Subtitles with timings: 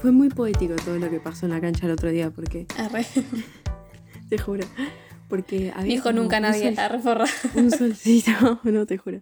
[0.00, 2.66] Fue muy poético todo lo que pasó en la cancha el otro día, porque.
[2.78, 3.04] Arre.
[4.28, 4.64] Te juro.
[5.28, 5.94] Porque había.
[5.94, 6.74] Dijo nunca un nadie.
[6.74, 7.24] sol- Arre, forra.
[7.54, 9.20] un solcito, no te juro.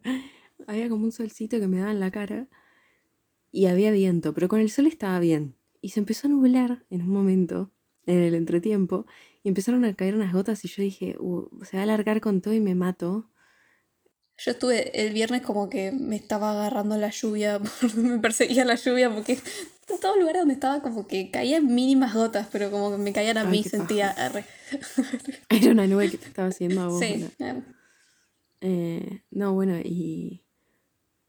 [0.66, 2.48] Había como un solcito que me daba en la cara
[3.50, 5.56] y había viento, pero con el sol estaba bien.
[5.80, 7.72] Y se empezó a nublar en un momento,
[8.06, 9.06] en el entretiempo,
[9.42, 12.40] y empezaron a caer unas gotas y yo dije, "Uh, se va a alargar con
[12.40, 13.30] todo y me mato.
[14.40, 17.60] Yo estuve el viernes como que me estaba agarrando la lluvia,
[17.96, 19.32] me perseguía la lluvia porque
[19.88, 23.38] en todo lugar donde estaba como que caían mínimas gotas, pero como que me caían
[23.38, 24.44] a Ay, mí, sentía arre.
[25.48, 27.00] Era una nube que te estaba haciendo a vos.
[27.00, 27.64] Sí, ¿no?
[28.60, 30.44] eh, no, bueno, y,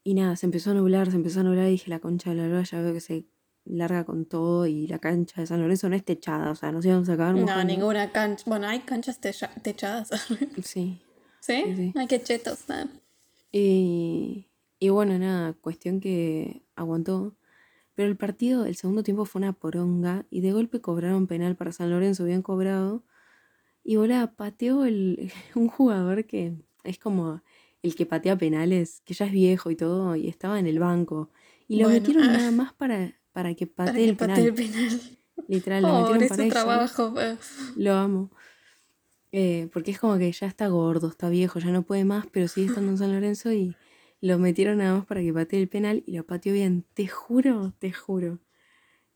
[0.04, 2.36] y nada, se empezó a nublar, se empezó a nublar y dije, la concha de
[2.36, 3.26] la lora ya veo que se
[3.66, 6.86] larga con todo y la cancha de San Lorenzo no es techada, o sea, nos
[6.86, 7.64] íbamos a acabar no, mojando.
[7.66, 8.44] ninguna cancha.
[8.48, 10.10] Bueno, hay canchas techa- techadas.
[10.64, 11.02] Sí.
[11.54, 11.64] ¿Sí?
[11.66, 11.94] Sí, sí.
[11.96, 12.68] Ay, qué chetos.
[12.68, 12.86] nah.
[13.52, 14.48] Y,
[14.80, 17.36] y bueno, nada, cuestión que aguantó.
[17.96, 21.72] Pero el partido, el segundo tiempo fue una poronga y de golpe cobraron penal para
[21.72, 23.04] San Lorenzo, bien cobrado.
[23.84, 27.42] Y volá, pateó el, un jugador que es como
[27.82, 31.30] el que patea penales, que ya es viejo y todo, y estaba en el banco.
[31.68, 32.38] Y lo Bueno, metieron ah.
[32.38, 34.40] nada más para, para que Para patee que el penal.
[34.40, 35.02] el penal.
[35.48, 36.52] Literal, lo Pobre, metieron para su eso.
[36.52, 37.14] trabajo.
[37.78, 38.32] Lo amo.
[39.32, 42.48] Eh, porque es como que ya está gordo, está viejo, ya no puede más, pero
[42.48, 43.76] sigue estando en San Lorenzo y
[44.22, 46.86] lo metieron nada más para que patee el penal y lo pateó bien.
[46.94, 48.40] Te juro, te juro,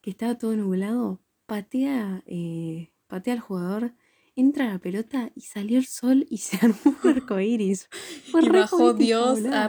[0.02, 1.20] que estaba todo nublado.
[1.46, 3.94] Patea, eh, patea al jugador,
[4.36, 7.90] entra la pelota y salió el sol y se armó un arco iris.
[8.32, 9.42] Fue Y bajó poético, Dios.
[9.42, 9.68] boluda.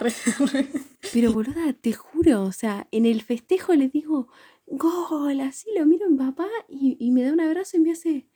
[1.12, 4.28] Pero boluda, te juro, o sea, en el festejo le digo,
[4.66, 8.26] gol, así lo miro mi papá y, y me da un abrazo y me hace.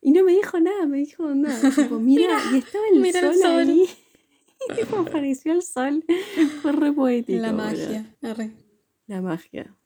[0.00, 1.70] Y no me dijo nada, me dijo nada.
[1.74, 3.68] Tipo, mira, y estaba el mira el sol, sol.
[3.68, 3.88] ahí.
[4.70, 6.02] Y tipo, apareció el sol.
[6.62, 7.38] Fue re poético.
[7.42, 8.16] La magia.
[8.22, 8.52] arre.
[9.06, 9.76] La magia.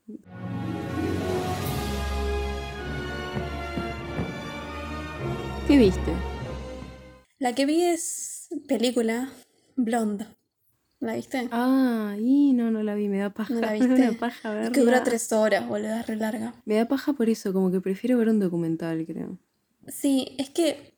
[5.67, 6.13] ¿Qué viste?
[7.39, 9.31] La que vi es película
[9.77, 10.27] Blonde.
[11.01, 11.49] ¿La viste?
[11.51, 13.55] Ah, y no, no la vi, me da paja.
[13.55, 14.13] ¿No la Me da viste?
[14.19, 14.73] paja Es verla.
[14.73, 16.55] que dura tres horas, boludo, es re larga.
[16.67, 19.39] Me da paja por eso, como que prefiero ver un documental, creo.
[19.89, 20.95] Sí, es que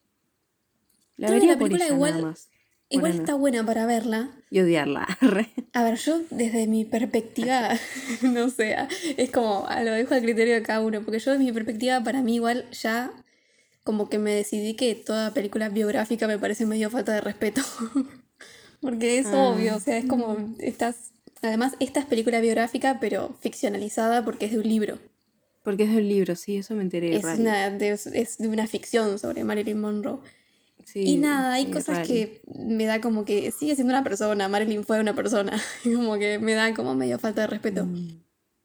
[1.17, 2.49] La vería la por película ella igual- nada más.
[2.89, 4.31] igual está buena para verla.
[4.51, 5.07] Y odiarla.
[5.73, 7.71] A ver, yo desde mi perspectiva,
[8.23, 8.77] no sé,
[9.17, 12.23] es como lo dejo al criterio de cada uno, porque yo desde mi perspectiva, para
[12.23, 13.11] mí igual ya
[13.85, 17.63] como que me decidí que toda película biográfica me parece medio falta de respeto.
[18.81, 19.49] porque es Ah.
[19.49, 21.13] obvio, o sea, es como estás...
[21.41, 24.99] Además, esta es película biográfica, pero ficcionalizada porque es de un libro.
[25.63, 27.15] Porque es del libro, sí, eso me enteré.
[27.17, 30.19] Es, una, de, es de una ficción sobre Marilyn Monroe.
[30.85, 32.09] Sí, Y nada, hay cosas rari.
[32.09, 35.53] que me da como que sigue siendo una persona, Marilyn fue una persona,
[35.85, 37.85] como que me da como medio falta de respeto.
[37.87, 38.21] Mm.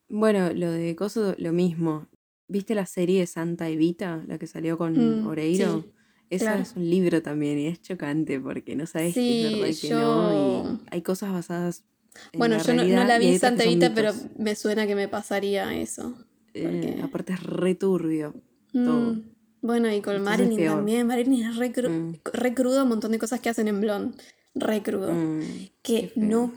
[0.09, 2.07] Bueno, lo de Coso, lo mismo.
[2.47, 4.93] ¿Viste la serie Santa Evita, la que salió con
[5.23, 5.81] Mm, Oreiro?
[5.83, 5.91] sí,
[6.29, 6.61] Esa claro.
[6.63, 9.75] es un libro también y es chocante porque no sabes Sí, qué es verdad y
[9.75, 10.79] qué no.
[10.87, 11.83] Y hay cosas basadas
[12.31, 14.87] en Bueno, la yo no, no la vi en Santa que Evita, pero me suena
[14.87, 16.17] que me pasaría eso.
[16.66, 18.34] Eh, aparte es re turbio
[18.73, 19.13] todo.
[19.13, 19.23] Mm,
[19.62, 21.07] bueno, y con Entonces Marilyn también.
[21.07, 22.13] Marilyn es re, cru- Mm.
[22.34, 24.18] re crudo un montón de cosas que hacen en Blonde.
[24.56, 25.13] Re crudo.
[25.13, 25.41] Mm,
[25.81, 26.51] que no,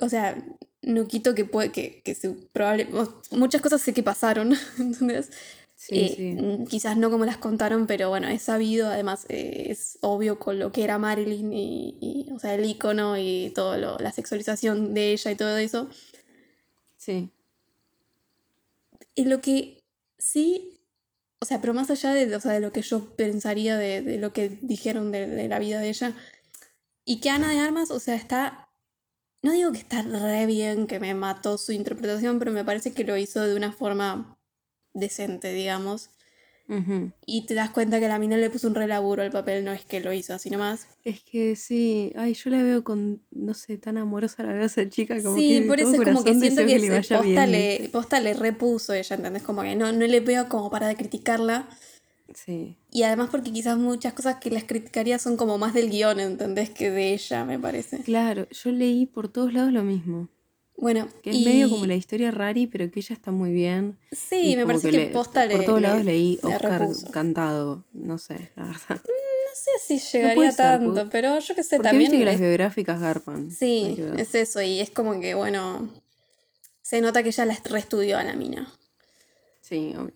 [0.00, 0.42] o sea,
[0.82, 2.88] no quito que puede, que, que se probable,
[3.30, 5.30] muchas cosas sé que pasaron, ¿entendés?
[5.76, 6.32] Sí, Eh, sí.
[6.40, 10.58] mm, Quizás no como las contaron, pero bueno, es sabido, además eh, es obvio con
[10.60, 14.94] lo que era Marilyn y, y, o sea, el icono y todo lo, la sexualización
[14.94, 15.88] de ella y todo eso.
[16.96, 17.30] Sí.
[19.14, 19.80] Y lo que
[20.18, 20.80] sí,
[21.42, 24.18] o sea, pero más allá de, o sea, de lo que yo pensaría de, de
[24.18, 26.14] lo que dijeron de, de la vida de ella,
[27.04, 28.70] y que Ana de Armas, o sea, está,
[29.44, 33.04] no digo que está re bien, que me mató su interpretación, pero me parece que
[33.04, 34.38] lo hizo de una forma
[34.94, 36.10] decente, digamos.
[37.26, 39.72] Y te das cuenta que la mina le puso un re laburo al papel, no
[39.72, 40.86] es que lo hizo así nomás.
[41.04, 44.66] Es que sí, ay, yo la veo con, no sé, tan amorosa la veo a
[44.66, 48.20] esa chica como Sí, que por eso es como que siento deseo que, le posta
[48.20, 49.42] le repuso ella, ¿entendés?
[49.42, 51.68] Como que no, no le veo como para de criticarla.
[52.34, 52.76] Sí.
[52.90, 56.70] Y además porque quizás muchas cosas que las criticaría son como más del guion, ¿entendés?
[56.70, 57.98] Que de ella, me parece.
[57.98, 60.28] Claro, yo leí por todos lados lo mismo.
[60.76, 63.98] Bueno, Que es y medio como la historia rari, pero que ella está muy bien.
[64.10, 67.10] sí, me parece que, le- posta le Por todos le- lados leí le Oscar repuso.
[67.10, 69.00] cantado, no sé, la verdad.
[69.04, 72.10] No sé si llegaría ser, tanto, pero yo qué sé, Porque también...
[72.10, 73.50] viste que las biográficas garpan.
[73.50, 75.88] Sí, que es eso, y es como que, bueno,
[76.80, 78.72] se nota que ella la reestudió a la mina.
[79.60, 80.14] Sí, obvio.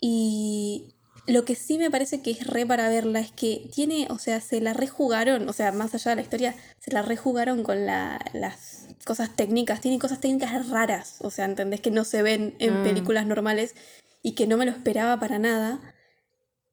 [0.00, 0.94] Y
[1.26, 4.40] lo que sí me parece que es re para verla es que tiene, o sea,
[4.40, 8.20] se la rejugaron, o sea, más allá de la historia, se la rejugaron con la,
[8.32, 11.80] las, cosas técnicas, tiene cosas técnicas raras, o sea, ¿entendés?
[11.80, 12.82] Que no se ven en Ah.
[12.82, 13.74] películas normales
[14.22, 15.80] y que no me lo esperaba para nada.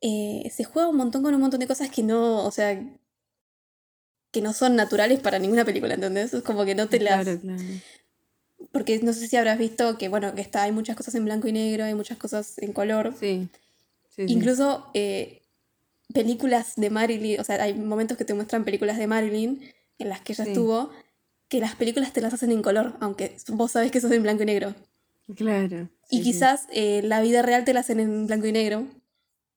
[0.01, 2.79] Eh, se juega un montón con un montón de cosas que no, o sea,
[4.31, 6.33] que no son naturales para ninguna película, ¿entendés?
[6.33, 7.23] Es como que no te las...
[7.23, 7.63] Claro, claro.
[8.71, 11.47] Porque no sé si habrás visto que, bueno, que está, hay muchas cosas en blanco
[11.47, 13.13] y negro, hay muchas cosas en color.
[13.19, 13.47] Sí.
[14.09, 14.33] sí, sí.
[14.33, 15.41] Incluso eh,
[16.13, 19.61] películas de Marilyn, o sea, hay momentos que te muestran películas de Marilyn
[19.99, 20.49] en las que ella Sí.
[20.51, 20.89] estuvo,
[21.49, 24.23] que las películas te las hacen en color, aunque vos sabés que eso es en
[24.23, 24.75] blanco y negro.
[25.35, 25.89] Claro.
[26.09, 26.23] Y sí, sí.
[26.23, 28.87] quizás eh, la vida real te la hacen en blanco y negro.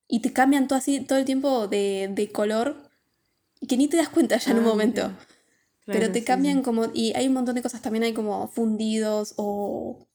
[0.08, 2.76] Y te cambian todo así, todo el tiempo de, de color,
[3.60, 5.02] y que ni te das cuenta ya en un Ah, momento.
[5.02, 5.18] mira.
[5.90, 6.86] Pero Claro, te sí, cambian como.
[6.94, 7.82] Y hay un montón de cosas.
[7.82, 10.06] También hay como fundidos o.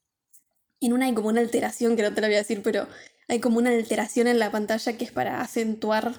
[0.81, 2.87] En una hay como una alteración, que no te lo voy a decir, pero
[3.27, 6.13] hay como una alteración en la pantalla que es para acentuar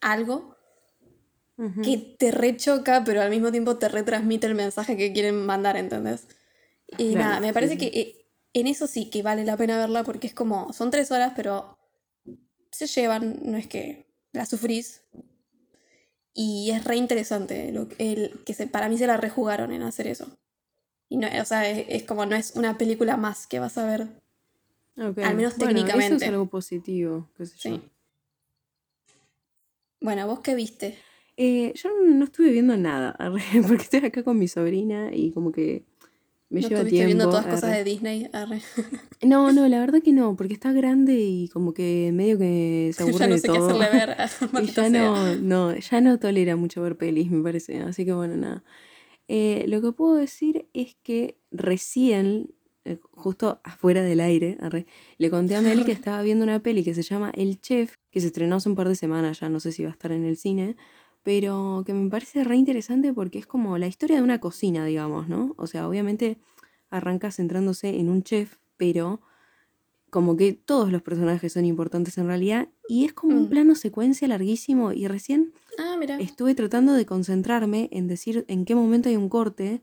[0.00, 0.56] algo
[1.82, 6.28] Que te rechoca, pero al mismo tiempo te retransmite el mensaje que quieren mandar, ¿entendés?
[6.96, 7.78] Y Claro, nada, me parece sí.
[7.80, 10.72] que eh, en eso sí que vale la pena verla porque es como.
[10.72, 11.76] Son tres horas, pero
[12.70, 15.02] se llevan, no es que la sufrís.
[16.32, 20.06] Y es re interesante lo, el, que se, para mí se la rejugaron en hacer
[20.06, 20.28] eso.
[21.08, 23.84] Y no, o sea, es, es como no es una película más que vas a
[23.86, 24.02] ver.
[24.96, 25.18] Ok.
[25.18, 26.24] al menos Bueno, Eso técnicamente.
[26.24, 27.76] es algo positivo, qué sé yo.
[27.76, 27.82] Sí.
[30.00, 30.96] Bueno, ¿vos qué viste?
[31.40, 35.52] Eh, yo no estuve viendo nada, arre, porque estoy acá con mi sobrina y como
[35.52, 35.84] que
[36.50, 37.06] me ¿No lleva tiempo.
[37.06, 38.28] viendo todas cosas de Disney?
[38.32, 38.60] Arre.
[39.22, 43.02] No, no, la verdad que no, porque está grande y como que medio que se
[43.04, 43.66] aburre ya no de sé qué todo.
[43.68, 44.16] hacerle ver.
[44.62, 44.88] Y ya
[45.36, 47.78] no, ya no tolera mucho ver pelis, me parece.
[47.80, 48.64] Así que bueno, nada.
[49.28, 52.50] Eh, lo que puedo decir es que recién,
[52.84, 54.86] eh, justo afuera del aire, arre,
[55.18, 58.20] le conté a Mel que estaba viendo una peli que se llama El Chef, que
[58.20, 60.24] se estrenó hace un par de semanas, ya no sé si va a estar en
[60.24, 60.76] el cine,
[61.28, 65.28] pero que me parece re interesante porque es como la historia de una cocina, digamos,
[65.28, 65.54] ¿no?
[65.58, 66.38] O sea, obviamente
[66.88, 69.20] arranca centrándose en un chef, pero
[70.10, 73.50] como que todos los personajes son importantes en realidad y es como un Mm.
[73.50, 79.10] plano secuencia larguísimo y recién Ah, estuve tratando de concentrarme en decir en qué momento
[79.10, 79.82] hay un corte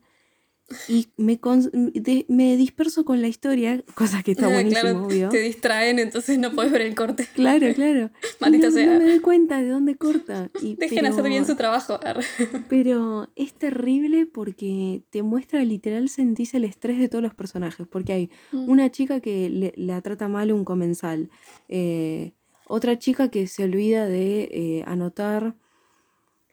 [0.88, 5.04] y me, con- de- me disperso con la historia, cosa que está Ah, buenísimo, claro,
[5.06, 5.28] obvio.
[5.28, 7.26] te distraen, entonces no puedes ver el corte.
[7.34, 8.10] Claro, claro.
[8.40, 8.86] Maldita no, sea.
[8.86, 10.50] no me doy cuenta de dónde corta.
[10.60, 12.00] Y, Dejen hacer bien su trabajo.
[12.68, 17.86] Pero es terrible porque te muestra literal sentís el estrés de todos los personajes.
[17.86, 18.68] Porque hay Mm.
[18.68, 21.30] una chica que le, la trata mal un comensal.
[21.68, 22.32] eh,
[22.68, 25.54] otra chica que se olvida de eh, anotar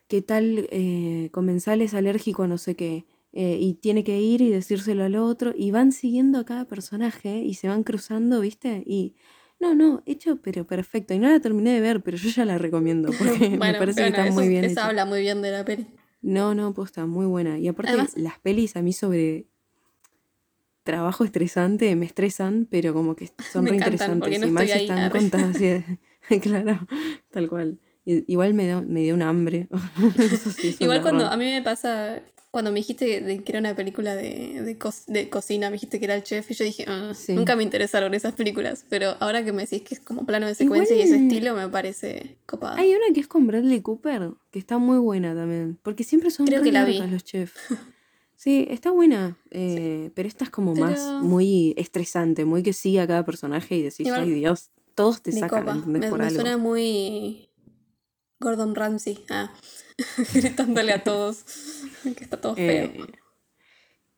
[0.08, 3.06] qué tal eh, comensal es alérgico a no sé qué.
[3.34, 5.54] Eh, y tiene que ir y decírselo al otro.
[5.58, 8.84] Y van siguiendo a cada personaje y se van cruzando, ¿viste?
[8.86, 9.16] Y.
[9.60, 11.14] No, no, hecho, pero perfecto.
[11.14, 14.02] Y no la terminé de ver, pero yo ya la recomiendo porque me Bueno, parece
[14.02, 14.66] bueno, que está eso, muy bien.
[14.66, 14.86] hecha.
[14.88, 15.88] habla muy bien de la peli.
[16.22, 17.58] No, no, posta, muy buena.
[17.60, 19.46] Y aparte, Además- las pelis a mí sobre
[20.84, 24.40] trabajo estresante me estresan, pero como que son Me re interesantes.
[24.40, 26.00] no y más ahí, están contadas así de-
[26.42, 26.80] claro,
[27.32, 27.80] tal cual.
[28.06, 29.70] Igual me dio, me dio un hambre.
[30.58, 32.22] Sí Igual cuando a mí me pasa,
[32.54, 35.98] cuando me dijiste de que era una película de, de, co- de cocina, me dijiste
[35.98, 37.34] que era el chef y yo dije, "Ah, Sí.
[37.34, 40.54] nunca me interesaron esas películas, pero ahora que me decís que es como plano de
[40.54, 42.78] secuencia y ese estilo me parece copado.
[42.78, 45.80] Hay una que es con Bradley Cooper, que está muy buena también.
[45.82, 47.02] Porque siempre son Creo re que la vi.
[47.08, 47.54] los chefs.
[48.36, 49.38] Sí, está buena.
[49.52, 53.82] eh, pero esta es como más muy estresante, muy que sigue a cada personaje y
[53.84, 56.02] decís, Igual- ay Dios, todos te Me sacan, copa, ¿entendés?
[56.02, 56.36] me, Por me algo.
[56.36, 57.48] suena muy
[58.42, 59.54] Gordon Ramsay, ah,
[60.34, 61.46] gritándole a todos
[62.18, 62.86] que está todo feo.
[62.86, 63.06] Eh,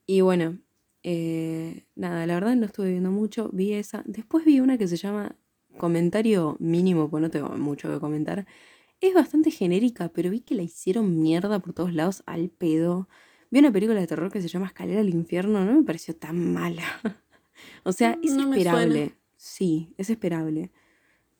[0.06, 0.58] y bueno,
[1.02, 4.02] eh, nada, la verdad no estuve viendo mucho, vi esa.
[4.06, 5.36] Después vi una que se llama
[5.78, 8.46] Comentario Mínimo, pues no tengo mucho que comentar.
[9.00, 13.08] Es bastante genérica, pero vi que la hicieron mierda por todos lados al pedo.
[13.50, 16.52] Vi una película de terror que se llama Escalera al Infierno, no me pareció tan
[16.52, 16.82] mala.
[17.84, 19.14] o sea, es No me esperable.
[19.36, 20.70] Sí, es esperable.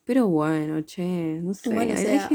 [0.03, 1.69] Pero bueno, che, no sé.
[1.69, 2.29] Igual, o hay- hay sea,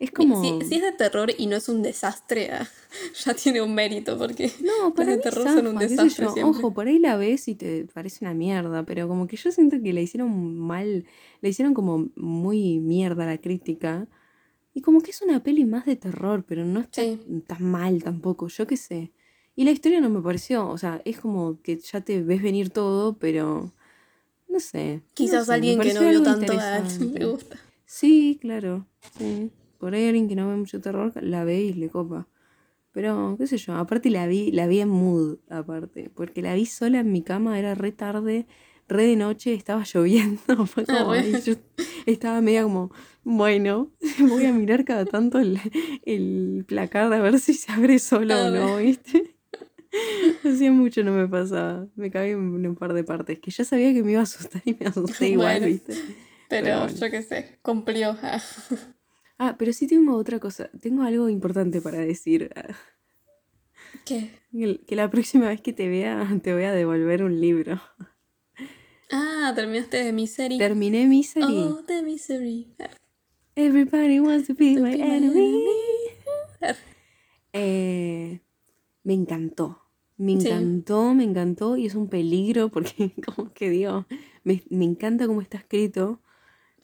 [0.00, 0.42] es como...
[0.42, 2.68] Si, si es de terror y no es un desastre, ah,
[3.24, 6.24] ya tiene un mérito, porque No, las para de mí terror son un sé desastre
[6.26, 6.32] yo.
[6.32, 6.58] siempre.
[6.58, 9.80] Ojo, por ahí la ves y te parece una mierda, pero como que yo siento
[9.80, 11.04] que la hicieron mal,
[11.40, 14.08] la hicieron como muy mierda la crítica.
[14.72, 17.20] Y como que es una peli más de terror, pero no está Sí.
[17.46, 19.12] tan mal tampoco, yo qué sé.
[19.56, 22.70] Y la historia no me pareció, o sea, es como que ya te ves venir
[22.70, 23.72] todo, pero
[24.48, 24.96] no sé.
[24.96, 26.82] no Quizás sé, me alguien que no vio tanto ah,
[27.14, 27.58] le gusta.
[27.84, 28.86] Sí, claro.
[29.18, 29.50] Sí.
[29.80, 32.28] Por ahí alguien que no ve mucho terror la ve y le copa.
[32.92, 36.10] Pero, qué sé yo, aparte la vi, la vi en mood, aparte.
[36.14, 38.46] Porque la vi sola en mi cama, era re tarde,
[38.88, 40.66] re de noche, estaba lloviendo.
[40.66, 41.54] Fue Ah, como, yo
[42.06, 42.92] estaba media como,
[43.24, 45.60] bueno, voy a mirar cada tanto el,
[46.04, 49.36] el placar a ver si se abre solo Ah, o no, ¿viste?
[50.44, 51.86] Hacía mucho no me pasaba.
[51.96, 54.62] Me caí en un par de partes que ya sabía que me iba a asustar
[54.64, 56.00] y me asusté igual, Bueno, ¿viste?
[56.48, 56.98] Pero, Pero bueno.
[57.00, 58.16] yo qué sé, cumplió.
[59.42, 60.68] Ah, pero sí tengo otra cosa.
[60.82, 62.50] Tengo algo importante para decir.
[64.04, 64.30] ¿Qué?
[64.86, 67.80] Que la próxima vez que te vea te voy a devolver un libro.
[69.10, 70.58] Ah, terminaste de Misery.
[70.58, 71.56] Terminé Misery.
[71.58, 72.68] Oh, The Misery.
[73.56, 75.64] Everybody wants to be To my be my enemy.
[77.54, 78.40] Eh,
[79.02, 79.78] me encantó.
[80.18, 80.48] Me Sí.
[80.48, 84.04] encantó, me encantó y es un peligro porque como que digo,
[84.44, 86.20] me, me encanta cómo está escrito.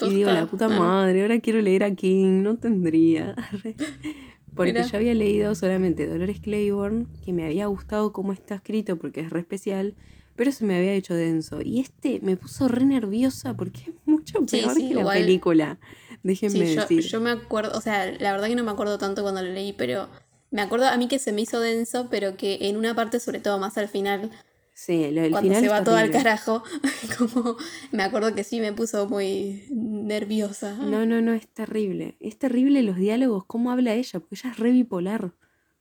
[0.01, 3.35] Y digo, la puta madre, ahora quiero leer a King, no tendría.
[4.55, 4.87] Porque Mira.
[4.87, 9.29] yo había leído solamente Dolores Claiborne, que me había gustado cómo está escrito porque es
[9.29, 9.95] re especial,
[10.35, 11.61] pero se me había hecho denso.
[11.63, 15.79] Y este me puso re nerviosa porque es mucho peor sí, que la película.
[16.23, 17.03] Déjenme Sí, yo, decir.
[17.03, 19.75] yo me acuerdo, o sea, la verdad que no me acuerdo tanto cuando lo leí,
[19.75, 20.09] pero
[20.51, 23.41] me acuerdo a mí que se me hizo denso, pero que en una parte, sobre
[23.41, 24.31] todo más al final,
[24.79, 26.63] Sí, lo cuando final se va todo al carajo,
[27.19, 27.57] como
[27.93, 30.75] me acuerdo que sí me puso muy nerviosa.
[30.75, 32.19] No, no, no, es terrible.
[32.21, 35.33] Es terrible los diálogos, cómo habla ella, porque ella es re bipolar,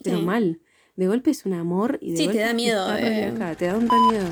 [0.02, 0.24] pero Sí.
[0.24, 0.62] mal.
[0.96, 3.34] De golpe es un amor y de Sí, te da miedo, eh.
[3.58, 4.30] te da un re miedo.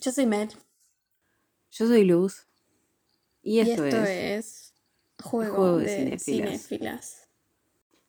[0.00, 0.50] Yo soy Mel
[1.72, 2.46] Yo soy Luz.
[3.42, 4.08] Y y esto, esto es.
[4.08, 4.74] es
[5.20, 7.28] Juego, Juego de de, cinéfilas.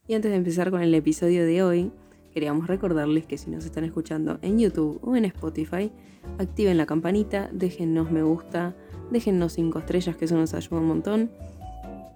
[0.07, 1.91] Y antes de empezar con el episodio de hoy,
[2.36, 5.89] queríamos recordarles que si nos están escuchando en YouTube o en Spotify,
[6.38, 8.75] activen la campanita, déjennos me gusta,
[9.10, 11.32] déjennos 5 estrellas que eso nos ayuda un montón.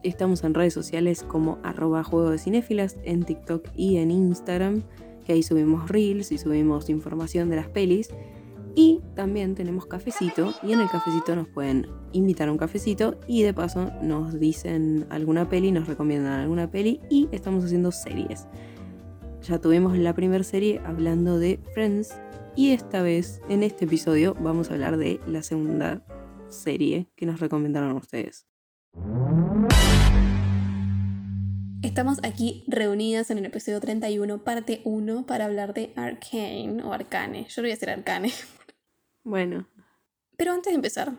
[0.03, 4.83] Estamos en redes sociales como arroba juego de cinéfilas, en TikTok y en Instagram,
[5.25, 8.09] que ahí subimos reels y subimos información de las pelis.
[8.75, 13.43] Y también tenemos cafecito y en el cafecito nos pueden invitar a un cafecito y
[13.43, 18.47] de paso nos dicen alguna peli, nos recomiendan alguna peli y estamos haciendo series.
[19.49, 22.13] Ya tuvimos la primera serie hablando de Friends
[22.55, 26.05] y esta vez en este episodio vamos a hablar de la segunda
[26.49, 28.45] serie que nos recomendaron ustedes.
[31.81, 37.47] Estamos aquí reunidas en el episodio 31, parte 1, para hablar de Arcane o Arcane.
[37.49, 38.31] Yo lo voy a decir Arcane.
[39.23, 39.67] Bueno,
[40.37, 41.11] Pero antes de empezar,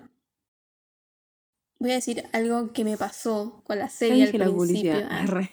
[1.80, 4.92] voy a decir algo que me pasó con la serie al dije la principio.
[4.92, 5.08] publicidad.
[5.10, 5.50] Ah, Arre.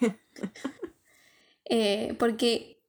[1.68, 2.80] Eh, porque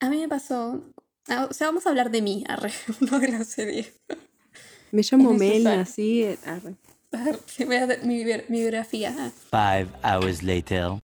[0.00, 0.82] a mí me pasó.
[1.28, 3.92] ah, O sea, vamos a hablar de mí, arre, no de la serie.
[4.92, 5.78] Me llamo Es Mel, necesario.
[5.78, 6.22] nací.
[6.24, 6.74] eh, arre.
[7.12, 9.14] Arre, Voy a hacer mi, bi- mi biografía.
[9.18, 9.30] ah.
[9.50, 11.00] Five hours later.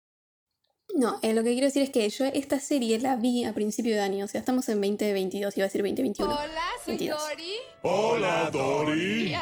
[0.93, 3.93] No, eh, lo que quiero decir es que yo esta serie la vi a principio
[3.95, 4.23] de año.
[4.23, 6.31] O sea, estamos en 2022, iba a decir 2021.
[6.31, 7.19] Hola, soy 22.
[7.19, 7.51] Dori.
[7.81, 9.35] Hola, Dory.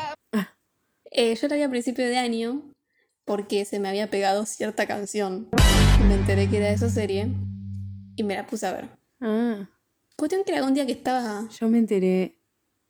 [1.11, 2.63] Eh, yo la vi a principio de año
[3.25, 5.49] porque se me había pegado cierta canción.
[6.07, 7.27] Me enteré que era de esa serie
[8.15, 8.89] y me la puse a ver.
[9.21, 9.69] Ah,
[10.15, 11.47] Cuestión que era un día que estaba.
[11.49, 12.39] yo me enteré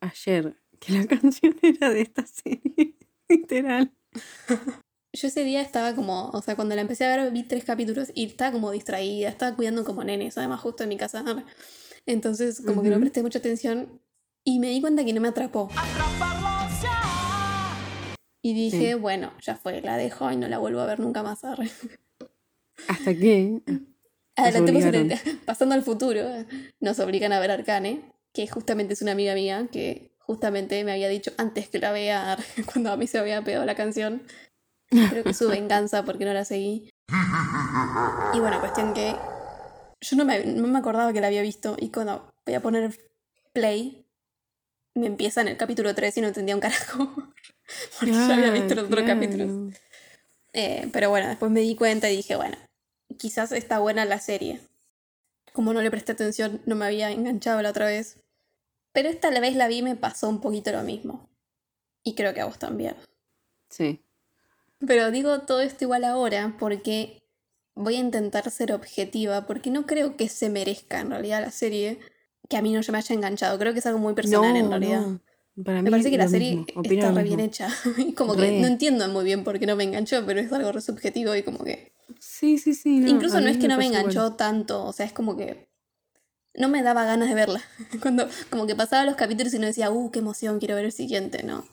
[0.00, 2.96] ayer que la canción era de esta serie.
[3.28, 3.92] Literal.
[5.16, 6.30] Yo ese día estaba como.
[6.30, 9.28] O sea, cuando la empecé a ver vi tres capítulos y estaba como distraída.
[9.28, 11.24] Estaba cuidando como nenes, además, justo en mi casa.
[12.04, 14.00] Entonces, como que no presté mucha atención
[14.42, 15.68] y me di cuenta que no me atrapó.
[18.42, 18.94] Y dije, Sí.
[18.94, 21.44] bueno, ya fue, la dejo y no la vuelvo a ver nunca más.
[21.44, 23.62] ¿Hasta qué?
[24.36, 26.24] Adelantemos el- pasando al futuro,
[26.80, 31.08] nos obligan a ver Arcane, que justamente es una amiga mía que justamente me había
[31.08, 32.36] dicho antes que la vea
[32.72, 34.22] cuando a mí se había pegado la canción.
[35.10, 36.90] Creo que su venganza porque no la seguí.
[38.32, 39.14] Y bueno, cuestión que
[40.00, 42.98] yo no me, no me acordaba que la había visto y cuando voy a poner
[43.52, 44.06] play
[44.96, 47.12] me empieza en el capítulo 3 y no entendía un carajo.
[47.98, 49.20] Porque ya había visto los otros Ah, claro.
[49.20, 49.74] capítulos.
[50.52, 52.56] Eh, pero bueno, después me di cuenta y dije, bueno,
[53.18, 54.60] quizás está buena la serie.
[55.52, 58.18] Como no le presté atención, no me había enganchado la otra vez.
[58.92, 61.28] Pero esta vez la vi me pasó un poquito lo mismo.
[62.02, 62.96] Y creo que a vos también.
[63.68, 64.00] Sí.
[64.86, 67.22] Pero digo todo esto igual ahora porque
[67.74, 71.98] voy a intentar ser objetiva porque no creo que se merezca en realidad la serie
[72.48, 73.58] que a mí no se me haya enganchado.
[73.58, 75.00] Creo que es algo muy personal en realidad.
[75.00, 75.20] no.
[75.64, 77.68] Para Me parece que la serie está re bien hecha.
[77.96, 80.72] Y como que no entiendo muy bien por qué no me enganchó, pero es algo
[80.72, 83.00] re subjetivo y como que Sí, sí, sí.
[83.00, 84.00] no, Incluso no es que no me igual.
[84.02, 85.68] enganchó tanto, o sea, es como que
[86.54, 87.62] no me daba ganas de verla.
[88.02, 90.92] Cuando como que pasaba los capítulos y no decía, uh, qué emoción, quiero ver el
[90.92, 91.66] siguiente, no.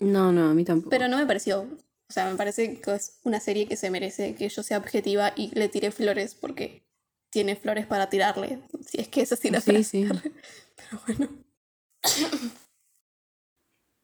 [0.00, 0.90] No, no, a mí tampoco.
[0.90, 4.34] Pero no me pareció, o sea, me parece que es una serie que se merece
[4.34, 6.82] que yo sea objetiva y le tire flores porque
[7.30, 9.84] tiene flores para tirarle, si es que esa sí la Sí, frase.
[9.84, 10.08] sí.
[10.76, 11.28] Pero bueno.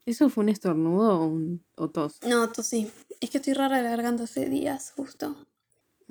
[0.07, 2.19] ¿Eso fue un estornudo o, un, o tos?
[2.27, 2.91] No, tú sí.
[3.21, 5.47] Es que estoy rara de la garganta hace días, justo.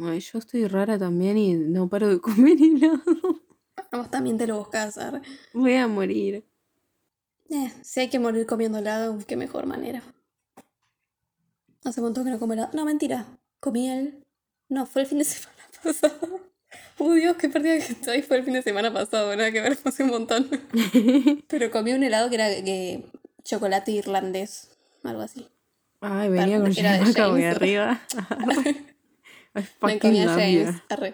[0.01, 3.41] Ay, yo estoy rara también y no paro de comer helado.
[3.91, 5.21] A vos también te lo buscas, arre.
[5.53, 6.45] Voy a morir.
[7.49, 10.01] Eh, si hay que morir comiendo helado, qué mejor manera.
[11.83, 12.69] Hace un montón que no como helado.
[12.73, 13.25] No, mentira.
[13.59, 14.23] Comí el.
[14.67, 16.39] No, fue el fin de semana pasado.
[16.99, 18.21] Uy, Dios, qué perdida que estoy.
[18.21, 20.47] Fue el fin de semana pasado, nada que ver, fue hace un montón.
[21.47, 23.05] Pero comí un helado que era que,
[23.43, 24.69] chocolate irlandés,
[25.03, 25.47] algo así.
[26.01, 27.55] Ay, venía con de Shinaka muy James.
[27.55, 28.01] arriba.
[29.81, 30.81] I fucking love.
[30.89, 31.13] Arre.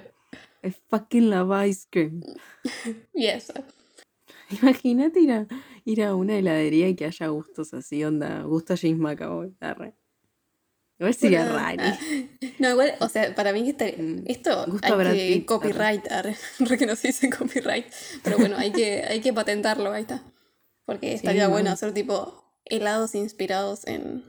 [0.64, 2.22] I fucking love ice cream.
[3.14, 3.52] Yes.
[4.50, 5.48] Imagínate ir a,
[5.86, 9.56] ir a una heladería y que haya gustos así, onda, gusto James McAvoy.
[9.60, 9.96] Arre.
[10.98, 11.84] Igual sería Bueno, raro.
[12.60, 16.38] No, igual, o sea, para mí Mm, esto gusto hay que Pitt, copyright, arre.
[16.60, 17.86] Re que no se dice copyright,
[18.24, 20.24] pero bueno, hay que, hay que patentarlo, ahí está.
[20.86, 21.52] Porque estaría no.
[21.52, 24.24] bueno hacer tipo helados inspirados en,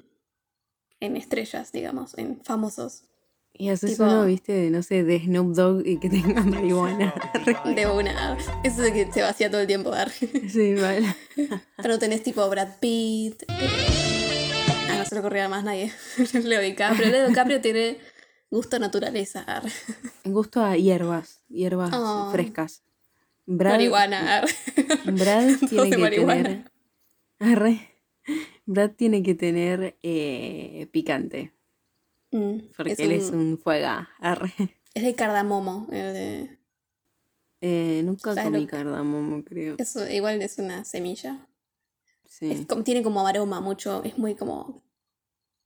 [1.01, 3.05] en estrellas, digamos, en famosos.
[3.59, 7.15] Y haces uno, viste, no sé, de Snoop Dogg y que tenga marihuana.
[7.75, 10.13] De una, eso de que se vacía todo el tiempo, arre.
[10.49, 11.07] Sí, vale.
[11.83, 13.43] Pero tenés tipo Brad Pitt.
[13.49, 14.53] eh,
[14.91, 15.93] Ah, no se le ocurría más nadie.
[16.45, 17.11] Leo DiCaprio.
[17.11, 17.99] Leo DiCaprio tiene
[18.51, 19.45] gusto a naturaleza.
[20.25, 22.31] Gusto a hierbas, hierbas Oh.
[22.33, 22.83] frescas.
[23.47, 24.43] Brad, Marihuana.
[25.05, 26.43] Brad tiene de que marihuana.
[26.43, 26.71] tener.
[27.39, 27.91] Arre.
[28.67, 31.53] Brad tiene que tener eh, picante.
[32.37, 34.09] Mm, Porque es él es un- fuega.
[34.21, 34.53] Arre.
[34.95, 35.87] Es de cardamomo.
[35.91, 36.59] de-
[37.61, 39.77] Eh, nunca ¿Sabes comí lo cardamomo, creo.
[39.79, 41.47] eso, igual es una semilla.
[42.27, 42.51] Sí.
[42.51, 44.03] Es como- tiene como aroma mucho.
[44.05, 44.83] Es muy como.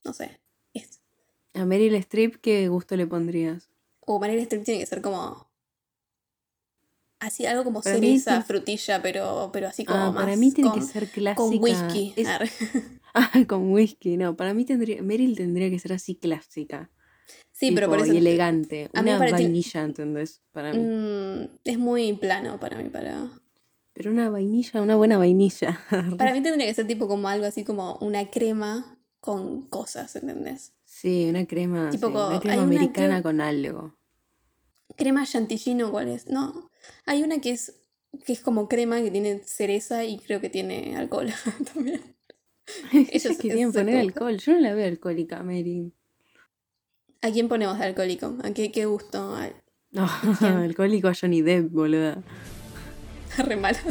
[0.04, 0.40] No sé.
[0.74, 1.00] Es,
[1.54, 3.68] A Meryl Streep, ¿qué gusto le pondrías?
[4.00, 5.48] o Meryl Streep tiene que ser como.
[7.20, 10.24] Así, algo como Para cereza, frutilla, pero, pero así como Ah, más.
[10.24, 11.34] para mí tiene con, que ser clásica.
[11.36, 12.14] con whisky.
[12.16, 12.26] Es-.
[13.14, 14.36] Ah, con whisky, no.
[14.36, 15.02] Para mí tendría.
[15.02, 16.90] Meryl tendría que ser así clásica.
[17.52, 18.12] Sí, pero por eso.
[18.12, 18.90] Y elegante.
[18.94, 20.42] a Una vainilla, ¿entendés?
[20.52, 20.80] Para mí.
[20.80, 22.88] Mm, es muy plano para mí.
[22.88, 23.30] Para,
[23.92, 25.80] Pero una vainilla, una buena vainilla.
[26.18, 30.72] para mí tendría que ser tipo como algo así como una crema con cosas, ¿entendés?
[30.84, 31.90] Sí, una crema.
[31.90, 33.96] Tipo sí, co- una crema hay una americana con algo.
[34.96, 36.26] Crema chantilly, ¿cuál es?
[36.26, 36.70] No,
[37.06, 37.76] hay una que es
[38.24, 41.28] que es como crema que tiene cereza y creo que tiene alcohol
[41.74, 42.16] también.
[42.92, 44.36] Ellos querían poner alcohol.
[44.38, 45.92] Yo no la veo alcohólica, Mary.
[47.22, 48.36] ¿A quién ponemos de alcohólico?
[48.42, 49.34] ¿A qué, qué gusto?
[49.36, 49.52] A-
[49.92, 50.08] No,
[50.40, 52.22] alcohólico a Johnny Depp, boluda.
[53.38, 53.84] Re malas.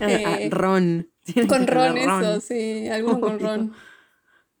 [0.00, 1.08] A- a Eh, ron.
[1.48, 3.72] Con ron, eso, sí, alguno con ron.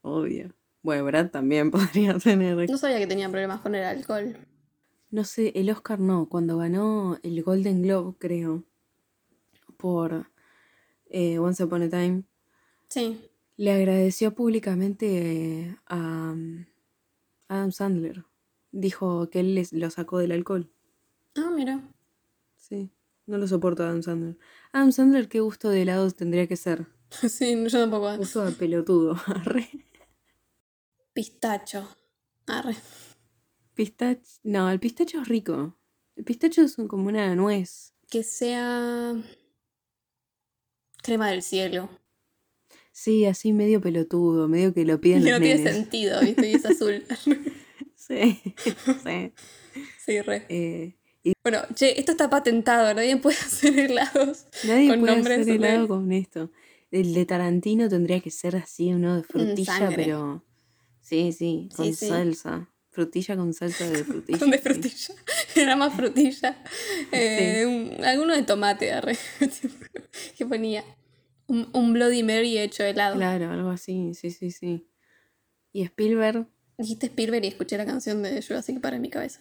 [0.02, 0.54] Obvio.
[0.82, 2.68] Bueno, Brad también podría tener.
[2.70, 4.36] No sabía que tenía problemas con el alcohol.
[5.10, 6.28] No sé, el Oscar no.
[6.28, 8.64] Cuando ganó el Golden Globe, creo,
[9.76, 10.30] por
[11.10, 12.22] eh, Once Upon a Time,
[12.92, 13.20] Sí.
[13.56, 15.06] le agradeció públicamente
[15.66, 16.34] eh, a
[17.48, 18.24] Adam Sandler.
[18.70, 20.70] Dijo que él les, lo sacó del alcohol.
[21.36, 21.80] Ah, mira.
[22.56, 22.90] Sí,
[23.26, 24.36] no lo soporto a Adam Sandler.
[24.72, 26.86] Adam Sandler, ¿qué gusto de helados tendría que ser?
[27.28, 28.16] Sí, yo tampoco.
[28.16, 29.16] Gusto a pelotudo.
[29.26, 29.68] Arre.
[31.12, 31.86] Pistacho.
[32.46, 32.74] Arre.
[33.74, 34.20] Pistacho.
[34.42, 35.76] No, el pistacho es rico.
[36.16, 37.94] El pistacho es un- como una nuez.
[38.10, 39.14] Que sea.
[41.02, 41.88] Crema del cielo.
[42.92, 46.50] Sí, así medio pelotudo, medio que lo piden Que no tiene sentido, ¿viste?
[46.50, 47.02] Y es azul.
[47.94, 48.40] Sí,
[49.04, 49.32] sí.
[50.04, 50.44] sí, re.
[50.48, 50.94] Eh,
[51.44, 54.46] Bueno, che, esto está patentado, nadie puede hacer helados.
[54.64, 56.50] nadie Con puede nombres hacer helado con esto.
[56.90, 59.96] El de Tarantino tendría que ser así, uno de frutilla, sangre.
[59.96, 60.44] pero.
[61.00, 62.08] Sí, sí, con Sí, sí.
[62.08, 62.68] salsa.
[62.90, 64.38] Frutilla con salsa de frutilla.
[64.40, 64.62] Con de sí.
[64.64, 65.14] frutilla.
[65.54, 66.62] Era más frutilla.
[67.12, 69.16] Eh, un- alguno de tomate, arre.
[70.36, 70.84] que ponía
[71.52, 73.16] un, un Bloody Mary hecho helado.
[73.16, 74.88] Claro, algo así, sí, sí, sí.
[75.72, 76.46] Y Spielberg,
[76.78, 79.40] Dijiste Spielberg y escuché la canción de Jurassic Park en mi cabeza.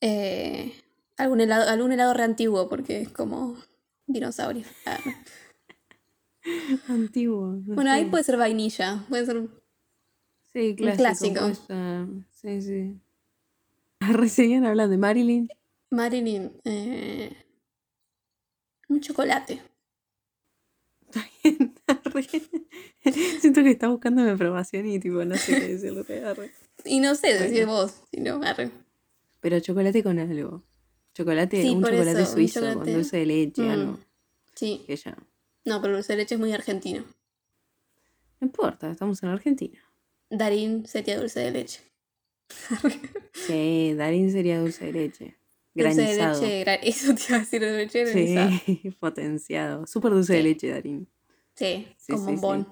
[0.00, 0.72] Eh,
[1.16, 3.56] algún helado, algún helado re antiguo porque es como
[4.06, 4.64] dinosaurio.
[4.86, 4.98] Ah.
[6.88, 7.60] antiguo.
[7.66, 9.04] no Bueno, ahí puede ser vainilla.
[9.08, 9.48] Puede ser.
[10.52, 11.02] Sí, clásico.
[11.02, 11.40] clásico.
[11.40, 12.06] puede ser.
[12.30, 13.00] Sí, sí.
[14.00, 15.48] Recién hablan de Marilyn.
[15.90, 16.52] Marilyn.
[16.64, 17.36] eh,
[18.88, 19.60] un chocolate.
[21.86, 22.24] Arre.
[23.40, 26.24] Siento que está buscando mi aprobación y tipo no sé qué decirle.
[26.24, 26.50] arre.
[26.84, 27.66] Y no sé Bueno.
[27.72, 28.70] vos, sino arre.
[29.40, 30.62] Pero chocolate con algo.
[31.14, 33.70] Chocolate, Sí, un chocolate eso, un suizo con dulce de leche, Mm.
[33.70, 33.98] algo.
[34.54, 34.84] Sí.
[34.88, 35.16] Ya.
[35.64, 37.04] No, pero el dulce de leche es muy argentino.
[38.40, 39.78] No importa, estamos en Argentina.
[40.30, 41.80] Darín sería dulce de leche.
[43.32, 45.36] Sí, Darín sería dulce de leche.
[45.74, 48.50] Dulce de leche, eso te iba a decir, dulce de leche granizado.
[48.66, 49.86] Sí, potenciado.
[49.86, 51.08] Súper dulce de leche, Darín.
[51.54, 52.66] Sí, Sí, con sí, bombón.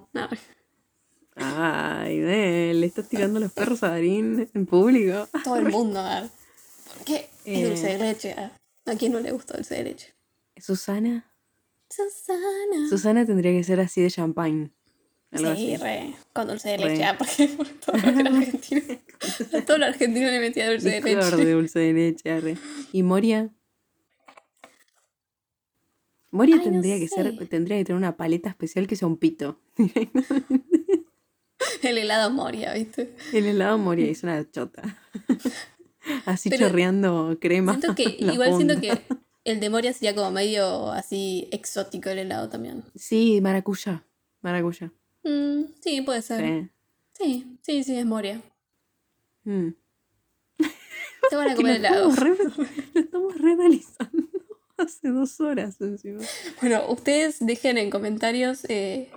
[1.37, 5.29] Ay, ve, le estás tirando los perros a Darín en público.
[5.45, 6.03] Todo el mundo.
[6.95, 7.29] ¿Por qué?
[7.45, 7.67] Es Eh.
[7.69, 8.33] dulce de leche.
[8.33, 8.53] ¿A
[8.87, 10.15] ¿A quién no le gusta dulce de leche?
[10.57, 11.31] Susana.
[11.91, 12.89] Susana.
[12.89, 14.73] Susana tendría que ser así de champagne.
[15.31, 15.83] Algo Sí, así.
[15.83, 16.15] re.
[16.33, 17.05] Con dulce de leche.
[17.05, 18.81] ah, porque por todo era argentino.
[19.53, 21.53] A todo lo argentino le metía dulce de Licor de leche.
[21.53, 22.57] dulce de leche.
[22.93, 23.51] ¿Y Moria?
[26.31, 27.15] Moria Ay, no tendría que sé.
[27.17, 29.61] ser, tendría que tener una paleta especial que sea un pito.
[31.83, 33.15] El helado Moria, ¿viste?
[33.33, 34.99] El helado Moria es una chota.
[36.27, 37.73] Así Pero chorreando crema.
[37.73, 39.01] Siento que, igual siento que
[39.45, 42.85] el de Moria sería como medio así exótico el helado también.
[42.95, 44.05] Sí, maracuyá.
[44.41, 44.93] Maracuyá.
[45.29, 46.41] Mm, sí, puede ser.
[46.45, 46.71] Sí.
[47.13, 48.41] Sí, sí, sí, es Moria.
[49.45, 49.71] Mm.
[51.31, 52.11] Te van a comer helado.
[52.15, 54.29] lo estamos reanalizando
[54.79, 56.21] hace dos horas encima.
[56.61, 59.11] Bueno, ustedes dejen en comentarios eh,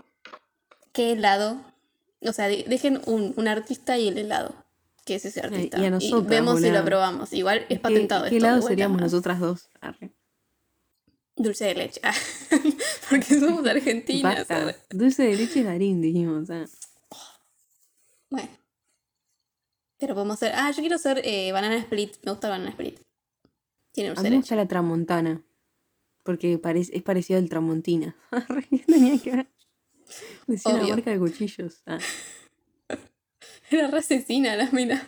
[0.93, 1.61] qué helado.
[2.21, 4.55] O sea, de- dejen un, un artista y el helado.
[5.05, 5.79] Que es ese artista.
[5.79, 7.33] y a nosotras, vemos si lo probamos.
[7.33, 8.45] Igual es ¿Qué- patentado ¿Qué esto.
[8.47, 9.69] helado seríamos nosotras dos?
[9.79, 10.11] Arre.
[11.41, 11.99] Dulce de leche.
[12.03, 12.13] Ah,
[13.09, 14.47] Porque somos argentinas.
[14.47, 14.75] Basta.
[14.89, 16.49] Dulce de leche y Darín, dijimos.
[16.49, 16.65] ah.
[18.29, 18.49] Bueno.
[19.97, 20.53] Pero podemos hacer.
[20.55, 22.15] Ah, yo quiero hacer eh, banana split.
[22.23, 22.99] Me gusta el banana split.
[23.91, 24.55] Tiene A dulce mí de me leche.
[24.55, 25.41] la tramontana.
[26.23, 28.15] Porque es parecido al tramontina.
[28.69, 29.47] ¿qué tenía que ver?
[30.47, 30.95] Decía la Obvio.
[30.95, 31.81] marca de cuchillos.
[31.85, 31.97] Ah.
[33.71, 35.07] Era re asesina la mina.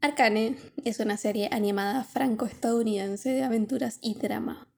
[0.00, 4.68] Arcane es una serie animada franco-estadounidense de aventuras y drama.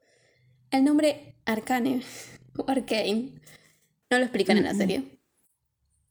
[0.70, 2.02] El nombre Arcane
[2.56, 3.30] o Arcane
[4.10, 5.02] no lo explican en la serie.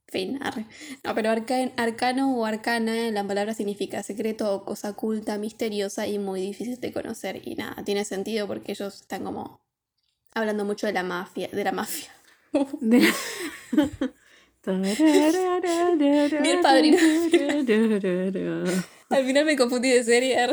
[0.10, 0.66] Fin, arre.
[1.04, 6.18] No, pero arcane, arcano o arcana, la palabra significa secreto o cosa oculta, misteriosa y
[6.18, 7.42] muy difícil de conocer.
[7.46, 9.60] Y nada, tiene sentido porque ellos están como
[10.34, 12.10] hablando mucho de la mafia, de la mafia.
[12.80, 13.12] De-
[16.42, 16.98] Bien padrino.
[19.10, 20.48] Al final me confundí de serie.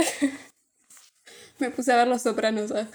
[1.58, 2.70] me puse a ver Los Sopranos.
[2.70, 2.88] ¿sabes?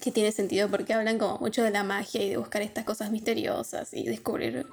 [0.00, 3.10] Que tiene sentido porque hablan como mucho de la magia y de buscar estas cosas
[3.10, 4.66] misteriosas y descubrir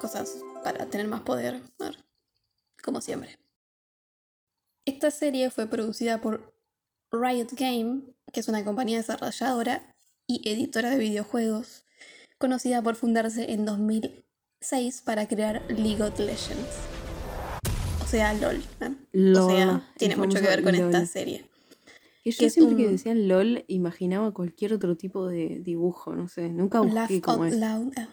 [0.00, 1.60] cosas para tener más poder.
[2.82, 3.38] Como siempre.
[4.84, 6.54] Esta serie fue producida por
[7.10, 8.02] Riot Game,
[8.32, 9.94] que es una compañía desarrolladora
[10.26, 11.84] y editora de videojuegos,
[12.38, 16.76] conocida por fundarse en 2006 para crear League of Legends.
[18.02, 18.62] O sea, LOL.
[18.80, 18.94] ¿eh?
[19.12, 21.48] LOL, o sea, tiene mucho que ver con esta serie.
[22.26, 26.48] Que yo que siempre que decían LOL imaginaba cualquier otro tipo de dibujo, no sé.
[26.48, 27.60] Nunca busqué cómo out es.
[27.60, 27.92] loud.
[27.96, 28.08] ah.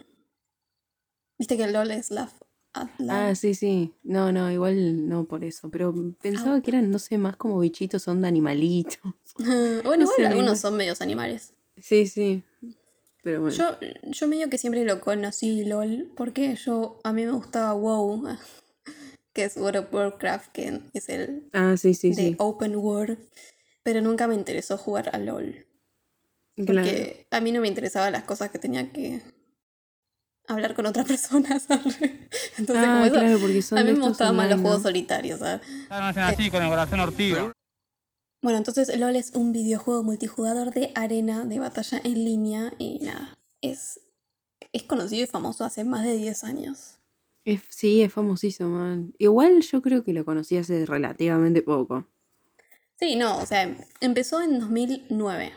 [1.39, 2.31] Viste que LOL es laugh
[2.75, 3.09] out loud.
[3.09, 3.91] Ah, sí, sí.
[4.03, 5.71] No, no, igual no por eso.
[5.71, 8.99] Pero pensaba que eran, no sé, más como bichitos, onda animalitos.
[9.39, 11.55] bueno, no igual sé, algunos son medios animales.
[11.81, 12.43] Sí, sí.
[13.23, 13.55] Pero bueno.
[13.55, 13.65] Yo,
[14.11, 18.39] yo medio que siempre lo conocí LOL porque yo a mí me gustaba WoW, ah,
[19.33, 22.35] que es World of Warcraft, que es el Ah, sí, sí, de sí.
[22.37, 23.17] Open World,
[23.83, 25.65] pero nunca me interesó jugar a LOL.
[26.55, 26.65] Claro.
[26.87, 29.21] Porque a mí no me interesaban las cosas que tenía que
[30.47, 31.63] hablar con otras personas.
[31.63, 31.97] ¿sabes?
[32.57, 35.41] Entonces, Ah, como eso, claro, porque son a mí me gustaban más los juegos solitarios.
[35.41, 37.51] hacen así con el corazón ortiga.
[38.41, 43.37] Bueno, entonces LOL es un videojuego multijugador de arena de batalla en línea y nada,
[43.61, 44.01] es,
[44.73, 46.99] es conocido y famoso hace más de 10 años.
[47.45, 49.13] Es- sí, es famosísimo, man.
[49.17, 52.05] Igual yo creo que lo conocí hace relativamente poco.
[53.03, 55.51] Sí, no, o sea, empezó en 2009.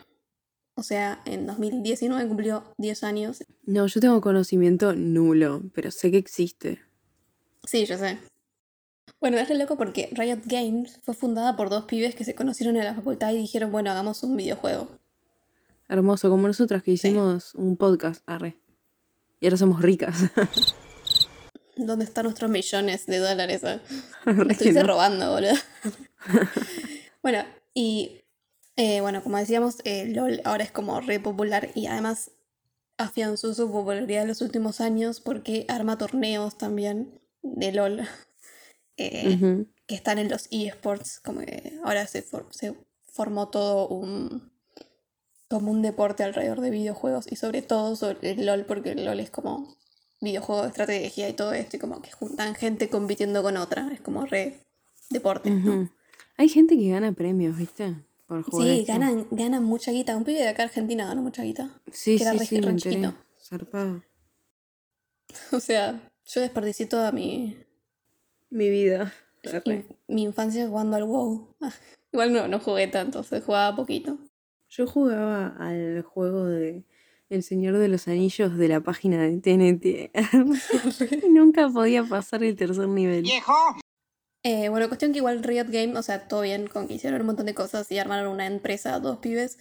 [0.75, 3.45] O sea, en 2019 cumplió 10 años.
[3.65, 6.81] No, yo tengo conocimiento nulo, pero sé que existe.
[7.63, 8.19] Sí, yo sé.
[9.21, 12.77] Bueno, es re loco porque Riot Games fue fundada por dos pibes que se conocieron
[12.79, 14.89] en la facultad y dijeron, bueno, hagamos un videojuego.
[15.89, 18.57] Hermoso, como nosotras que hicimos un podcast, arre.
[19.39, 20.17] Y ahora somos ricas.
[21.77, 23.63] ¿Dónde están nuestros millones de dólares?
[24.25, 24.89] Me estuviste no.
[24.89, 25.55] robando, boludo.
[27.27, 28.23] bueno, y
[28.77, 32.31] eh, bueno, como decíamos, eh, LOL ahora es como re popular y además
[32.99, 38.01] afianzó su popularidad en los últimos años porque arma torneos también de LOL
[38.97, 39.39] eh,
[39.89, 42.77] que están en los eSports, como que ahora se, for- se
[43.13, 44.53] formó todo un
[45.49, 49.19] como un deporte alrededor de videojuegos y sobre todo sobre el LOL porque el LOL
[49.19, 49.77] es como
[50.21, 54.01] videojuego de estrategia y todo esto y como que juntan gente compitiendo con otra, es
[54.01, 54.61] como re
[55.11, 55.51] deporte.
[55.51, 55.91] ¿no?
[56.37, 57.95] Hay gente que gana premios, ¿viste?
[58.27, 58.93] Por jugar Sí, esto.
[58.93, 60.17] ganan, ganan mucha guita.
[60.17, 61.81] Un pibe de acá Argentina ganó mucha guita.
[61.93, 62.95] Sí, que era sí, re- sí, re enteré.
[62.97, 63.15] chiquito.
[63.43, 64.03] Zarpado.
[65.53, 67.57] O sea, yo desperdicié toda mi,
[68.51, 69.13] Mi vida.
[69.67, 71.55] mi, mi infancia jugando al WoW.
[71.61, 71.73] Ah,
[72.13, 74.19] Igual no, no jugué tanto, se jugaba poquito.
[74.69, 76.85] Yo jugaba al juego de
[77.29, 80.11] el Señor de los Anillos de la página de TNT.
[81.27, 83.25] Y Nunca podía pasar el tercer nivel.
[84.49, 87.27] Eh, bueno, cuestión que igual Riot Game, o sea, todo bien con que hicieron un
[87.27, 89.59] montón de cosas y armaron una empresa, dos pibes.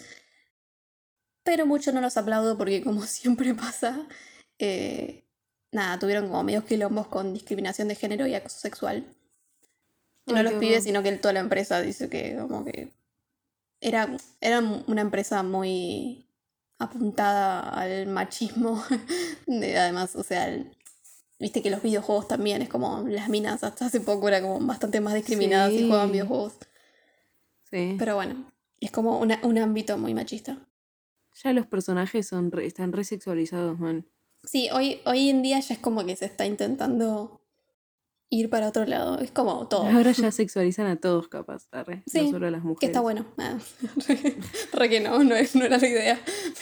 [1.44, 4.08] Pero mucho no los aplaudo porque como siempre pasa,
[4.60, 5.26] eh,
[5.72, 9.06] nada, tuvieron como medios quilombos con discriminación de género y acoso sexual.
[10.26, 12.94] Y no Ay, los pibes, sino que toda la empresa dice que como que
[13.82, 14.10] era,
[14.42, 16.28] era una empresa muy
[16.80, 18.84] apuntada al machismo.
[19.48, 20.75] de- además, o sea, el-
[21.40, 25.00] viste que los videojuegos también es como las minas hasta hace poco era como bastante
[25.02, 26.14] más discriminadas y jugaban Sí.
[26.14, 26.54] videojuegos.
[27.70, 27.96] Sí.
[28.00, 30.58] Pero bueno, es como una- un ámbito muy machista.
[31.44, 34.06] Ya los personajes son re- están resexualizados, man.
[34.44, 37.42] Sí, hoy, hoy en día ya es como que se está intentando
[38.30, 39.20] ir para otro lado.
[39.20, 39.84] Es como todo.
[39.86, 41.68] Ahora ya sexualizan a todos, capaz.
[41.72, 42.80] arre, Sí, no solo a las mujeres.
[42.80, 43.26] Que está bueno.
[43.38, 43.58] Ah,
[44.08, 44.36] re,
[44.74, 46.20] re que no, no, no era la idea.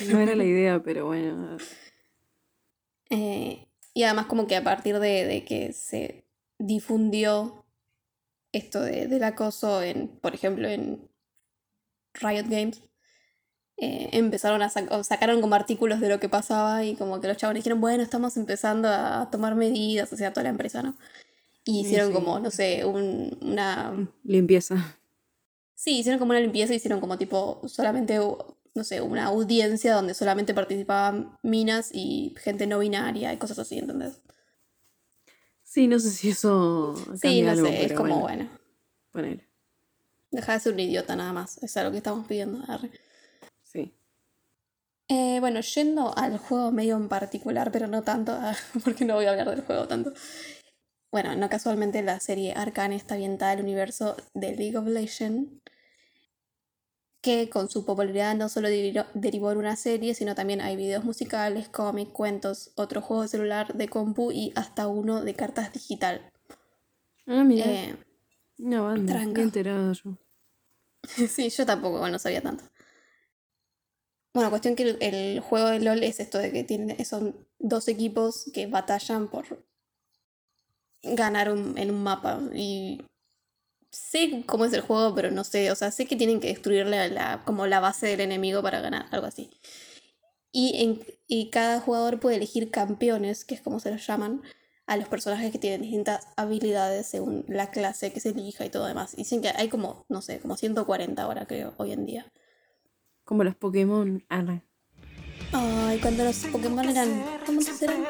[0.09, 1.57] No era la idea, pero bueno.
[3.09, 6.25] Eh, y además como que a partir de, de que se
[6.59, 7.65] difundió
[8.51, 11.09] esto de- del acoso en, por ejemplo, en
[12.13, 12.81] Riot Games,
[13.77, 17.37] eh, empezaron a sacar, sacaron como artículos de lo que pasaba y como que los
[17.37, 20.95] chavos dijeron, bueno, estamos empezando a tomar medidas, o sea, toda la empresa, ¿no?
[21.65, 22.13] Y Sí, hicieron sí.
[22.13, 24.07] como, no sé, un- una...
[24.23, 24.97] Limpieza.
[25.75, 28.19] Sí, hicieron como una limpieza, hicieron como tipo solamente,
[28.75, 33.77] no sé, una audiencia donde solamente participaban minas y gente no binaria y cosas así,
[33.79, 34.21] ¿entendés?
[35.63, 38.49] Sí, no sé si eso Sí, no algo, sé, es como bueno, bueno.
[39.11, 39.49] ponele.
[40.31, 42.63] Deja de ser un idiota nada más, es algo que estamos pidiendo.
[42.67, 42.91] arre.
[43.63, 43.93] Sí.
[45.09, 49.25] Eh, bueno, yendo al juego medio en particular, pero no tanto, ah, porque no voy
[49.25, 50.13] a hablar del juego tanto.
[51.11, 55.51] Bueno, no casualmente la serie Arcane está ambientada en el universo de League of Legends,
[57.23, 61.69] que con su popularidad no solo derivó, en una serie, sino también hay videos musicales,
[61.69, 66.29] cómics, cuentos, otro juego de celular, de compu y hasta uno de cartas digital.
[67.25, 67.65] Ah, mira.
[67.65, 67.95] Eh,
[68.59, 69.13] una banda.
[69.13, 69.31] tranca.
[69.35, 70.17] Bien enterado yo.
[71.29, 72.65] Sí, yo tampoco, bueno, no sabía tanto.
[74.33, 77.87] Bueno, cuestión que el, el juego de LOL es esto de que tienen, son dos
[77.87, 79.45] equipos que batallan por
[81.03, 82.41] ganar un- en un mapa.
[82.53, 83.01] Y
[83.93, 86.85] sé cómo es el juego, pero no sé, o sea, sé que tienen que destruir
[86.87, 89.49] la, la- como la base del enemigo para ganar, algo así.
[90.51, 94.41] Y, en, y cada jugador puede elegir campeones, que es como se los llaman,
[94.85, 98.85] a los personajes que tienen distintas habilidades según la clase que se elija y todo
[98.85, 99.15] demás.
[99.15, 102.31] Dicen que hay como, no sé, como 140 ahora creo, hoy en día.
[103.23, 104.25] Como los Pokémon.
[104.27, 104.63] Arre.
[105.53, 107.23] Ay, cuando los Pokémon eran...
[107.45, 108.03] ¿Cuántos eran?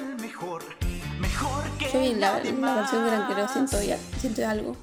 [1.93, 4.75] Yo vi la, la versión que eran creo ciento y, ciento y algo.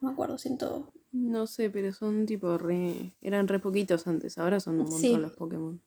[0.00, 0.92] No me acuerdo, ciento...
[1.10, 3.14] No sé, pero son tipo re.
[3.22, 4.36] Eran re poquitos antes.
[4.38, 5.16] Ahora son un montón Sí.
[5.16, 5.82] los Pokémon.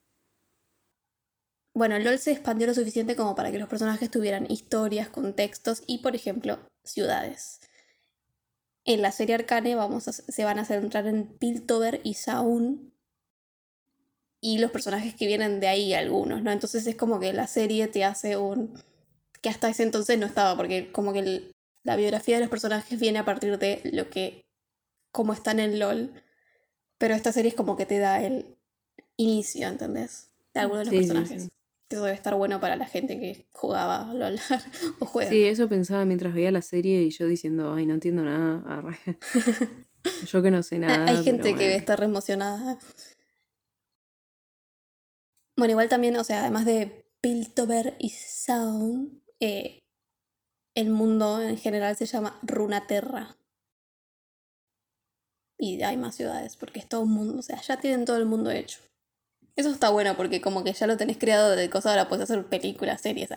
[1.74, 6.00] Bueno, LOL se expandió lo suficiente como para que los personajes tuvieran historias, contextos y,
[6.00, 7.62] por ejemplo, ciudades.
[8.84, 12.92] En la serie Arcane vamos a- se van a centrar en Piltover y Zaun
[14.42, 16.52] y los personajes que vienen de ahí algunos, ¿no?
[16.52, 18.74] Entonces es como que la serie te hace un...
[19.42, 21.52] que hasta ese entonces no estaba, porque como que el-
[21.84, 24.46] la biografía de los personajes viene a partir de lo que...
[25.12, 26.12] como están en LOL,
[26.98, 28.58] pero esta serie es como que te da el
[29.18, 30.30] inicio, ¿entendés?
[30.54, 31.44] De algunos de los Sí, personajes.
[31.44, 31.50] sí.
[31.90, 34.40] Que Eso debe estar bueno para la gente que jugaba LOL
[35.00, 35.30] o juega.
[35.30, 38.64] Sí, eso pensaba mientras veía la serie y yo diciendo, ay, no entiendo nada.
[38.68, 38.98] arre".
[40.32, 41.06] yo que no sé Ah, nada.
[41.12, 41.76] Hay gente que bueno.
[41.76, 42.80] está re emocionada.
[45.58, 49.81] Bueno, igual también, o sea, además de Piltover y Sound, eh,
[50.76, 53.38] el mundo en general se llama Runaterra.
[55.58, 58.26] Y hay más ciudades, porque es todo un mundo, o sea, ya tienen todo el
[58.26, 58.80] mundo hecho.
[59.56, 62.46] Eso está bueno porque como que ya lo tenés creado de cosas, ahora puedes hacer
[62.48, 63.30] películas, series.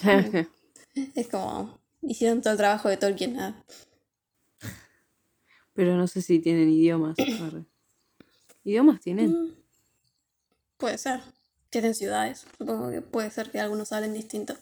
[0.00, 0.30] Claro.
[1.16, 3.36] Es como, hicieron todo el trabajo de Tolkien.
[3.40, 3.64] ah.
[5.72, 7.16] Pero no sé si tienen idiomas.
[8.62, 9.32] ¿Idiomas tienen?
[9.32, 9.54] Mm,
[10.76, 11.20] Puede ser.
[11.68, 12.46] Tienen ciudades.
[12.56, 14.54] Supongo que puede ser que algunos hablen distinto.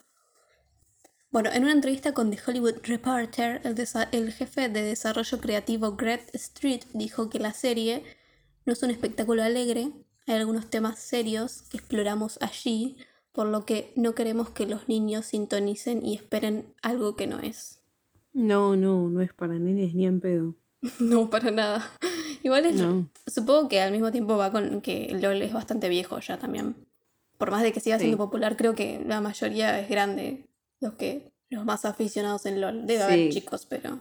[1.32, 3.74] Bueno, en una entrevista con The Hollywood Reporter, el,
[4.12, 8.02] el jefe de desarrollo creativo Greg Street dijo que la serie
[8.66, 9.90] no es un espectáculo alegre,
[10.26, 12.98] hay algunos temas serios que exploramos allí,
[13.32, 17.80] por lo que no queremos que los niños sintonicen y esperen algo que no es.
[18.34, 20.54] No, no, no es para nenes ni en pedo.
[21.00, 21.90] No, para nada.
[22.42, 23.08] Igual es, No.
[23.26, 26.76] Supongo que al mismo tiempo va con que LOL es bastante viejo ya también.
[27.38, 28.18] Por más de que siga siendo Sí.
[28.18, 30.46] popular, creo que la mayoría es grande.
[30.82, 32.86] Los que los más aficionados en LOL.
[32.86, 34.00] Debe haber chicos, pero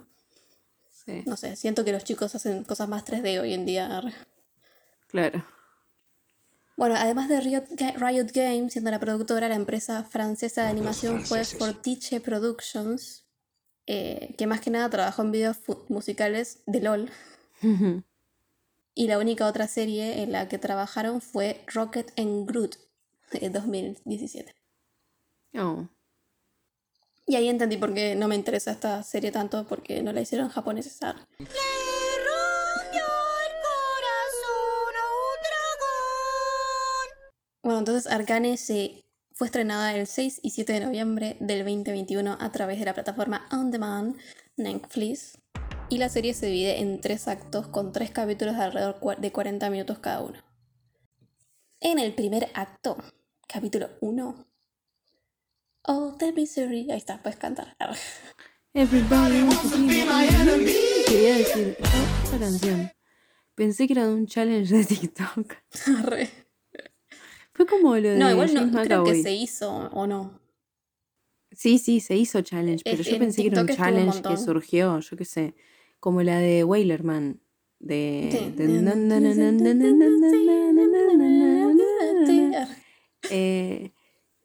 [1.05, 1.55] Sí, no sé.
[1.55, 4.01] Siento que los chicos hacen cosas más 3D hoy en día.
[5.07, 5.45] claro.
[6.77, 11.23] Bueno, además de Riot, Ga- Riot Games, siendo la productora, la empresa francesa de animación
[11.23, 13.25] fue Fortiche Productions,
[13.85, 15.57] eh, que más que nada trabajó en videos
[15.89, 17.11] musicales de LOL.
[18.95, 22.77] Y la única otra serie en la que trabajaron fue Rocket and Groot,
[23.33, 24.55] en 2017.
[25.55, 25.87] Oh.
[27.31, 30.49] Y ahí entendí por qué no me interesa esta serie tanto, porque no la hicieron
[30.49, 30.99] japoneses.
[37.63, 42.51] Bueno, entonces Arcane se fue estrenada el 6 y 7 de noviembre del 2021 a
[42.51, 44.17] través de la plataforma On Demand
[44.57, 45.37] Netflix.
[45.87, 49.69] Y la serie se divide en tres actos con tres capítulos de alrededor de 40
[49.69, 50.37] minutos cada uno.
[51.79, 52.97] En el primer acto,
[53.47, 54.50] capítulo 1.
[55.83, 56.89] Oh, the misery.
[56.91, 57.75] Ahí está, puedes cantar.
[58.73, 60.73] Everybody wants to be my enemy.
[61.07, 62.91] Quería decir, oh, esta canción.
[63.55, 65.53] Pensé que era un challenge de TikTok.
[66.05, 66.29] Re.
[67.53, 68.17] Fue como lo de.
[68.17, 70.39] No, igual James no, creo que se hizo, ¿o no?
[71.51, 75.17] Sí, sí, se hizo challenge, pero yo pensé que era un challenge que surgió, yo
[75.17, 75.55] qué sé,
[75.99, 77.41] como la de Wailerman.
[77.79, 78.29] De.
[83.29, 83.91] Eh,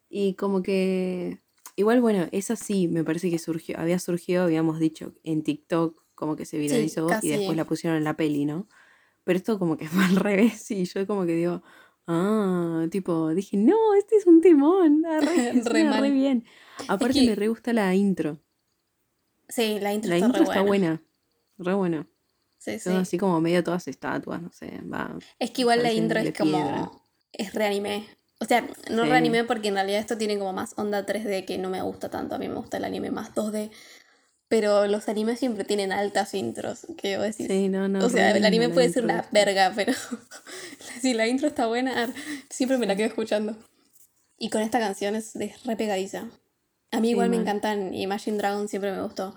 [0.09, 1.41] y como que.
[1.75, 6.35] Igual, bueno, esa sí me parece que surgió, había surgido, habíamos dicho, en TikTok, como
[6.35, 8.67] que se viralizó y después la pusieron en la peli, ¿no?
[9.23, 11.61] Pero esto como que fue al revés y yo como que digo,
[12.07, 15.51] ah, tipo, dije, no, este es un timón, ah, re,
[16.01, 16.45] Re bien.
[16.87, 18.39] Aparte que- me re gusta la intro,
[19.49, 20.87] Sí, la intro la está intro re está buena.
[20.89, 21.03] buena,
[21.59, 22.07] re buena.
[22.57, 22.89] Sí, sí.
[22.89, 25.17] Así como medio todas estatuas, no sé, va.
[25.39, 27.05] Es que igual la intro es como.
[27.31, 28.05] Es reanime.
[28.39, 29.09] O sea, no Sí.
[29.09, 32.35] reanime porque en realidad esto tiene como más onda 3D que no me gusta tanto.
[32.35, 33.71] A mí me gusta el anime más 2D.
[34.49, 36.87] Pero los animes siempre tienen altas intros.
[36.97, 37.47] Que vos decís.
[37.47, 38.05] Sí, no, no.
[38.05, 39.91] o sea, el anime puede ser una verga, pero
[41.01, 42.13] si la intro está buena,
[42.49, 43.57] siempre me la quedo escuchando.
[44.37, 46.29] Y con esta canción es, es re pegadiza.
[46.91, 49.35] A mí Sí, igual me encantan Imagine Dragons, siempre me gustó.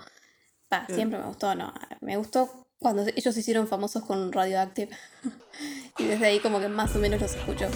[0.86, 0.94] Sí.
[0.94, 1.72] siempre me gustó, no.
[2.00, 4.96] Me gustó cuando ellos se hicieron famosos con Radioactive.
[5.98, 7.66] y desde ahí como que más o menos los escucho.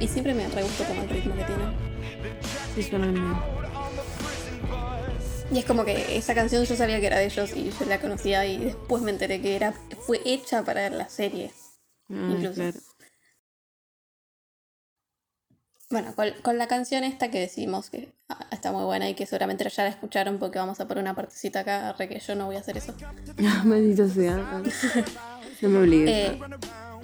[0.00, 1.72] Y siempre me re gustó como el ritmo que tienen.
[2.74, 3.60] Sí, suenan bien.
[5.52, 8.00] Y es como que esa canción yo sabía que era de ellos y yo la
[8.00, 11.50] conocía y después me enteré que era, fue hecha para la serie.
[12.08, 12.54] Ah, Incluso.
[12.54, 12.78] claro.
[15.90, 19.26] Bueno, con, con la canción esta que decimos que ah, está muy buena y que
[19.26, 22.46] seguramente ya la escucharon porque vamos a poner una partecita acá, re que yo no
[22.46, 22.94] voy a hacer eso.
[23.64, 24.62] Maldito sea.
[25.62, 26.08] No me obligues.
[26.08, 26.40] Eh,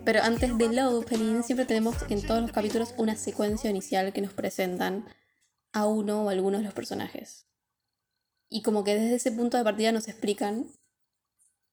[0.06, 4.32] pero antes del opening siempre tenemos en todos los capítulos una secuencia inicial que nos
[4.32, 5.04] presentan
[5.72, 7.44] a uno o algunos de los personajes.
[8.48, 10.66] Y como que desde ese punto de partida nos explican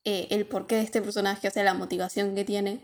[0.03, 2.79] eh, el porqué de este personaje, o sea, la motivación que tiene.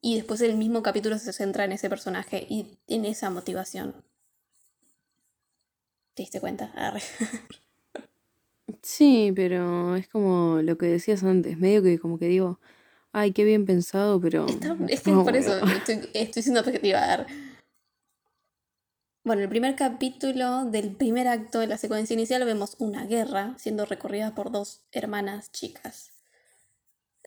[0.00, 3.96] Y después el mismo capítulo se centra en ese personaje y en esa motivación.
[6.14, 6.72] ¿Te diste cuenta?
[8.82, 12.60] Sí, pero es como lo que decías antes, medio que como que digo,
[13.18, 14.46] ay, qué bien pensado, pero...
[14.46, 15.76] Está- es que no, por eso bueno.
[15.76, 17.02] estoy, estoy siendo objetiva.
[17.02, 17.26] A ver.
[19.24, 23.84] Bueno, el primer capítulo del primer acto de la secuencia inicial vemos una guerra siendo
[23.84, 26.12] recorrida por dos hermanas chicas,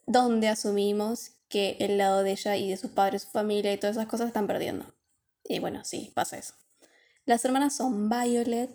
[0.08, 3.98] donde asumimos que el lado de ella y de sus padres, su familia y todas
[3.98, 4.86] esas cosas están perdiendo.
[5.44, 6.56] Y bueno, sí, pasa eso.
[7.26, 8.74] Las hermanas son Violet,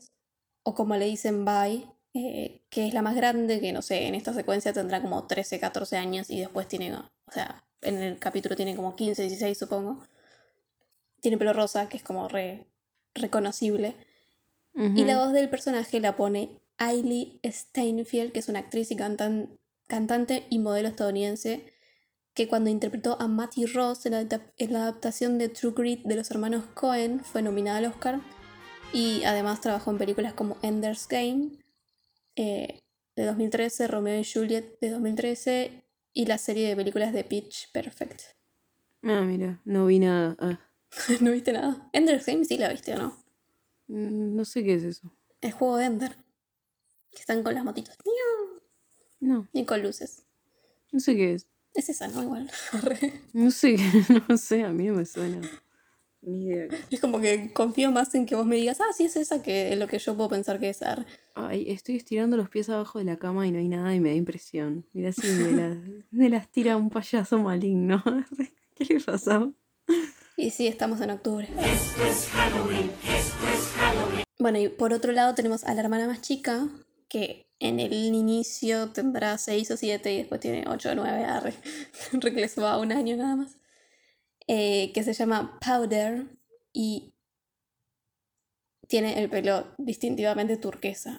[0.63, 4.15] o como le dicen Vi, eh, que es la más grande, que no sé, en
[4.15, 8.57] esta secuencia tendrá como 13, 14 años y después tiene, o sea, en el capítulo
[8.57, 10.03] tiene como 15, 16 supongo.
[11.21, 12.67] Tiene pelo rosa, que es como re
[13.15, 13.97] reconocible.
[14.75, 19.59] Y la voz del personaje la pone Hailey Steinfeld, que es una actriz y cantan-
[19.87, 21.73] cantante y modelo estadounidense,
[22.35, 24.21] que cuando interpretó a Matty Ross en la,
[24.59, 28.21] en la adaptación de True Grit de los hermanos Cohen, fue nominada al Oscar.
[28.93, 31.53] Y además trabajó en películas como Ender's Game
[32.37, 32.80] eh,
[33.16, 35.82] de 2013, Romeo y Juliet de 2013
[36.12, 38.22] y la serie de películas de Pitch Perfect.
[39.03, 40.37] Ah, mira, no vi nada.
[40.39, 40.61] Ah,
[41.20, 41.89] ¿No viste nada?
[41.93, 43.16] Ender's Game sí la viste o no.
[43.89, 45.12] mm, no sé qué es eso.
[45.41, 46.16] El juego de Ender.
[47.11, 47.97] Que están con las motitos.
[49.20, 50.24] No, Y con luces.
[50.93, 51.47] no sé qué es.
[51.74, 52.22] Es esa, ¿no?
[52.22, 52.51] Igual.
[53.32, 53.76] No sé,
[54.28, 55.41] no sé, a mí no me suena.
[56.27, 56.68] Ni idea.
[56.91, 59.72] es como que confío más en que vos me digas, ah, sí es esa, que
[59.72, 60.83] es lo que yo puedo pensar que es.
[60.83, 61.07] Ar.
[61.35, 64.11] Ay, estoy estirando los pies abajo de la cama y no hay nada y me
[64.11, 64.85] da impresión.
[64.93, 65.77] Mira si me las,
[66.11, 68.03] me las tira un payaso maligno.
[68.74, 69.55] ¿Qué le pasó?
[70.37, 71.49] Y sí, estamos en octubre.
[74.39, 76.68] Bueno, y por otro lado tenemos a la hermana más chica,
[77.09, 81.55] que en el inicio tendrá 6 o 7 y después tiene 8 o 9, arre,
[82.12, 83.56] re que les va un año nada más.
[84.47, 86.26] Eh, que se llama Powder
[86.72, 87.14] y
[88.88, 91.18] tiene el pelo distintivamente turquesa.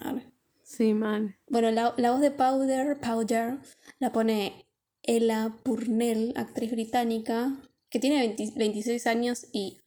[0.62, 1.36] Sí, mal.
[1.48, 3.58] Bueno, la, la voz de Powder, Powder
[3.98, 4.66] la pone
[5.02, 7.56] Ella Purnell, actriz británica,
[7.90, 9.78] que tiene 20 26 años y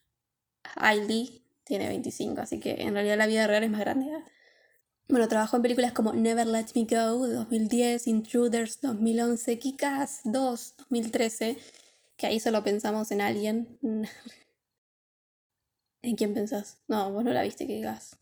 [0.75, 4.07] Hailey tiene 25, así que en realidad la vida real es más grande.
[4.07, 4.23] ¿eh?
[5.07, 10.75] Bueno, trabajó en películas como Never Let Me Go de 2010, Intruders 2011, Kick-Ass 2
[10.77, 11.57] 2013,
[12.21, 13.79] que ahí solo pensamos en Alien.
[16.03, 16.79] ¿En quién pensás?
[16.87, 18.17] No, vos no la viste, Kick-Ass.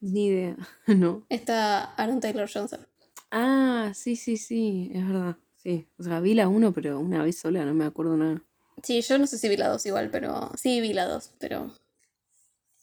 [0.00, 0.56] Ni idea.
[0.86, 1.26] no.
[1.28, 2.86] Está Aaron Taylor Johnson.
[3.30, 5.36] Ah, sí, sí, sí, es verdad.
[5.56, 5.86] Sí.
[5.98, 8.42] O sea, vi la uno, pero una vez sola, no me acuerdo nada.
[8.82, 10.50] Sí, yo no sé si vi la 2 igual, pero.
[10.56, 11.74] Sí, vi la 2, pero.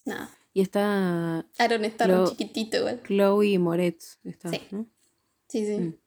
[0.05, 0.29] Nada.
[0.53, 3.01] Y está Aaron está Lo- re chiquitito igual.
[3.03, 4.19] Chloe Moretz.
[4.23, 4.61] Está, Sí.
[4.71, 4.85] ¿no?
[5.49, 5.77] Sí, sí.
[5.79, 5.97] Mm.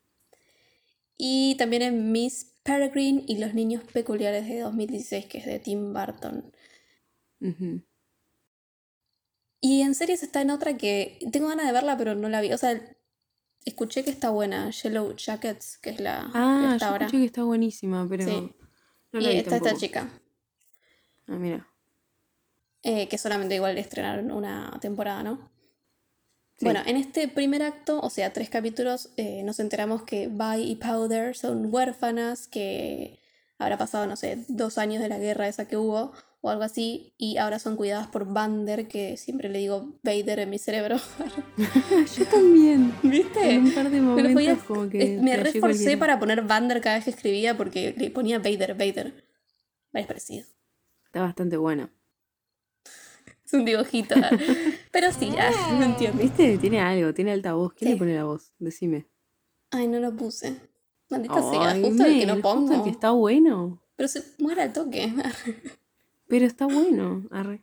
[1.16, 5.94] Y también en Miss Peregrine y los niños peculiares de 2016, que es de Tim
[5.94, 6.52] Burton.
[9.60, 12.52] Y en series está en otra que tengo ganas de verla, pero no la vi.
[12.52, 12.78] O sea,
[13.64, 17.06] escuché que está buena, Yellow Jackets, que es la que Ah, está yo ahora.
[17.06, 18.54] escuché que está buenísima, pero Sí.
[19.12, 20.10] no y vi está esta chica,
[21.26, 21.66] Ah, mira.
[22.82, 25.50] eh, que solamente igual estrenaron una temporada, ¿no?
[26.58, 26.64] Sí.
[26.64, 30.74] Bueno, en este primer acto, o sea, tres capítulos, eh, nos enteramos que Vi y
[30.76, 33.20] Powder son huérfanas, que
[33.58, 37.14] habrá pasado, no sé, dos años de la guerra esa que hubo, o algo así,
[37.16, 40.96] y ahora son cuidadas por Vander, que siempre le digo Vader en mi cerebro.
[42.16, 42.92] yo también.
[43.04, 43.54] ¿Viste?
[43.54, 47.04] En un par de momentos podía- como que me reforcé para poner Vander cada vez
[47.04, 49.24] que escribía porque le ponía Vader, Vader.
[49.92, 50.44] Es parecido.
[51.06, 51.92] Está bastante buena.
[53.52, 54.14] Es un dibujito.
[54.92, 56.22] Pero sí, ya, no entiendo.
[56.22, 56.58] ¿Viste?
[56.58, 57.72] Tiene algo, tiene altavoz.
[57.72, 57.94] ¿Quién Sí.
[57.94, 58.52] le pone la voz?
[58.58, 59.06] Decime.
[59.70, 60.56] Ay, no lo puse.
[61.08, 62.74] Maldita sea, Ay, justo el que no pongo.
[62.74, 63.82] el que está bueno.
[63.96, 65.10] Pero se muere al toque.
[66.28, 67.26] Pero está bueno.
[67.30, 67.62] Arre.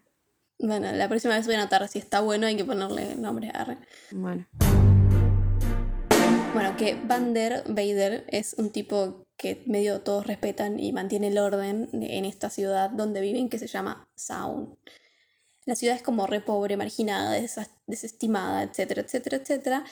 [0.57, 3.51] Bueno, la próxima vez voy a anotar si está bueno, hay que ponerle nombre.
[3.53, 3.77] Arre.
[4.09, 4.47] Bueno.
[6.53, 11.89] Bueno, que Vander Vader es un tipo que medio todos respetan y mantiene el orden
[11.91, 14.75] en esta ciudad donde viven que se llama Sound.
[15.65, 17.33] La ciudad es como re pobre, marginada,
[17.87, 19.85] desestimada, etcétera, etcétera, etcétera.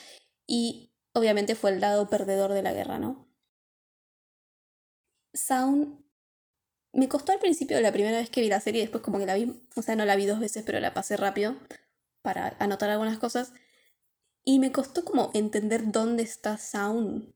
[0.47, 3.27] Y obviamente fue el lado perdedor de la guerra, ¿no?
[5.33, 6.03] Sound
[6.93, 9.33] me costó al principio la primera vez que vi la serie, después como que la
[9.33, 11.55] vi, o sea, no la vi dos veces, pero la pasé rápido
[12.21, 13.53] para anotar algunas cosas.
[14.45, 17.33] Y me costó como entender dónde está Sound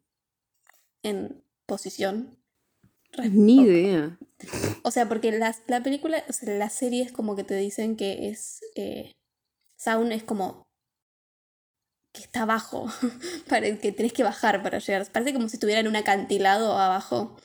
[1.04, 2.38] en posición.
[3.32, 4.18] Ni idea.
[4.84, 7.95] O sea, porque las- la película, o sea, la serie es como que te dicen
[7.95, 8.60] que es.
[8.76, 9.12] eh,
[9.78, 10.64] Sound es como.
[12.14, 12.88] que está abajo.
[13.49, 15.05] para que tenés que bajar para llegar.
[15.12, 17.36] Parece como si estuviera en un acantilado abajo.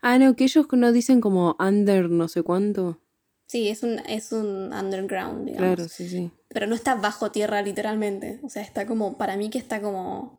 [0.00, 3.00] Ah, no, que ellos no dicen como under no sé cuánto.
[3.48, 5.74] Sí, es un, es un underground, digamos.
[5.74, 6.30] Claro, sí, sí.
[6.48, 8.40] Pero no está bajo tierra literalmente.
[8.42, 9.16] O sea, está como.
[9.18, 10.38] Para mí que está como.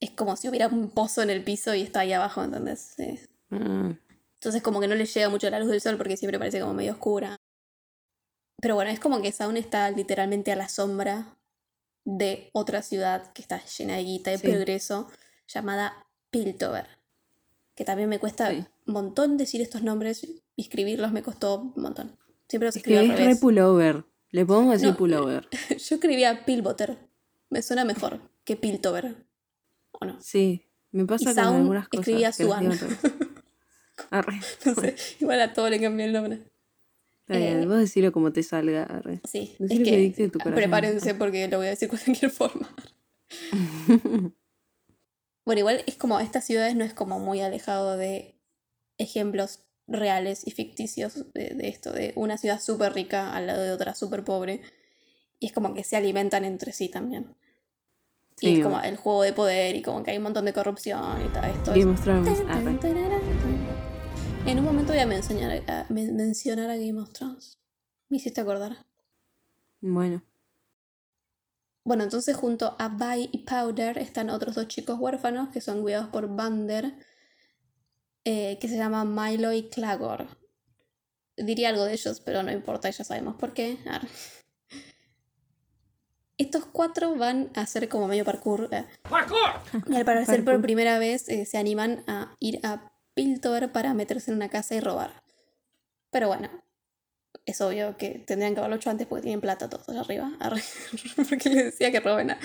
[0.00, 2.94] Es como si hubiera un pozo en el piso y está ahí abajo, ¿entendés?
[2.96, 3.18] Sí.
[3.50, 3.94] Ah,
[4.34, 6.74] Entonces como que no le llega mucho la luz del sol porque siempre parece como
[6.74, 7.36] medio oscura.
[8.60, 11.36] Pero bueno, es como que Sound está literalmente a la sombra
[12.04, 14.46] de otra ciudad que está llena de guita y Sí.
[14.48, 15.10] progreso,
[15.48, 16.86] llamada Piltover.
[17.74, 18.64] Que también me cuesta Sí.
[18.86, 22.16] un montón decir estos nombres y escribirlos me costó un montón.
[22.48, 24.04] Siempre los es escribo que al es re pullover.
[24.30, 24.96] Le podemos decir No.
[24.96, 25.48] pullover.
[25.70, 26.98] Yo escribía Pilboter.
[27.50, 29.25] Me suena mejor que Piltover.
[30.00, 30.20] ¿O no?
[30.20, 30.62] Sí.
[30.92, 32.08] Me pasa Y con algunas cosas.
[32.08, 32.30] escribía
[32.60, 32.80] revés.
[34.10, 34.40] Arre.
[34.64, 36.42] No sé, igual a todo le cambié el nombre.
[37.20, 38.84] Está bien, Eh, vos decilo como te salga.
[38.84, 39.20] Arre.
[39.24, 42.74] Sí, es que que, tu prepárense porque lo voy a decir de cualquier forma.
[45.44, 48.34] Bueno, igual es como, estas ciudades no es como muy alejado de
[48.98, 53.70] ejemplos reales y ficticios de, de esto, de una ciudad súper rica al lado de
[53.70, 54.60] otra súper pobre.
[55.38, 57.36] Y es como que se alimentan entre sí también.
[58.40, 61.24] Y es como el juego de poder y como que hay un montón de corrupción
[61.24, 61.70] y todo esto.
[61.72, 62.40] Game of Thrones.
[62.48, 62.78] Arre.
[64.46, 67.58] En un momento voy a mencionar a, men- mencionar a Game of Thrones.
[68.08, 68.84] Me hiciste acordar.
[69.80, 70.22] Bueno.
[71.84, 76.08] Bueno, entonces junto a Vi y Powder están otros dos chicos huérfanos que son cuidados
[76.08, 76.94] por Vander,
[78.24, 80.26] eh, que se llaman Milo y Clagor.
[81.36, 83.78] Diría algo de ellos, pero no importa, ya sabemos por qué.
[83.88, 84.08] Arre.
[86.38, 88.68] Estos cuatro van a hacer como medio parkour.
[88.72, 88.84] eh.
[89.88, 90.62] Y al parecer por Parkour.
[90.62, 94.80] primera vez eh, se animan a ir a Piltover para meterse en una casa y
[94.80, 95.22] robar.
[96.10, 96.50] Pero bueno,
[97.46, 100.30] es obvio que tendrían que haberlo hecho antes porque tienen plata todos allá arriba.
[101.28, 102.32] Porque les decía que roben.
[102.32, 102.38] a-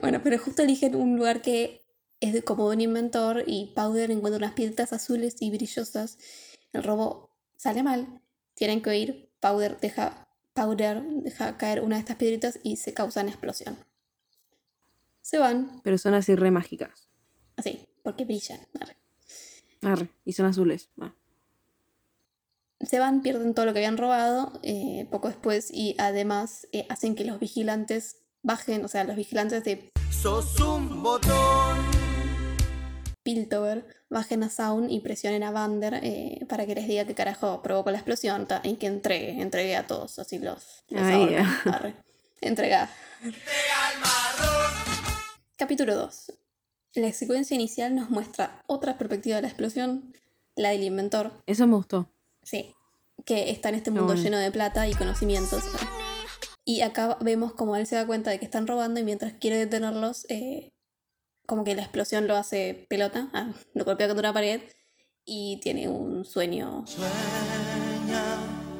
[0.00, 1.84] Bueno, pero justo eligen un lugar que
[2.20, 6.18] es de- como de un inventor y Powder encuentra unas piedras azules y brillosas.
[6.72, 8.20] El robo sale mal,
[8.54, 10.27] tienen que oír, Powder deja,
[10.58, 13.76] Powder deja caer una de estas piedritas y se causa una explosión.
[15.22, 17.08] Se van, Pero son así re mágicas.
[17.56, 18.60] así, porque brillan.
[18.80, 18.96] arre.
[19.82, 20.88] Arre, y son azules.
[21.00, 21.14] Ah.
[22.80, 27.14] Se van, pierden todo lo que habían robado eh, poco después y además eh, hacen
[27.14, 32.07] que los vigilantes bajen, o sea, los vigilantes de Sos un botón.
[33.28, 37.60] Piltover bajen a Sound y presionen a Vander eh, para que les diga qué carajo
[37.60, 41.36] provocó la explosión ta, y que entregue, entregue a todos, así los, los Ay.
[42.40, 42.88] Entrega.
[45.56, 46.32] Capítulo 2.
[46.94, 50.14] La secuencia inicial nos muestra otra perspectiva de la explosión,
[50.56, 52.10] la del inventor, Eso me gustó.
[52.42, 52.74] Sí,
[53.26, 54.22] que está en este mundo bueno.
[54.22, 55.64] lleno de plata y conocimientos.
[56.64, 59.58] Y acá vemos como él se da cuenta de que están robando y mientras quiere
[59.58, 60.72] detenerlos, eh,
[61.48, 64.60] como que la explosión lo hace pelota, ah, lo golpea contra una pared
[65.24, 66.84] y tiene un sueño.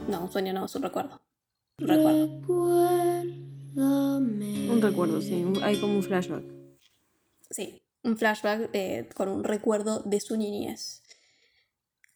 [0.06, 1.18] No, un sueño no, es un recuerdo.
[1.78, 2.26] Un recuerdo.
[3.74, 5.46] Un recuerdo, sí.
[5.62, 6.44] Hay como un flashback.
[7.50, 11.02] Sí, un flashback eh, con un recuerdo de su niñez.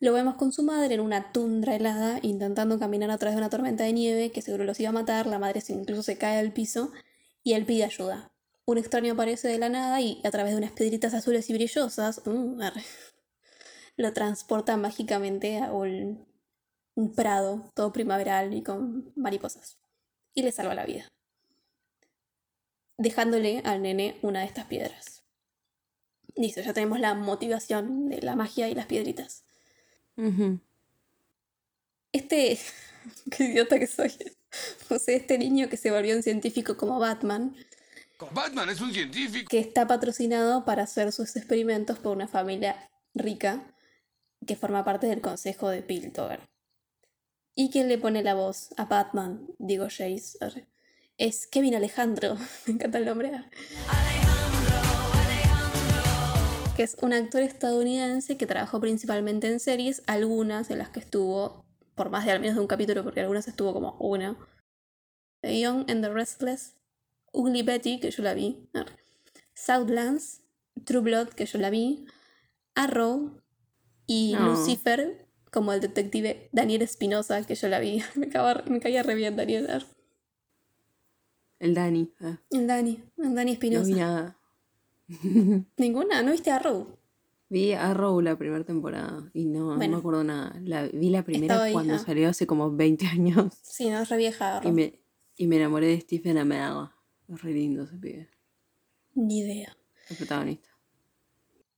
[0.01, 3.49] Lo vemos con su madre en una tundra helada, intentando caminar a través de una
[3.49, 5.27] tormenta de nieve que seguro los iba a matar.
[5.27, 6.93] La madre incluso se cae al piso
[7.43, 8.32] y él pide ayuda.
[8.65, 12.23] Un extraño aparece de la nada y a través de unas piedritas azules y brillosas,
[12.25, 12.61] mm,
[13.97, 16.27] lo transporta mágicamente a un,
[16.95, 19.79] un prado todo primaveral y con mariposas.
[20.35, 21.09] Y le salva la vida.
[22.97, 25.25] Dejándole al nene una de estas piedras.
[26.35, 29.45] Listo, ya tenemos la motivación de la magia y las piedritas.
[32.13, 32.59] Este.
[33.31, 34.13] Qué idiota que soy.
[34.91, 37.57] O sea, este niño que se volvió un científico como Batman,
[38.33, 39.49] Batman es un científico.
[39.49, 43.75] que está patrocinado para hacer sus experimentos por una familia rica
[44.47, 46.41] que forma parte del consejo de Piltover.
[47.55, 50.39] Y quien le pone la voz a Batman, digo Jace,
[51.19, 52.37] es Kevin Alejandro.
[52.67, 53.29] Me encanta el nombre.
[53.35, 53.51] arre.
[56.77, 61.67] Que es un actor estadounidense que trabajó principalmente en series, algunas en las que estuvo
[61.95, 64.37] por más de al menos de un capítulo, porque algunas estuvo como una.
[65.43, 66.75] The Young and the Restless,
[67.33, 68.69] Ugly Betty, que yo la vi.
[69.55, 70.43] Southlands,
[70.85, 72.05] True Blood, que yo la vi,
[72.75, 73.41] Arrow
[74.07, 74.49] y No.
[74.51, 78.03] Lucifer, como el detective Daniel Espinosa, que yo la vi.
[78.17, 79.71] Me, acaba- me caía re bien Daniel.
[79.71, 79.87] arre.
[81.59, 82.13] El Dani.
[82.21, 83.87] ah, El Dani, el Dani no Espinosa.
[83.87, 84.39] vi nada.
[85.77, 86.23] ¿Ninguna?
[86.23, 86.99] ¿No viste Arrow?
[87.49, 90.59] Vi Arrow la primera temporada y no, no me acuerdo nada.
[90.65, 91.99] La, vi la primera cuando ah.
[91.99, 94.73] salió hace como 20 años Sí, no, es re vieja y Arrow.
[94.73, 95.01] me,
[95.37, 96.89] y me enamoré de Stephen Amell.
[97.29, 98.29] Es re lindo ese pibe,
[99.15, 99.77] Ni idea.
[100.11, 100.69] el protagonista.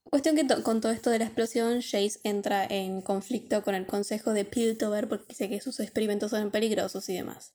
[0.05, 3.86] Cuestión que to- con todo esto de la explosión, Jace entra en conflicto con el
[3.86, 7.53] consejo de Piltover porque dice que sus experimentos son peligrosos y demás.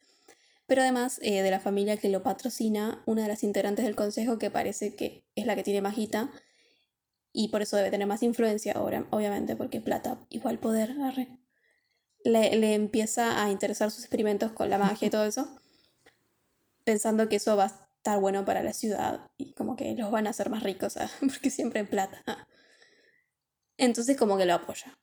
[0.67, 4.37] Pero además eh, de la familia que lo patrocina, una de las integrantes del consejo
[4.37, 6.31] que parece que es la que tiene más guita
[7.31, 11.27] y por eso debe tener más influencia ahora, obviamente, porque plata igual poder, arre.
[12.25, 15.58] Le, le empieza a interesar sus experimentos con la magia y todo eso,
[16.89, 20.25] pensando que eso va a estar bueno para la ciudad y como que los van
[20.25, 22.23] a hacer más ricos, ah, porque siempre en plata.
[22.25, 22.47] ah.
[23.77, 24.97] Entonces como que lo apoya.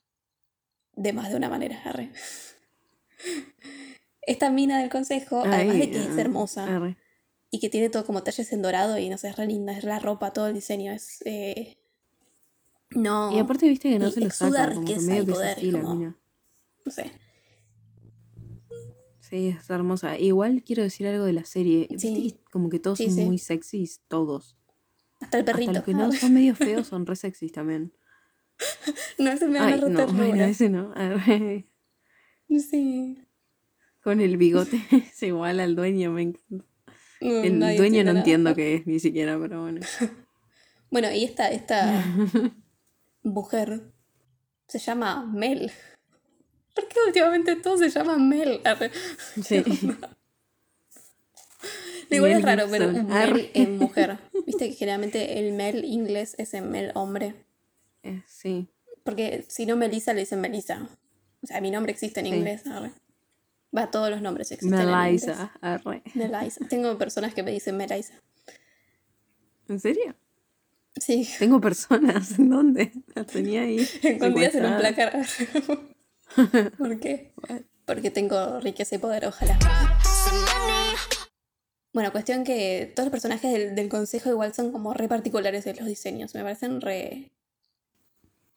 [0.93, 2.11] De más de una manera, arre.
[4.21, 6.97] Esta mina del consejo, además de que es hermosa arre.
[7.51, 9.85] y que tiene todo como talles en dorado y no sé, es re linda, es
[9.85, 11.21] la ropa, todo el diseño, es...
[11.25, 11.77] eh,
[12.89, 15.57] No, Y aparte viste que no se lo saca, como que medio que poder, es
[15.59, 16.17] así la como- mina.
[16.83, 17.11] no sé.
[19.29, 20.17] Sí, es hermosa.
[20.17, 21.87] Igual quiero decir algo de la serie.
[21.97, 22.13] Sí.
[22.15, 23.25] Viste que como que todos Sí, son sí.
[23.25, 24.55] muy sexys, todos.
[25.19, 25.71] Hasta el perrito.
[25.71, 27.93] Hasta los que no son medio feos son re sexys también.
[29.19, 30.93] no, ese me Ay, no, bueno, ese no.
[32.49, 33.23] Sí.
[34.01, 36.65] Con el bigote es igual al dueño, me encanta.
[37.19, 38.19] No, El dueño no nada.
[38.19, 39.81] entiendo qué es ni siquiera, pero bueno.
[40.91, 42.05] Bueno, y esta, esta
[43.23, 43.91] mujer
[44.67, 45.71] se llama Mel.
[46.77, 48.61] ¿Por qué últimamente todos se llaman Mel?
[49.43, 49.63] Sí.
[52.09, 53.51] Igual es raro, pero un Mel Arre.
[53.53, 54.17] en mujer.
[54.45, 57.33] Viste que generalmente el Mel inglés es el Mel hombre.
[58.03, 58.67] Eh, sí.
[59.03, 60.87] Porque si no Melissa le dicen Melissa.
[61.43, 62.33] O sea, mi nombre existe en Sí.
[62.33, 62.65] inglés.
[62.67, 62.91] arre.
[63.75, 65.25] Va, todos los nombres existen en inglés.
[65.25, 65.51] Melisa.
[66.13, 66.65] Melisa.
[66.69, 68.13] Tengo personas que me dicen Melisa.
[69.67, 70.15] ¿En serio?
[70.95, 72.39] Sí, Tengo personas.
[72.39, 72.91] ¿En dónde?
[73.15, 73.79] Las tenía ahí.
[74.03, 75.25] escondidas en un placar.
[76.77, 77.33] ¿Por qué?
[77.85, 79.57] Porque tengo riqueza y poder, ojalá.
[81.93, 85.77] Bueno, cuestión que todos los personajes del, del consejo igual son como re particulares en
[85.77, 86.35] los diseños.
[86.35, 87.31] Me parecen re.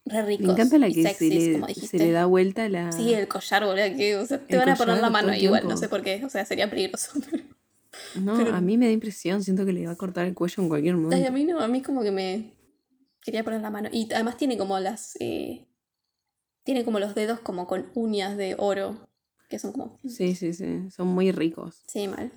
[0.04, 0.46] re ricos.
[0.46, 1.98] Me encanta la que se sexys, como le, dijiste.
[1.98, 2.92] se le da vuelta la.
[2.92, 5.76] Sí, el collar, boludo, que o sea, te van a poner la mano igual, no
[5.76, 7.12] sé por qué, o sea, sería peligroso.
[7.30, 7.44] pero-
[8.20, 10.62] No, pero- a mí me da impresión, siento que le va a cortar el cuello
[10.62, 11.32] en cualquier Ay, a momento.
[11.32, 12.52] mí no, a mí como que me
[13.22, 13.88] quería poner la mano.
[13.90, 15.64] Y además tiene como las, eh,
[16.64, 19.08] tiene como los dedos como con uñas de oro,
[19.48, 21.82] que son como, Sí, sí, sí, son muy ricos.
[21.86, 22.30] sí, mal.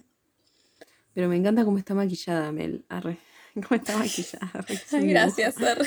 [1.13, 2.85] Pero me encanta cómo está maquillada Mel.
[2.89, 3.19] Arre.
[3.53, 4.49] Cómo está maquillada.
[4.53, 5.71] Arre, gracias, dibujo.
[5.71, 5.85] Ar.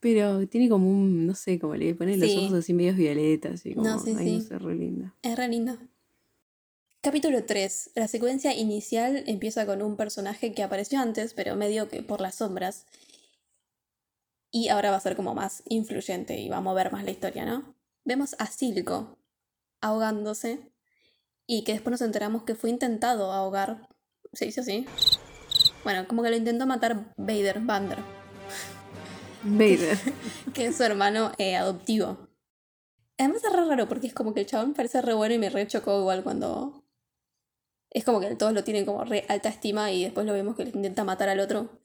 [0.00, 3.64] Pero tiene como un, no sé, como le pone los ojos así medios violetas.
[3.66, 5.14] Y como, No, sí, ay, no sé, re linda.
[5.22, 5.78] Es re lindo.
[7.02, 7.92] Capítulo 3.
[7.94, 12.36] La secuencia inicial empieza con un personaje que apareció antes, pero medio que por las
[12.36, 12.86] sombras.
[14.50, 17.44] Y ahora va a ser como más influyente y va a mover más la historia,
[17.44, 17.74] ¿no?
[18.04, 19.18] Vemos a Silco
[19.80, 20.72] ahogándose
[21.46, 23.88] y que después nos enteramos que fue intentado ahogar.
[24.32, 24.86] ¿Se dice así?
[25.84, 27.98] Bueno, como que lo intentó matar Vader, Vander,
[29.42, 29.98] Vader.
[30.54, 32.28] que es su hermano eh, adoptivo.
[33.18, 35.50] Además es re raro porque es como que el chabón parece re bueno y me
[35.50, 36.84] re chocó igual cuando...
[37.90, 40.64] Es como que todos lo tienen como re alta estima y después lo vemos que
[40.64, 41.80] le intenta matar al otro.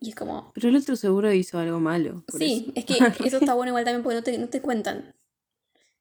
[0.00, 0.52] Y es como...
[0.54, 2.24] Pero el otro seguro hizo algo malo.
[2.36, 2.72] Sí, eso.
[2.74, 5.14] es que eso está bueno igual también porque no te, no te cuentan.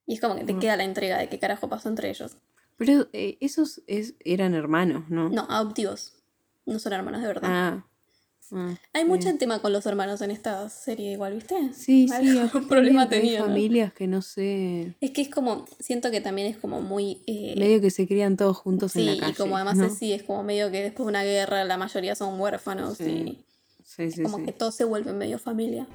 [0.06, 0.60] Y es como que te Mm.
[0.60, 2.38] queda la entrega de qué carajo pasó entre ellos.
[2.78, 5.30] Pero eh, esos es, eran hermanos, ¿no?
[5.30, 6.14] No, adoptivos.
[6.66, 7.50] No son hermanos de verdad.
[7.52, 7.86] Ah.
[8.52, 9.08] ah, Hay sí.
[9.08, 11.56] mucho tema con los hermanos en esta serie igual, ¿viste?
[11.74, 13.46] Sí, sí, Algún aparte problema tenía, ¿no?
[13.46, 17.22] familias que no sé, Es que es como, siento que también es como muy...
[17.28, 19.32] eh, medio que se crían todos juntos en Sí, la calle.
[19.32, 19.86] y como además ¿no?
[19.86, 23.04] es, sí, es como medio que después de una guerra la mayoría son huérfanos Sí,
[23.06, 23.46] Sí, y
[23.86, 24.46] sí, como sí.
[24.46, 25.88] que todos se vuelven medio familia.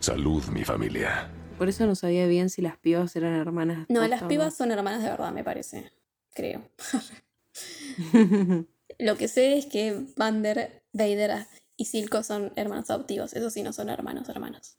[0.00, 1.30] Salud, mi familia.
[1.58, 3.86] Por eso no sabía bien si las pibas eran hermanas.
[3.88, 5.90] No, las pibas son hermanas de verdad, me parece.
[6.34, 6.62] Creo.
[8.98, 11.46] Lo que sé es que Vander, Vader
[11.76, 13.34] y Silco son hermanos adoptivos.
[13.34, 14.76] Eso sí, no son hermanos, hermanos.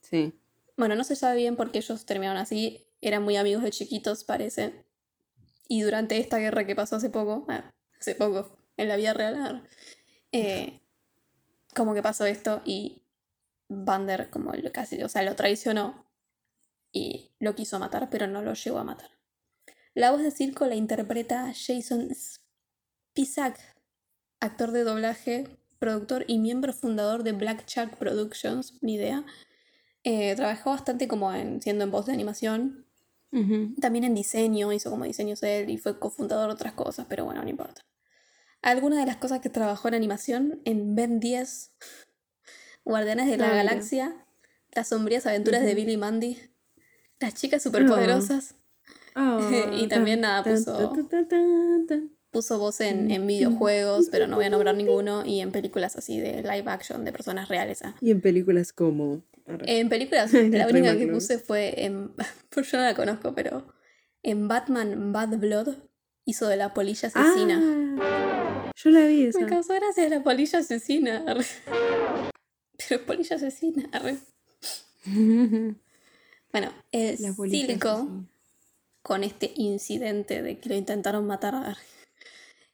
[0.00, 0.32] sí.
[0.76, 2.86] Bueno, no se sabe bien por qué ellos terminaron así.
[3.00, 4.84] Eran muy amigos de chiquitos, parece.
[5.66, 9.66] Y durante esta guerra que pasó hace poco, ah, hace poco, en la vida real,
[10.30, 10.80] eh,
[11.74, 13.02] como que pasó esto y
[13.68, 16.06] Vander como lo casi, o sea, lo traicionó
[16.92, 19.10] y lo quiso matar, pero no lo llegó a matar.
[19.94, 23.58] La voz de Circo la interpreta Jason Spisak,
[24.40, 29.24] actor de doblaje, productor y miembro fundador de Black Shark Productions, ni idea.
[30.04, 32.86] Eh, trabajó bastante como en, siendo en voz de animación,
[33.80, 37.42] también en diseño, hizo como diseños él y fue cofundador de otras cosas, pero bueno,
[37.42, 37.84] no importa.
[38.62, 41.72] Algunas de las cosas que trabajó en animación en Ben 10,
[42.84, 43.62] Guardianes de la Ah, mira.
[43.64, 44.16] Galaxia,
[44.72, 45.74] Las sombrías aventuras de.
[45.74, 46.38] Billy y Mandy,
[47.20, 48.54] Las chicas superpoderosas,
[49.14, 50.92] Ah, Y también, nada, puso-
[52.30, 56.20] puso voz en, en videojuegos, pero no voy a nombrar ninguno, y en películas así
[56.20, 57.82] de live action de personas reales.
[57.82, 57.96] ah.
[58.00, 59.22] Y en películas como.
[59.64, 62.12] En películas, La única que puse fue en.
[62.50, 63.72] Pues yo no la conozco, pero.
[64.22, 65.74] En Batman Bad Blood
[66.26, 67.60] hizo de la polilla asesina.
[67.62, 68.47] Ah,
[68.82, 69.40] yo la vi esa.
[69.40, 71.24] Me causó gracia la polilla asesina.
[72.88, 73.88] Pero polilla asesina.
[73.92, 74.18] arre.
[76.50, 78.28] Bueno, el La polilla Silco, asesina.
[79.02, 81.76] con este incidente de que lo intentaron matar,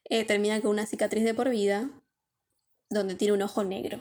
[0.05, 1.91] eh, termina con una cicatriz de por vida,
[2.89, 3.99] donde tiene un ojo negro.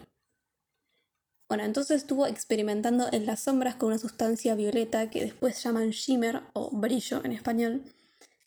[1.50, 6.44] Bueno, entonces estuvo experimentando en las sombras con una sustancia violeta que después llaman shimmer
[6.54, 7.84] o brillo en español,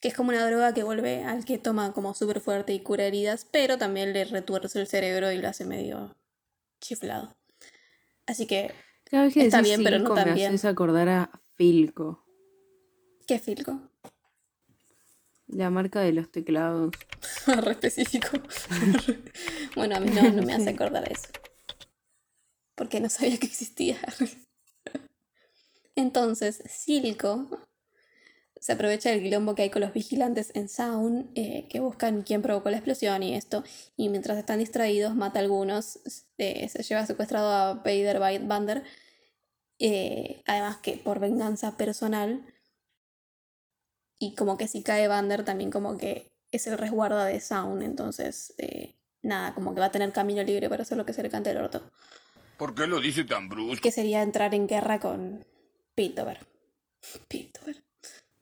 [0.01, 3.05] que es como una droga que vuelve al que toma como súper fuerte y cura
[3.05, 6.17] heridas, pero también le retuerce el cerebro y lo hace medio
[6.81, 7.37] chiflado.
[8.27, 8.73] Así que,
[9.05, 10.49] Cada vez que Está bien, pero no tan me bien.
[10.49, 12.25] haces acordar a Filco,
[13.27, 13.81] ¿qué filco?
[15.49, 16.91] la marca de los teclados.
[17.47, 18.29] Re específico.
[19.77, 21.29] bueno, a mí no, no me hace acordar a eso.
[22.75, 23.99] Porque no sabía que existía.
[25.95, 27.49] Entonces, Silco
[28.61, 32.43] se aprovecha del quilombo que hay con los vigilantes en Sound, eh, que buscan quién
[32.43, 33.63] provocó la explosión y esto,
[33.97, 36.01] y mientras están distraídos mata a algunos,
[36.39, 38.83] eh, se lleva secuestrado a Vader By- Vander,
[39.79, 42.45] eh, además que por venganza personal,
[44.19, 48.55] y como que si cae Vander también como que es el resguarda de Sound, entonces
[49.23, 51.51] nada, como que va a tener camino libre para hacer lo que se le cante
[51.51, 51.91] el orto,
[52.57, 53.83] ¿Por qué lo dice tan brusco?
[53.83, 55.45] que sería entrar en guerra con
[55.95, 56.39] Piltover.
[57.29, 57.85] Piltover.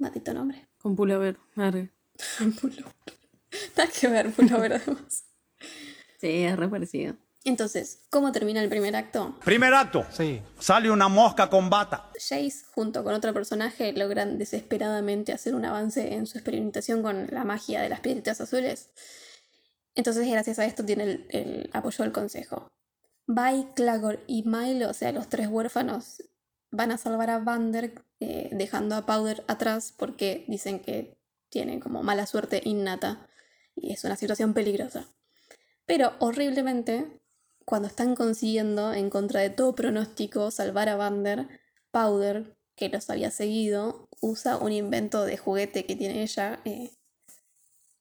[0.05, 0.68] Matito nombre.
[0.82, 1.38] Con pullover.
[1.57, 1.90] Arre.
[2.61, 2.94] Pullover.
[3.76, 5.24] Nada que ver, Pullover además.
[6.20, 7.16] Sí, es re parecido.
[7.42, 9.34] Entonces, ¿cómo termina el primer acto?
[9.42, 10.05] Primer acto.
[10.11, 10.42] Sí.
[10.59, 12.11] Sale una mosca con bata.
[12.12, 17.44] Jace, junto con otro personaje, logran desesperadamente hacer un avance en su experimentación con la
[17.44, 18.90] magia de las piedritas azules.
[19.94, 22.70] Entonces, gracias a esto, tiene el, el apoyo del consejo.
[23.26, 26.22] Vi, Clagor y Milo, o sea, los tres huérfanos,
[26.70, 27.94] van a salvar a Vander
[28.27, 31.18] eh, dejando a Powder atrás porque dicen que
[31.51, 33.29] tiene como mala suerte innata
[33.77, 35.07] y es una situación peligrosa.
[35.85, 37.20] Pero horriblemente,
[37.66, 41.49] cuando están consiguiendo, en contra de todo pronóstico, salvar a Vander,
[41.91, 46.93] Powder, que los había seguido, usa un invento de juguete que tiene ella eh,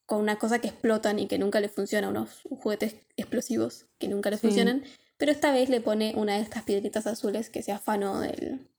[0.06, 4.30] con una cosa que explotan y que nunca le funciona, unos juguetes explosivos que nunca
[4.30, 4.44] le Sí.
[4.48, 4.84] funcionan.
[5.18, 8.70] Pero esta vez le pone una de estas piedritas azules que se afanó del,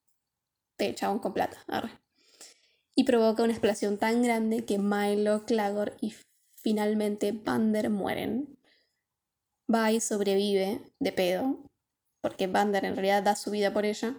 [0.78, 1.58] del chabón con plata.
[1.68, 1.90] arre.
[2.94, 6.14] Y provoca una explosión tan grande que Milo, Clagor y
[6.54, 8.58] finalmente Vander mueren.
[9.66, 11.58] Vi sobrevive de pedo,
[12.20, 14.16] porque Vander en realidad da su vida por ella.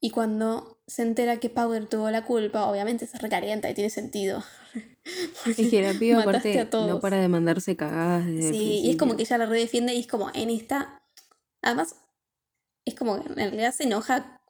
[0.00, 4.44] Y cuando se entera que Powder tuvo la culpa, obviamente se recalienta y tiene sentido.
[5.46, 6.88] Es que la piba aparte a todos.
[6.88, 9.94] no para de mandarse cagadas desde el Sí, y es como que ella la redefiende
[9.94, 11.02] y es como en esta.
[11.62, 11.96] Además,
[12.84, 14.42] es como que en realidad se enoja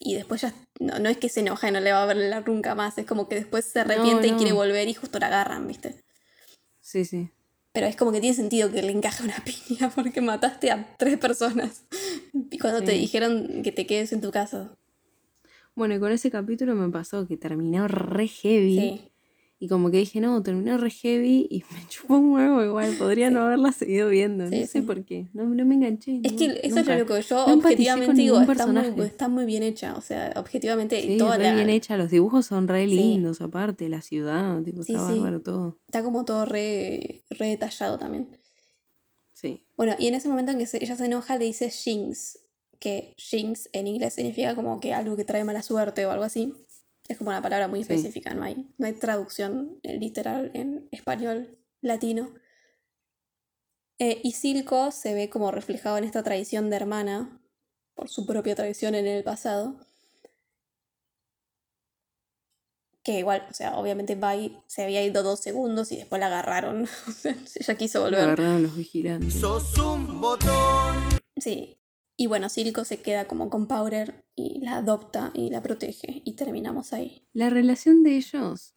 [0.00, 0.54] y después ya.
[0.80, 3.06] No, no es que se enoja y no le va a hablar nunca más, es
[3.06, 6.00] como que después se No, arrepiente y quiere volver y justo la agarran, ¿viste?
[6.80, 7.30] Sí, sí.
[7.72, 11.18] Pero es como que tiene sentido que le encaje una piña porque mataste a tres
[11.18, 11.84] personas.
[12.50, 14.74] Y cuando te dijeron que te quedes en tu casa.
[15.76, 18.76] Bueno, y con ese capítulo me pasó que terminó re heavy.
[18.76, 19.09] Sí.
[19.62, 22.94] Y como que dije, no, terminó re heavy y me chupó un huevo igual.
[22.96, 24.48] Podría no haberla seguido viendo.
[24.48, 25.28] Sí, no sé por qué.
[25.34, 26.20] No, no me enganché.
[26.24, 26.94] Es no, que eso nunca.
[26.94, 29.94] es lo que yo No objetivamente digo, está muy, está muy bien hecha.
[29.96, 31.98] O sea, objetivamente Sí, toda re la- bien hecha.
[31.98, 33.90] Los dibujos son re lindos, aparte.
[33.90, 35.78] La ciudad, tipo, está bárbaro todo.
[35.86, 38.28] está como todo re, re detallado también.
[39.34, 39.66] Sí.
[39.76, 42.38] Bueno, y en ese momento en que se- ella se enoja le dice Jinx,
[42.78, 46.54] que Jinx en inglés significa como que algo que trae mala suerte o algo así.
[47.10, 47.92] Es como una palabra muy Sí.
[47.92, 52.30] específica, no hay, no hay traducción eh, literal en español latino.
[53.98, 57.40] Eh, y Silco se ve como reflejado en esta tradición de hermana,
[57.94, 59.80] por su propia tradición en el pasado.
[63.02, 66.86] Que igual, o sea, obviamente Vi se había ido dos segundos y después la agarraron.
[67.08, 68.20] O sea, ella quiso volver.
[68.20, 69.34] agarraron los vigilantes.
[71.38, 71.76] Sí.
[72.20, 76.20] Y bueno, Silco se queda como con Powder y la adopta y la protege.
[76.26, 77.26] Y terminamos ahí.
[77.32, 78.74] La relación de ellos,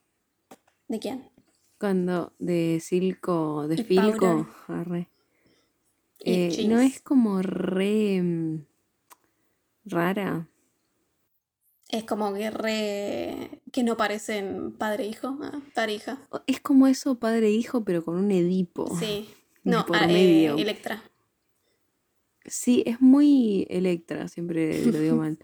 [0.87, 1.29] ¿De quién?
[1.77, 5.09] cuando de Silco, de Filco, arre,
[6.21, 8.65] eh, no es como re mm,
[9.87, 10.47] rara.
[11.89, 13.61] Es como que re...
[13.73, 15.37] que no parecen padre e hijo.
[15.41, 16.01] ah, padre e
[16.47, 18.97] Es como eso padre e hijo, pero con un Edipo.
[18.97, 19.27] Sí.
[19.65, 20.45] No, por ah, eh.
[20.45, 21.03] Electra.
[22.45, 25.37] Sí, es muy Electra, siempre lo digo mal.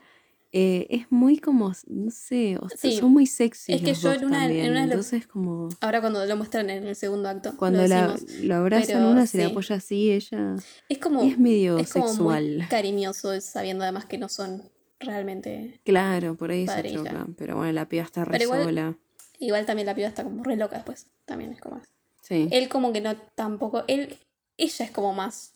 [0.52, 2.98] Eh, es muy como, no sé, o sea, Sí.
[2.98, 4.72] son muy sexy Es que los yo dos en una- en también.
[4.72, 7.56] una Entonces como Ahora cuando lo muestran en el segundo acto.
[7.56, 8.44] cuando lo la, decimos.
[8.46, 10.56] lo abrazan pero una, se le apoya así, ella
[10.90, 11.22] Es como...
[11.22, 12.58] es medio es como sexual.
[12.58, 14.64] muy cariñoso sabiendo además que no son
[15.00, 15.80] realmente...
[15.86, 17.36] Claro, por ahí se chocan.
[17.36, 18.98] Pero bueno, la piba está re igual- sola.
[19.38, 21.06] Igual también la piba está como re loca después.
[21.26, 21.80] También es como...
[22.24, 22.48] Sí.
[22.52, 23.84] Él como que no tampoco...
[23.88, 24.18] Él...
[24.58, 25.54] Ella es como más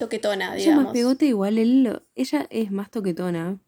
[0.00, 0.84] toquetona, Ella digamos.
[0.86, 3.60] más pegote igual, él, ella es más toquetona.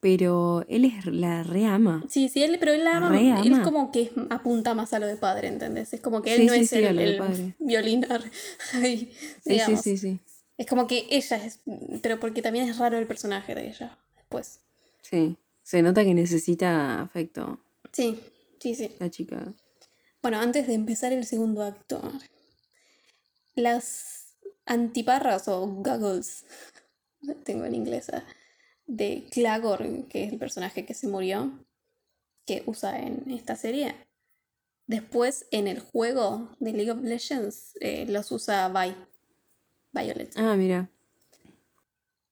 [0.00, 2.04] Pero él es la reama.
[2.08, 3.62] Sí, sí, él, pero él la ama, Re él ama.
[3.62, 5.92] como que es- apunta más a lo de padre, ¿entendés?
[5.92, 7.54] Es como que él Sí, no sí, es sí, el, el padre.
[7.60, 8.22] violín, ar-
[8.74, 9.12] ay,
[9.44, 10.20] Sí, sí, sí.
[10.58, 11.60] Es como que ella es,
[12.02, 14.60] pero porque también es raro el personaje de ella, después.
[15.02, 15.36] Sí.
[15.62, 17.60] Se nota que necesita afecto
[17.92, 18.18] Sí,
[18.58, 18.90] sí, sí.
[18.98, 19.52] la chica.
[20.20, 22.02] Bueno, antes de empezar el segundo acto,
[23.54, 24.21] las
[24.66, 26.44] antiparras o goggles,
[27.44, 28.24] tengo en inglés, ah,
[28.86, 31.52] de Clagor, que es el personaje que se murió,
[32.46, 33.94] que usa en esta serie.
[34.86, 38.94] Después, en el juego de League of Legends, eh, los usa Vi,
[39.92, 40.32] Violet.
[40.36, 40.90] Ah, mira.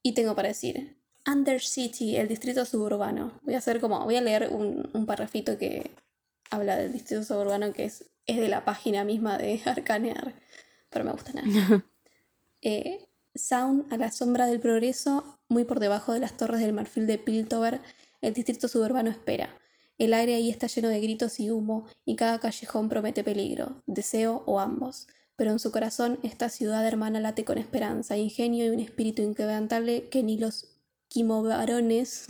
[0.03, 3.39] Y tengo para decir, Undercity, el distrito suburbano.
[3.43, 5.91] Voy a hacer como, voy a leer un, un parrafito que
[6.51, 10.35] habla del distrito suburbano que es, es de la página misma de Arcanear,
[10.91, 11.85] pero me gusta nada.
[12.63, 17.07] Eh, Sound a la sombra del progreso, muy por debajo de las torres del marfil
[17.07, 17.81] de Piltover,
[18.21, 19.57] el distrito suburbano espera.
[19.99, 24.43] El aire ahí está lleno de gritos y humo, y cada callejón promete peligro, deseo
[24.47, 25.07] o ambos.
[25.37, 30.09] Pero en su corazón esta ciudad hermana late con esperanza, ingenio y un espíritu inquebrantable
[30.09, 30.77] que ni los
[31.09, 32.27] quimovarones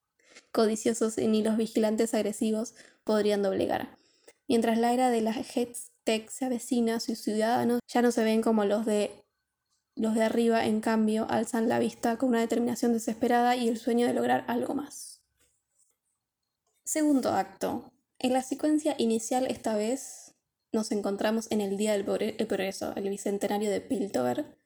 [0.52, 3.96] codiciosos ni los vigilantes agresivos podrían doblegar.
[4.46, 8.64] Mientras la era de la Hextech se avecina, sus ciudadanos ya no se ven como
[8.64, 9.23] los de
[9.96, 14.06] los de arriba, en cambio, alzan la vista con una determinación desesperada y el sueño
[14.06, 15.22] de lograr algo más.
[16.84, 17.92] Segundo acto.
[18.18, 20.34] En la secuencia inicial esta vez
[20.72, 24.58] nos encontramos en el Día del Progre- el Progreso, el bicentenario de Piltover,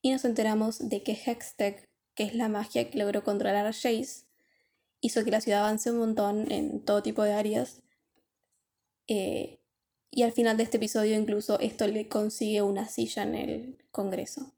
[0.00, 4.26] y nos enteramos de que Hextech, que es la magia que logró controlar a Jace,
[5.00, 7.82] hizo que la ciudad avance un montón en todo tipo de áreas.
[9.08, 9.60] Eh,
[10.10, 14.52] y al final de este episodio incluso esto le consigue una silla en el Congreso.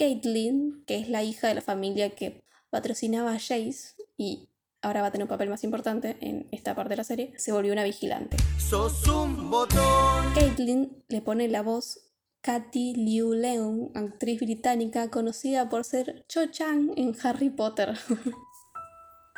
[0.00, 4.48] Caitlyn, que es la hija de la familia que patrocinaba a Jace y
[4.80, 7.52] ahora va a tener un papel más importante en esta parte de la serie, se
[7.52, 8.38] volvió una vigilante.
[8.56, 10.32] Sos un botón.
[10.34, 12.00] Caitlyn le pone la voz
[12.40, 17.98] Katy Liu Leung, actriz británica conocida por ser Cho Chang en Harry Potter.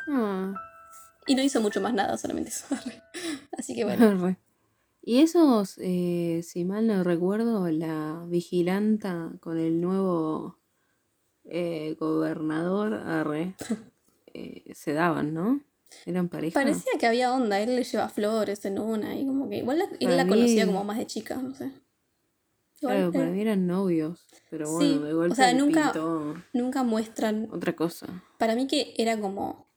[0.07, 0.53] Ah,
[1.27, 2.67] y no hizo mucho más nada, solamente eso.
[3.57, 4.37] Así que bueno.
[5.05, 10.57] Y esos, eh, si mal no recuerdo, la vigilanta con el nuevo
[11.43, 13.53] eh, gobernador, arre,
[14.33, 15.59] eh, se daban, ¿no?
[16.05, 16.53] Eran pareja.
[16.59, 19.85] Parecía que había onda, él le lleva flores en una y como que igual la,
[19.99, 21.65] él la conocía como más de chica, no sé.
[22.81, 26.83] Igual, Claro, para mí eran novios, pero Sí, bueno, de o sea, nunca- pintó nunca
[26.83, 28.23] muestran, otra cosa.
[28.37, 29.67] para mí que era como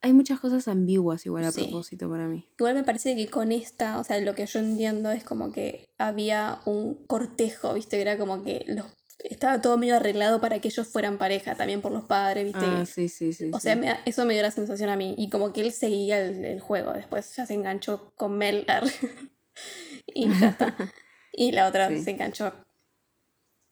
[0.00, 1.62] Hay muchas cosas ambiguas igual a Sí.
[1.62, 2.46] propósito para mí.
[2.58, 5.88] Igual me parece que con esta, o sea, lo que yo entiendo es como que
[5.98, 8.00] había un cortejo, ¿viste?
[8.00, 8.86] Era como que los,
[9.24, 12.60] estaba todo medio arreglado para que ellos fueran pareja, también por los padres, ¿viste?
[12.64, 13.50] Ah, sí, sí, sí.
[13.52, 13.62] o sí.
[13.64, 15.16] sea, me eso me dio la sensación a mí.
[15.18, 16.92] Y como que él seguía el, el juego.
[16.92, 18.64] Después ya se enganchó con Mel.
[20.06, 20.76] y ya está.
[21.32, 22.02] Y la otra Sí.
[22.02, 22.52] se enganchó.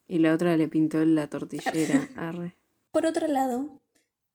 [0.06, 2.08] Y la otra le pintó la tortillera.
[2.16, 2.54] Arre.
[2.92, 3.80] Por otro lado,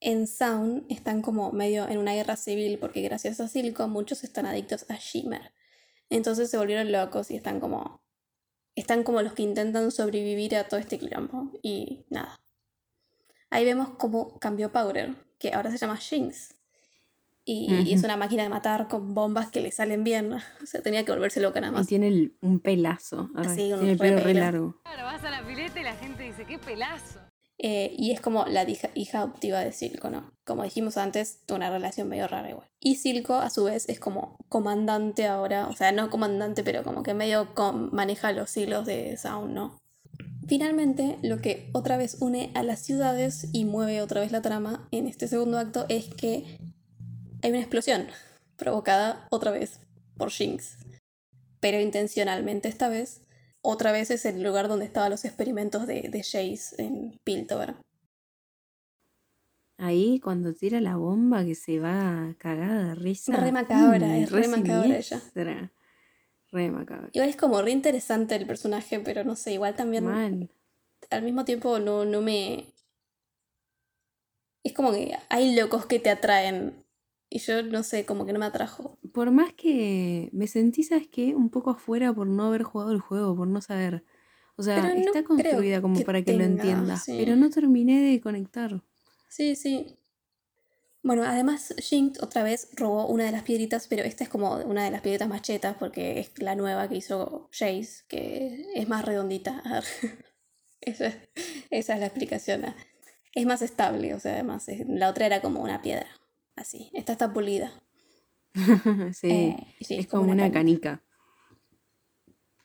[0.02, 4.46] en Sound están como medio en una guerra civil porque gracias a Silco muchos están
[4.46, 5.54] adictos a Shimmer.
[6.10, 8.02] Entonces se volvieron locos y están como
[8.76, 12.40] están como los que intentan sobrevivir a todo este quilombo y nada.
[13.50, 16.56] Ahí vemos cómo cambió Powder, que ahora se llama Jinx.
[17.44, 20.34] Y, y es una máquina de matar con bombas que le salen bien.
[20.64, 21.88] O sea, tenía que volverse loca nada Y más.
[21.88, 23.30] tiene el- un pelazo.
[23.36, 24.80] Así, un tiene el re pelo re largo.
[24.84, 27.20] Claro, vas a la pileta y la gente dice, qué pelazo.
[27.64, 30.32] Eh, y es como la hija, hija adoptiva de Silco, ¿no?
[30.44, 32.68] Como dijimos antes, una relación medio rara igual.
[32.80, 37.04] Y Silco, a su vez, es como comandante ahora, o sea, no comandante, pero como
[37.04, 37.50] que medio
[37.92, 39.78] maneja los hilos de Sound, ¿no?
[40.48, 44.88] Finalmente, lo que otra vez une a las ciudades y mueve otra vez la trama
[44.90, 46.58] en este segundo acto es que
[47.44, 48.08] hay una explosión
[48.56, 49.80] provocada otra vez
[50.18, 50.78] por Jinx.
[51.60, 53.22] Pero intencionalmente esta vez
[53.62, 57.76] otra vez es el lugar donde estaban los experimentos de, de Jace en Piltover.
[59.78, 63.36] Ahí cuando tira la bomba que se va cagada de risa.
[63.36, 65.22] Re macabra, Mm, es re macabra ella.
[66.52, 67.10] Re macabra.
[67.14, 70.50] Igual es como re interesante el personaje, pero no sé, igual también Mal.
[71.10, 72.74] al mismo tiempo no, no me...
[74.64, 76.76] Es como que hay locos que te atraen
[77.34, 79.00] y yo no sé, como que no me atrajo.
[79.14, 81.34] Por más que me sentí, ¿sabes qué?
[81.34, 84.04] Un poco afuera por no haber jugado el juego, por no saber.
[84.58, 87.16] O sea, no está construida como que para que lo entiendas, sí.
[87.18, 88.84] pero no terminé de conectar.
[89.30, 89.98] Sí, sí.
[91.04, 94.84] Bueno, además Jinx otra vez robó una de las piedritas, pero esta es como una
[94.84, 99.04] de las piedritas más chetas porque es la nueva que hizo Jace, que es más
[99.06, 99.64] redondita.
[100.82, 101.16] esa, es-
[101.72, 102.66] esa es la explicación.
[103.34, 106.08] Es más estable, o sea, además la otra era como una piedra,
[106.62, 106.90] así.
[106.94, 107.72] Esta está pulida.
[109.14, 111.04] sí, Eh, sí, es como una canica.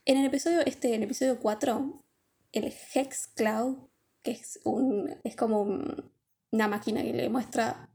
[0.05, 2.03] En el episodio, este, en el episodio 4,
[2.53, 3.77] el Hex Cloud,
[4.23, 5.17] que es un.
[5.25, 6.13] es como un-
[6.53, 7.91] una máquina que le muestra.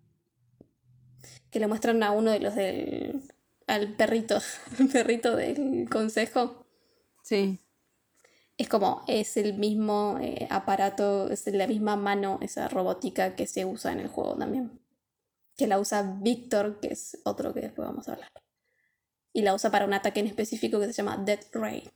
[1.51, 3.21] que le muestran a uno de los del.
[3.67, 4.37] al perrito.
[4.79, 6.65] al perrito del consejo.
[7.23, 7.59] Sí,
[8.57, 13.65] Es como, es el mismo eh, aparato, es la misma mano, esa robótica que se
[13.65, 14.80] usa en el juego también.
[15.61, 18.31] Que la usa Victor, que es otro que después vamos a hablar.
[19.31, 21.87] Y la usa para un ataque en específico que se llama Death Ray.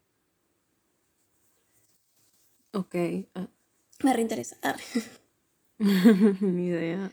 [2.74, 2.96] ok.
[3.36, 3.48] ah,
[4.04, 4.58] Me reinteresa.
[4.62, 4.84] Arre.
[6.42, 7.12] Ni idea.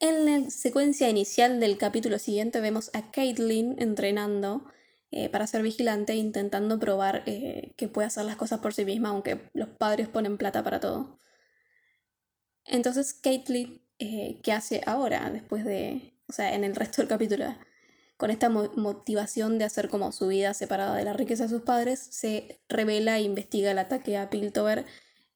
[0.00, 4.64] En la secuencia inicial del capítulo siguiente vemos a Caitlyn entrenando
[5.10, 9.10] eh, para ser vigilante, intentando probar eh, que puede hacer las cosas por sí misma,
[9.10, 11.18] aunque los padres ponen plata para todo.
[12.64, 15.30] Entonces Caitlyn, eh, ¿qué hace ahora?
[15.30, 17.54] Después de, o sea, en el resto del capítulo,
[18.16, 21.62] con esta mo- motivación de hacer como su vida separada de la riqueza de sus
[21.62, 24.84] padres, se revela e investiga el ataque a Piltover,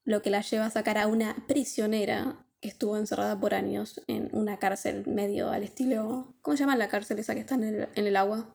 [0.05, 4.29] lo que la lleva a sacar a una prisionera que estuvo encerrada por años en
[4.33, 6.35] una cárcel medio al estilo.
[6.43, 8.55] ¿Cómo se llama la cárcel esa que está en el, en el agua?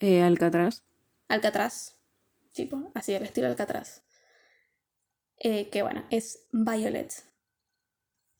[0.00, 0.82] Eh, Alcatraz.
[1.28, 1.96] Alcatraz.
[2.52, 4.02] Tipo, así, al estilo Alcatraz.
[5.38, 7.12] Eh, que bueno, es Violet.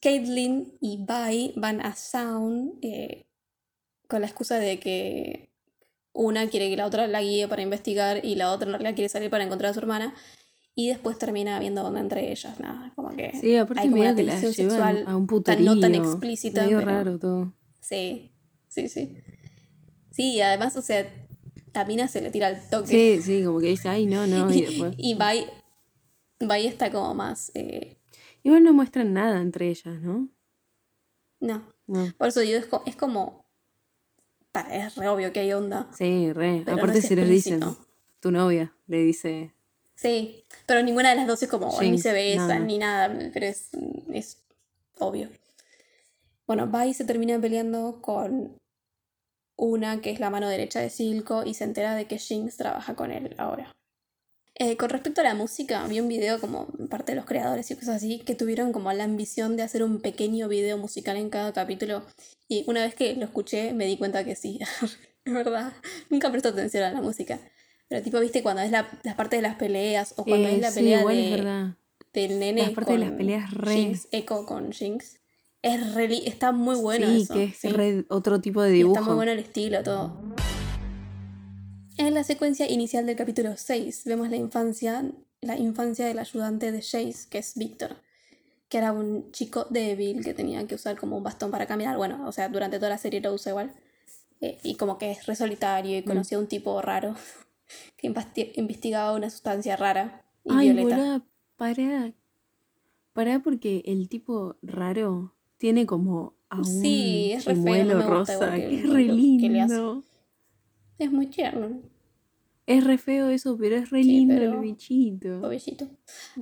[0.01, 3.27] Caitlyn y Vi van a Sound eh,
[4.07, 5.51] con la excusa de que
[6.13, 9.09] una quiere que la otra la guíe para investigar y la otra en realidad quiere
[9.09, 10.15] salir para encontrar a su hermana.
[10.75, 14.15] Y después termina habiendo onda entre ellas, nada, como que Sí, aparte hay como una
[14.15, 16.63] tensión sexual a un tan- no tan explícita.
[16.63, 17.53] Medio pero- raro todo.
[17.81, 18.31] Sí,
[18.69, 19.17] sí, sí.
[20.13, 21.05] Sí, y además, o sea,
[21.75, 22.87] la mina se le tira al toque.
[23.19, 24.49] Sí, sí, como que dice, ay, no, no.
[24.53, 24.85] Y.
[24.97, 25.47] Y Bai,
[26.41, 27.51] Bai está como más.
[27.55, 27.98] eh,
[28.49, 30.27] Igual no muestran nada entre ellas, ¿no?
[31.41, 31.71] no.
[31.87, 32.13] No.
[32.17, 33.45] Por eso digo, es, co- es como.
[34.53, 35.87] para- es re obvio que hay onda.
[35.95, 36.63] Sí, re.
[36.65, 37.61] Pero no Aparte es se los dicen.
[38.21, 39.53] Tu novia le dice.
[39.97, 43.45] Sí, pero ninguna de las dos es como, "Ay, ni se besan ni nada, pero
[43.45, 43.69] es,
[44.15, 44.39] es
[44.99, 45.29] obvio.
[46.47, 48.57] Bueno, Bai se termina peleando con
[49.57, 52.95] una que es la mano derecha de Silco y se entera de que Jinx trabaja
[52.95, 53.75] con él ahora.
[54.61, 57.77] Eh, con respecto a la música, vi un video como parte de los creadores y
[57.77, 61.53] cosas así que tuvieron como la ambición de hacer un pequeño video musical en cada
[61.53, 62.03] capítulo
[62.49, 64.59] y una vez que lo escuché me di cuenta que sí,
[65.25, 65.73] es verdad,
[66.11, 67.39] nunca presto atención a la música.
[67.89, 70.61] Pero tipo, viste, cuando es la, las partes de las peleas o cuando Eh, es
[70.61, 71.45] la sí, pelea de, es
[72.13, 73.75] del nene Las partes de las con peleas re.
[73.77, 75.21] Jinx, Echo con Jinx,
[75.63, 77.35] es re está muy bueno sí, eso.
[77.35, 77.69] que es sí.
[77.69, 78.97] re otro tipo de Y dibujo.
[78.97, 80.21] Está muy bueno el estilo, todo.
[81.99, 85.05] En la secuencia inicial del capítulo 6 vemos la infancia,
[85.41, 87.97] la infancia del ayudante de Jace, que es Víctor,
[88.69, 91.97] que era un chico débil que tenía que usar como un bastón para caminar.
[91.97, 93.75] Bueno, o sea, durante toda la serie lo usa igual.
[94.41, 96.01] Eh, y como que es re solitario Mm.
[96.01, 97.15] y conocía a un tipo raro
[97.97, 98.13] que
[98.57, 100.97] investigaba una sustancia rara y Ay, violeta.
[100.97, 101.27] boluda,
[101.57, 102.13] pará.
[103.13, 108.07] Pará porque el tipo raro tiene como a un Sí, es re feo, no me
[108.19, 110.05] gusta rosa, que es re lindo.
[110.99, 111.81] Es muy tierno,
[112.67, 115.41] Es re feo eso, pero es re Sí, lindo pero- el bichito.
[115.41, 115.89] pobrecito.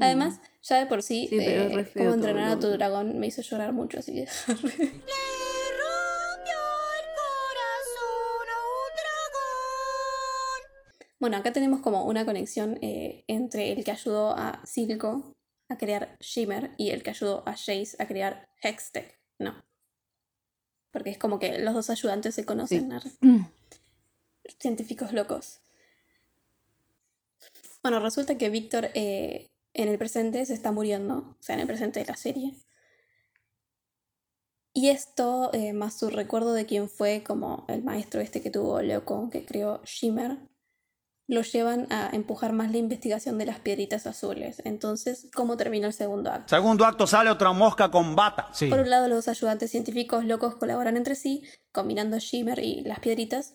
[0.00, 3.98] Además, ya de por sí, Sí, eh, entrenar a tu dragón me hizo llorar mucho,
[4.00, 4.26] así que...
[11.18, 15.34] Bueno, acá tenemos como una conexión eh, entre el que ayudó a Silco
[15.68, 19.18] a crear Shimmer y el que ayudó a Jace a crear Hextech.
[19.38, 19.54] No.
[20.92, 22.92] Porque es como que los dos ayudantes se conocen.
[22.92, 23.10] arre.
[24.58, 25.60] Científicos locos.
[27.82, 31.66] Bueno, resulta que Víctor eh, en el presente se está muriendo, o sea, en el
[31.66, 32.54] presente de la serie.
[34.72, 38.82] Y esto, eh, más su recuerdo de quién fue como el maestro este que tuvo
[38.82, 40.38] loco, que creó Shimmer,
[41.28, 44.62] lo llevan a empujar más la investigación de las piedritas azules.
[44.64, 46.54] Entonces, ¿cómo termina el segundo acto?
[46.54, 48.48] Segundo acto sale otra mosca con bata.
[48.52, 48.66] Sí.
[48.66, 51.42] Por un lado, los ayudantes científicos locos colaboran entre sí,
[51.72, 53.54] combinando Shimmer y las piedritas.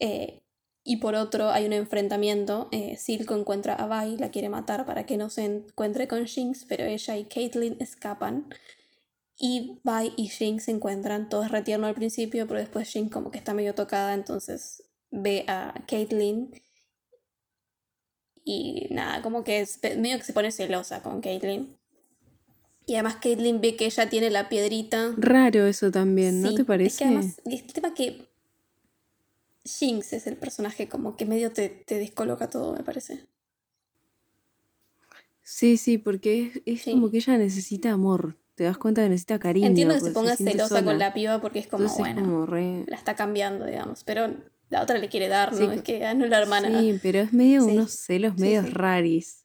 [0.00, 0.42] Eh,
[0.84, 2.68] y por otro, hay un enfrentamiento.
[2.72, 6.64] eh, Silco encuentra a Vi, la quiere matar para que no se encuentre con Jinx,
[6.66, 8.48] pero ella y Caitlyn escapan.
[9.38, 13.30] Y Vi y Jinx se encuentran, todo es retierno al principio, pero después Jinx como
[13.30, 16.50] que está medio tocada, entonces ve a Caitlyn.
[18.44, 21.76] Y nada, como que es medio que se pone celosa con Caitlyn.
[22.86, 25.12] Y además Caitlyn ve que ella tiene la piedrita.
[25.18, 26.98] Raro eso también, ¿no Sí, te Es parece?
[26.98, 28.27] que además, el tema que
[29.68, 33.26] Jinx es el personaje como que medio te, te descoloca todo, me parece.
[35.42, 36.92] Sí, sí, porque es, es Sí.
[36.92, 38.36] como que ella necesita amor.
[38.54, 39.66] Te das cuenta que necesita cariño.
[39.68, 40.84] Entiendo que se ponga celosa sola.
[40.84, 42.84] con la piba porque es como, Entonces bueno, como re...
[42.88, 44.04] la está cambiando, digamos.
[44.04, 44.34] Pero
[44.68, 45.58] la otra le quiere dar, ¿no?
[45.58, 46.80] Sí, es que ah, no es la hermana.
[46.80, 47.70] Sí, pero es medio Sí.
[47.70, 49.44] unos celos medios raris.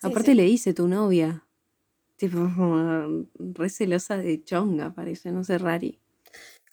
[0.00, 1.44] Aparte le dice tu novia.
[2.16, 2.38] Tipo,
[3.38, 5.98] re celosa de chonga, parece, no sé, rari.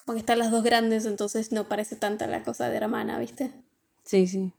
[0.06, 3.51] Como que están las dos grandes, entonces no parece tanta la cosa de hermana, ¿viste?
[4.03, 4.53] Sí, sí.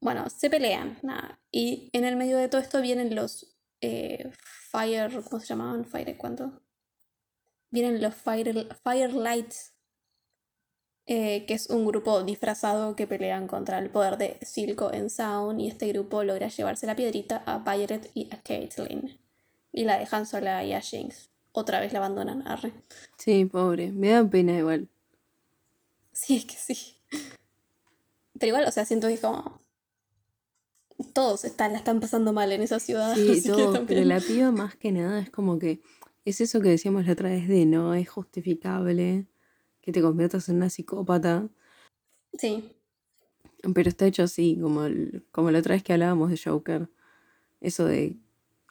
[0.00, 1.40] Bueno, se pelean, nada.
[1.50, 4.30] Y en el medio de todo esto vienen los eh,
[4.70, 5.22] Fire.
[5.24, 5.84] ¿Cómo se llamaban?
[5.84, 6.60] Fire, ¿cuánto?
[7.70, 9.74] Vienen los Fire, Firelights.
[11.06, 15.60] eh, que es un grupo disfrazado que pelean contra el poder de Silco en Sound.
[15.60, 19.18] Y este grupo logra llevarse la piedrita a Violet y a Caitlyn.
[19.72, 21.30] Y la dejan sola ahí a Jinx.
[21.56, 22.72] Otra vez la abandonan, arre.
[23.16, 23.92] Sí, pobre.
[23.92, 24.88] Me da pena igual.
[26.12, 26.96] Sí, es que sí.
[28.32, 29.62] Pero igual, o sea, siento que es como.
[31.12, 33.14] Todos están, la están pasando mal en esa ciudad.
[33.14, 33.86] Sí, así que todo.
[33.86, 35.80] Pero la piba más que nada es como que
[36.24, 39.26] es eso que decíamos la otra vez de no es justificable
[39.80, 41.48] que te conviertas en una psicópata.
[42.36, 42.72] Sí,
[43.74, 46.88] Pero está hecho así, como, el- como la otra vez que hablábamos de Joker.
[47.60, 48.16] Eso de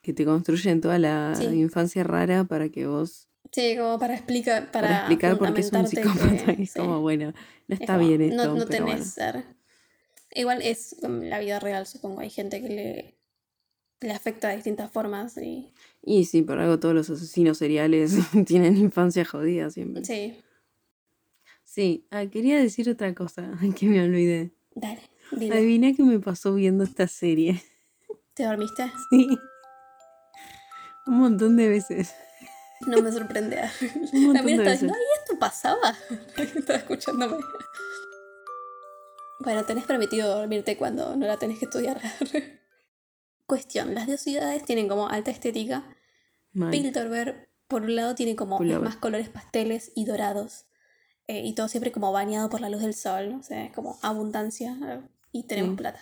[0.03, 1.45] que te construyen toda la Sí.
[1.45, 3.27] infancia rara para que vos.
[3.51, 6.55] sí, como para explicar, para, Para, explicar por qué es un psicópata.
[6.55, 6.79] que- es sí.
[6.79, 7.33] como, bueno,
[7.67, 8.35] no Es está como, bien esto.
[8.35, 9.05] No, no pero tenés bueno.
[9.05, 9.43] ser.
[10.35, 12.19] Igual es la vida real, supongo.
[12.21, 13.15] Hay gente que le,
[14.01, 15.73] le afecta de distintas formas y.
[16.01, 18.13] Y sí, por algo todos los asesinos seriales
[18.45, 20.03] tienen infancia jodida siempre.
[20.05, 20.35] Sí,
[21.63, 24.51] Sí, ah, quería decir otra cosa que me olvidé.
[24.75, 25.01] dale.
[25.31, 25.55] Dilo.
[25.55, 27.61] Adivina qué me pasó viendo esta serie.
[28.35, 28.91] ¿Te dormiste?
[29.09, 29.27] Sí.
[31.05, 32.13] Un montón de veces.
[32.87, 33.57] No me sorprende.
[34.13, 35.95] Un de estaba diciendo, ay, esto pasaba.
[36.37, 37.37] estaba escuchándome.
[39.39, 41.99] Bueno, tenés permitido dormirte cuando no la tenés que estudiar.
[43.45, 45.83] Cuestión, las dos ciudades tienen como alta estética.
[46.71, 48.83] Piltover, por un lado, tiene como Pullover.
[48.87, 50.65] más colores pasteles y dorados.
[51.27, 53.31] eh, y todo siempre como bañado por la luz del sol.
[53.31, 53.39] ¿no?
[53.39, 55.01] O sea, es como abundancia eh,
[55.31, 55.77] y tenemos Sí.
[55.77, 55.99] plata.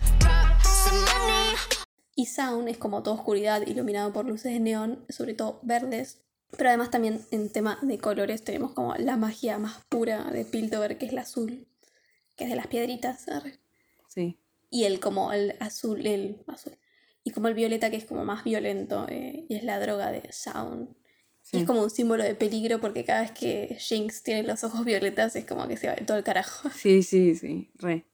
[2.22, 6.22] Y Sound es como toda oscuridad iluminado por luces de neón, sobre todo verdes.
[6.55, 10.99] Pero además también en tema de colores tenemos como la magia más pura de Piltover,
[10.99, 11.65] que es el azul,
[12.36, 13.26] que es de las piedritas.
[14.07, 14.38] Sí.
[14.69, 16.78] Y el como el azul, el azul.
[17.24, 20.32] Y como el violeta, que es como más violento, eh, y es la droga de
[20.32, 20.89] Sound.
[21.51, 24.86] Y es como un símbolo de peligro porque cada vez que Jinx tiene los ojos
[24.86, 26.69] violetas es como que se va de todo el carajo.
[26.76, 27.72] Sí, sí, sí.
[27.80, 28.05] Re.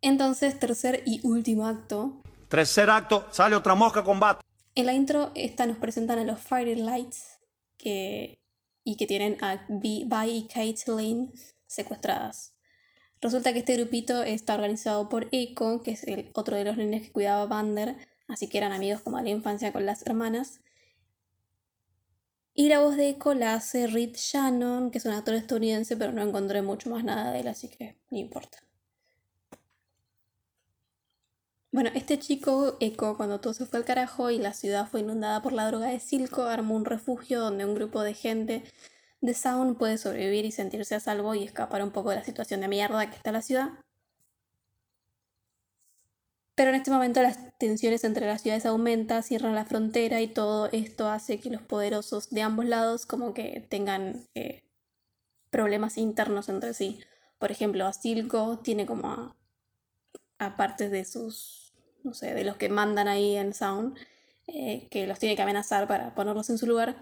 [0.00, 2.22] Entonces, tercer y último acto.
[2.48, 4.40] Tercer acto, sale otra mosca con bata.
[4.74, 7.40] En la intro esta nos presentan a los Firelights
[7.76, 8.38] que,
[8.84, 11.32] y que tienen a Vi y Caitlyn
[11.66, 12.54] secuestradas.
[13.20, 17.02] Resulta que este grupito está organizado por Echo, que es el otro de los nenes
[17.02, 17.96] que cuidaba a Vander,
[18.28, 20.60] así que eran amigos como de la infancia con las hermanas.
[22.54, 26.12] Y la voz de Echo la hace Reed Shannon, que es un actor estadounidense, pero
[26.12, 28.65] no encontré mucho más nada de él, así que no importa.
[31.76, 35.42] Bueno, este chico, Echo, cuando todo se fue al carajo y la ciudad fue inundada
[35.42, 38.64] por la droga de Silco, armó un refugio donde un grupo de gente
[39.20, 42.62] de Sound puede sobrevivir y sentirse a salvo y escapar un poco de la situación
[42.62, 43.72] de mierda que está la ciudad.
[46.54, 50.70] Pero en este momento las tensiones entre las ciudades aumentan, cierran la frontera y todo
[50.72, 54.64] esto hace que los poderosos de ambos lados como que tengan eh,
[55.50, 57.00] problemas internos entre sí.
[57.38, 59.36] Por ejemplo, Silco tiene como a,
[60.38, 61.65] a partes de sus,
[62.06, 63.98] no sé, de los que mandan ahí en Sound,
[64.46, 66.96] eh, que los tiene que amenazar para ponerlos en su lugar.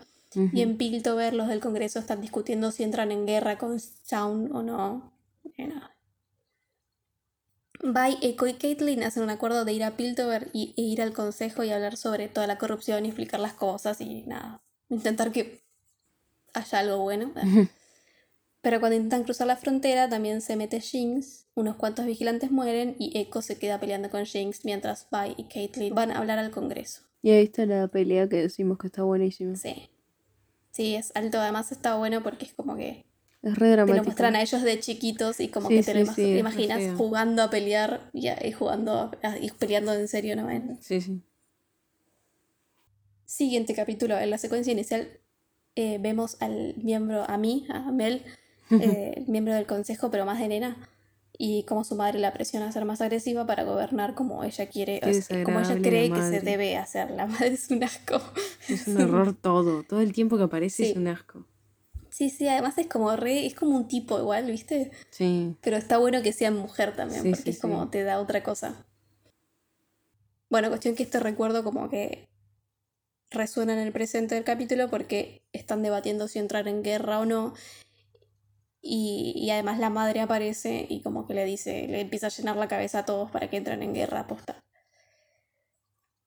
[0.52, 4.64] Y en Piltover los del Congreso están discutiendo si entran en guerra con Sound o
[4.64, 5.12] no.
[5.56, 5.94] Eh, nada.
[7.80, 11.12] Vi, Echo y Caitlyn hacen un acuerdo de ir a Piltover y, e ir al
[11.12, 14.60] consejo y hablar sobre toda la corrupción y explicar las cosas y nada.
[14.88, 15.62] Intentar que
[16.52, 17.32] haya algo bueno.
[18.64, 23.16] Pero cuando intentan cruzar la frontera también se mete Jinx, unos cuantos vigilantes mueren y
[23.16, 27.02] Echo se queda peleando con Jinx mientras Vi y Caitlyn van a hablar al Congreso.
[27.22, 29.54] Y ahí está la pelea que decimos que está buenísima.
[29.54, 29.90] Sí.
[30.72, 31.38] Sí, es alto.
[31.40, 33.04] Además está bueno porque es como que
[33.42, 33.96] Es re te dramático.
[33.98, 36.96] lo muestran a ellos de chiquitos y como Sí, que te lo sí, sí, imaginas
[36.96, 40.48] jugando a pelear y, jugando a- y peleando en serio, ¿no?
[40.80, 41.20] Sí, sí.
[43.26, 45.20] Siguiente capítulo, en la secuencia inicial
[45.76, 48.22] eh, vemos al miembro, a mí, a Mel,
[48.70, 50.76] eh, miembro del consejo, pero más de nena,
[51.36, 55.00] y cómo su madre la presiona a ser más agresiva para gobernar como ella quiere,
[55.00, 57.10] Qué o sea, como ella cree que se debe hacer.
[57.10, 58.20] La madre es un asco.
[58.68, 59.82] Es un horror todo.
[59.82, 60.90] Todo el tiempo que aparece Sí.
[60.92, 61.46] es un asco.
[62.08, 64.92] Sí, sí, además es como re, es como un tipo igual, ¿viste?
[65.10, 65.56] Sí.
[65.60, 68.44] Pero está bueno que sea mujer también, Sí, porque sí, es como te da otra
[68.44, 68.86] cosa.
[70.48, 72.28] Bueno, cuestión que este recuerdo como que
[73.32, 77.54] resuena en el presente del capítulo porque están debatiendo si entrar en guerra o no.
[78.86, 82.56] Y, y además la madre aparece y como que le dice, le empieza a llenar
[82.56, 84.62] la cabeza a todos para que entren en guerra aposta.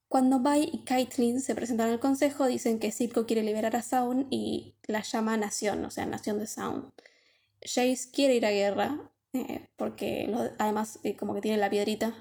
[0.08, 4.28] Cuando Vi y Caitlyn se presentan al consejo, dicen que Silco quiere liberar a Sound
[4.30, 6.92] y la llama Nación, o sea, Nación de Sound.
[7.62, 12.16] Jace quiere ir a guerra, eh, porque además eh, como que tiene la piedrita,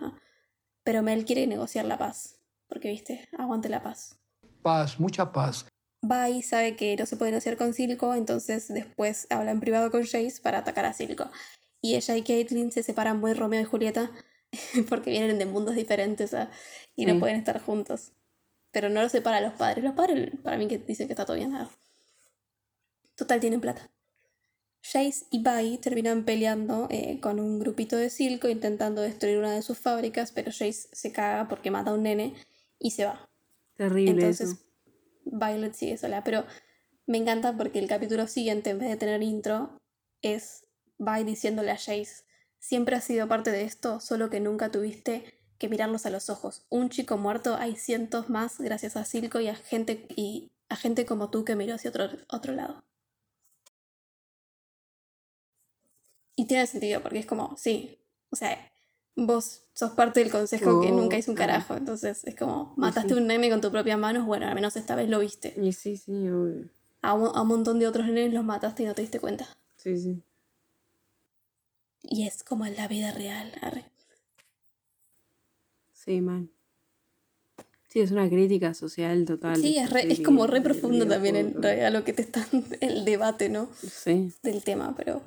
[0.83, 4.19] pero Mel quiere negociar la paz, porque viste, aguante la paz.
[4.63, 5.67] Paz, mucha paz.
[6.09, 10.03] Vi sabe que no se puede negociar con Silco, entonces después habla en privado con
[10.03, 11.31] Jace para atacar a Silco.
[11.81, 14.11] Y ella y Caitlyn se separan muy Romeo y Julieta,
[14.89, 16.51] porque vienen de mundos diferentes ah,
[16.95, 18.13] y no pueden estar juntos.
[18.73, 19.85] Pero no los separa a los padres.
[19.85, 21.55] Los padres, para mí, que dicen que está todo bien.
[21.55, 21.71] ah.
[23.15, 23.91] Total, tienen plata.
[24.83, 29.63] Jace y Vi terminan peleando eh, con un grupito de Silco intentando destruir una de
[29.63, 32.35] sus fábricas, pero Jace se caga porque mata a un nene
[32.79, 33.29] y se va.
[33.77, 34.66] Terrible Entonces, eso.
[35.27, 36.45] Violet sigue sola, pero
[37.07, 39.79] me encanta porque el capítulo siguiente, en vez de tener intro,
[40.23, 40.67] es
[40.99, 42.25] Vi diciéndole a Jace,
[42.59, 46.67] siempre has sido parte de esto, solo que nunca tuviste que mirarlos a los ojos.
[46.69, 51.07] Un chico muerto, hay cientos más gracias a Silco y a gente, y a gente
[51.07, 52.85] como tú que miró hacia otro, otro lado.
[56.35, 57.99] Y tiene sentido porque es como, sí,
[58.31, 58.73] o sea,
[59.17, 63.15] vos sos parte del consejo que Oh, nunca hizo un carajo, entonces es como, mataste
[63.15, 63.21] sí.
[63.21, 65.55] un nene con tus propias manos, bueno, al menos esta vez lo viste.
[65.61, 66.69] Y sí, sí, obvio.
[67.03, 69.47] A un, a un montón de otros nenes los mataste y no te diste cuenta.
[69.77, 70.23] Sí, sí.
[72.03, 73.53] Y es como en la vida real.
[73.63, 73.85] arre.
[75.93, 76.49] Sí, mal.
[77.89, 79.57] Sí, es una crítica social total.
[79.57, 82.45] Sí, es, re- es como re profundo también en realidad lo que te están,
[82.81, 83.69] el debate, ¿no?
[83.83, 84.33] Sí.
[84.43, 85.23] Del tema, pero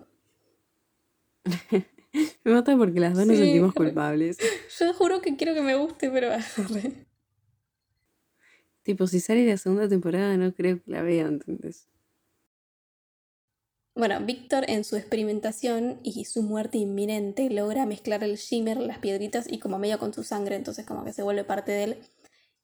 [2.44, 4.38] Me mata porque las dos nos sentimos culpables.
[4.80, 6.30] yo juro que quiero que me guste, pero
[8.84, 11.88] Tipo, si sale la segunda temporada, no creo que la vea, ¿entendés?
[13.94, 19.46] Bueno, Víctor en su experimentación y su muerte inminente logra mezclar el shimmer, las piedritas
[19.52, 21.98] y como medio con su sangre, entonces como que se vuelve parte de él.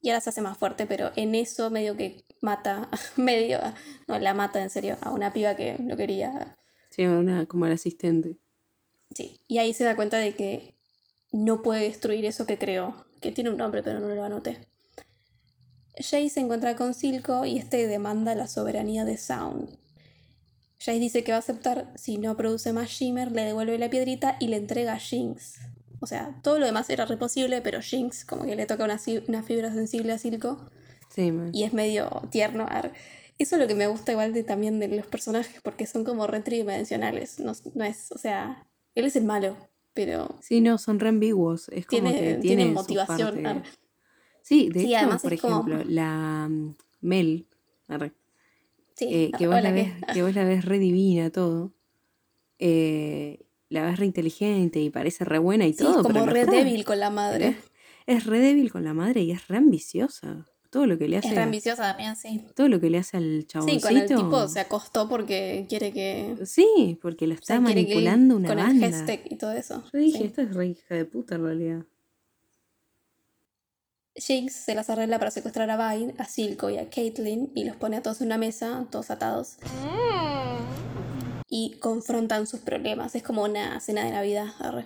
[0.02, 3.60] Y ahora se hace más fuerte, pero en eso medio que mata, medio,
[4.08, 6.58] no, la mata en serio, a una piba que lo quería.
[6.90, 8.38] Sí, una, como el asistente.
[9.14, 10.76] Sí, y ahí se da cuenta de que
[11.32, 14.68] no puede destruir eso que creó, que tiene un nombre pero no lo anoté.
[15.98, 19.78] Jay se encuentra con Silco y este demanda la soberanía de Sound.
[20.80, 24.38] Jay dice que va a aceptar si no produce más Shimmer, le devuelve la piedrita
[24.40, 25.56] y le entrega a Jinx.
[26.02, 29.74] O sea, todo lo demás era reposible, pero Jinx como que le toca una, fibra
[29.74, 30.70] sensible a Silco
[31.10, 32.68] Sí, y es medio tierno.
[33.38, 36.28] Eso es lo que me gusta igual de, también de los personajes, porque son como
[36.28, 37.40] re tridimensionales.
[37.40, 39.56] No, no es, o sea, él es el malo,
[39.94, 41.70] pero Sí, no, son re ambiguos.
[41.70, 43.42] Es como tiene, que tiene su motivación.
[43.44, 43.70] parte-.
[44.42, 46.50] Sí, de Sí, hecho, además por es como- ejemplo, la
[47.02, 47.48] Mel,
[47.88, 48.14] arre,
[48.96, 51.74] Sí, eh, que, vos la ves, que vos la ves re divina, todo.
[52.60, 55.90] eh, la ves re inteligente y parece re buena y Sí, todo.
[55.90, 57.58] es como pero re débil con la madre.
[58.06, 60.46] Es re débil con la madre y es re ambiciosa.
[60.76, 62.44] Todo lo que le hace, Es re ambiciosa también, sí.
[62.54, 63.88] todo lo que le hace al Sí, chaboncito.
[63.88, 66.36] con el tipo se acostó porque quiere que.
[66.46, 68.88] Sí, porque lo o está sea, manipulando una con banda.
[68.88, 69.82] el hashtag y todo eso.
[69.94, 70.24] Yo dije, sí.
[70.26, 71.86] esta es re hija de puta en realidad.
[74.18, 77.78] Jinx se las arregla para secuestrar a Vine, a Silco y a Caitlyn y los
[77.78, 79.56] pone a todos en una mesa, todos atados.
[81.48, 83.16] Y confrontan sus problemas.
[83.16, 84.48] Es como una cena de Navidad.
[84.60, 84.86] arre.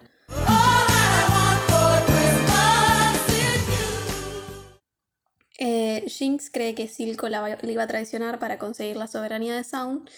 [5.62, 9.66] Eh, Jinx cree que Silco la le iba a traicionar para conseguir la soberanía de
[9.66, 10.10] Sound.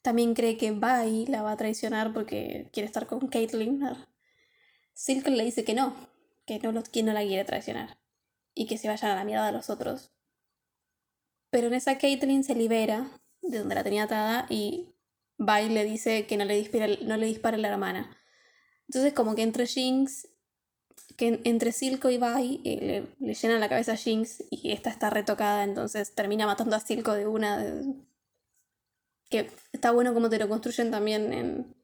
[0.00, 3.80] También cree que Vi la va a traicionar porque quiere estar con Caitlyn.
[4.94, 5.92] Silco le dice que no,
[6.46, 7.98] que no, no la quiere traicionar
[8.54, 10.12] y que se vayan a la mierda los otros.
[11.50, 13.10] Pero en esa Caitlyn se libera
[13.42, 14.94] de donde la tenía atada y
[15.36, 18.16] Vi le dice que no le dispare, no le la hermana.
[18.86, 20.28] Entonces como que entre Jinx,
[21.16, 24.72] que en- entre Silco y Vi eh, le, le llenan la cabeza a Jinx y
[24.72, 27.58] esta está retocada, entonces termina matando a Silco de una.
[27.58, 27.94] de-
[29.28, 31.74] que está bueno como te lo construyen también en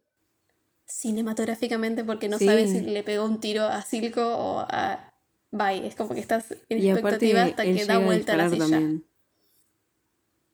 [0.87, 2.47] cinematográficamente porque no Sí.
[2.47, 5.13] sabes si le pegó un tiro a Silco o a
[5.51, 5.87] Vi.
[5.87, 8.67] Es como que estás en Y expectativa hasta él que da a vuelta la disparar
[8.69, 8.79] silla.
[8.79, 9.05] también.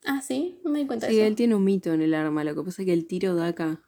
[0.05, 1.37] Ah, sí, no me di cuenta Sí, de él eso.
[1.37, 2.45] tiene un mito en el arma.
[2.45, 3.83] Lo que pasa es que el tiro da acá.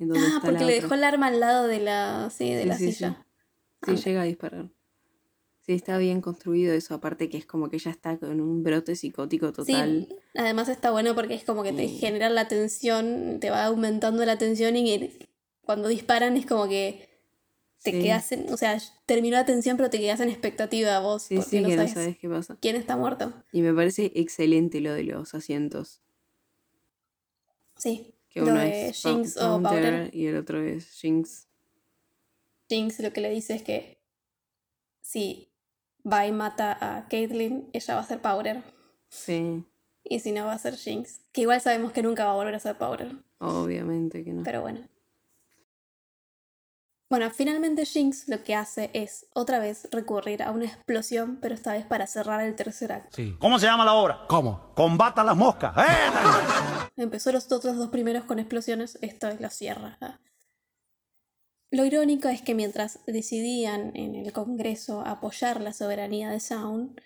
[0.00, 2.76] Ah, porque la le dejó el arma al lado de la, sí, de Sí, la
[2.78, 2.92] sí,
[3.84, 3.90] sí.
[3.92, 3.96] silla.
[3.98, 4.68] Sí, llega a disparar.
[5.66, 6.94] Sí, está bien construido eso.
[6.94, 10.06] Aparte que es como que ella está con un brote psicótico total.
[10.08, 14.24] Sí, además está bueno porque es como que te genera la tensión, te va aumentando
[14.24, 15.18] la tensión y
[15.60, 17.06] cuando disparan es como que
[17.82, 18.02] te Sí.
[18.02, 21.50] quedas en, o sea, terminó la tensión pero te quedas en expectativa vos Sí, porque
[21.50, 22.56] sí, no que sabes no sabes qué pasa.
[22.60, 23.32] quién está muerto.
[23.52, 26.00] Y me parece excelente lo de los asientos.
[27.76, 30.10] Sí, Que lo uno de es Jinx Pa- o Powder.
[30.14, 31.46] y el otro es Jinx.
[32.68, 34.02] Jinx lo que le dice es que
[35.00, 35.52] si
[36.10, 38.62] va y mata a Caitlyn, ella va a ser Powder.
[39.08, 39.64] Sí,
[40.04, 41.20] Y si no, va a ser Jinx.
[41.32, 43.12] Que igual sabemos que nunca va a volver a ser Powder.
[43.38, 44.42] obviamente que no.
[44.42, 44.86] Pero bueno.
[47.10, 51.72] Bueno, finalmente Jinx lo que hace es otra vez recurrir a una explosión, pero esta
[51.72, 53.16] vez para cerrar el tercer acto.
[53.38, 54.26] ¿Cómo se llama la obra?
[54.28, 54.74] ¿Cómo?
[54.74, 55.72] Combata las moscas.
[55.78, 56.90] ¡Eh!
[56.96, 59.98] Empezó los otros dos primeros con explosiones, esta vez lo cierra.
[61.70, 67.00] Lo irónico es que mientras decidían en el Congreso apoyar la soberanía de Sound,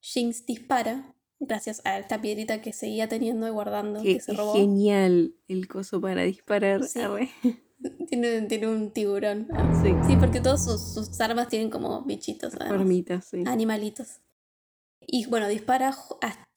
[0.00, 4.54] Jinx dispara gracias a esta piedrita que seguía teniendo y guardando, Qué que se robó.
[4.54, 6.84] genial el coso para disparar.
[6.84, 7.00] Sí.
[8.08, 9.46] Tiene, tiene un tiburón.
[9.84, 12.54] Sí, Sí, porque todas sus, sus armas tienen como bichitos.
[12.54, 13.44] formitas, sí.
[13.46, 14.18] Animalitos.
[15.00, 15.96] Y bueno, dispara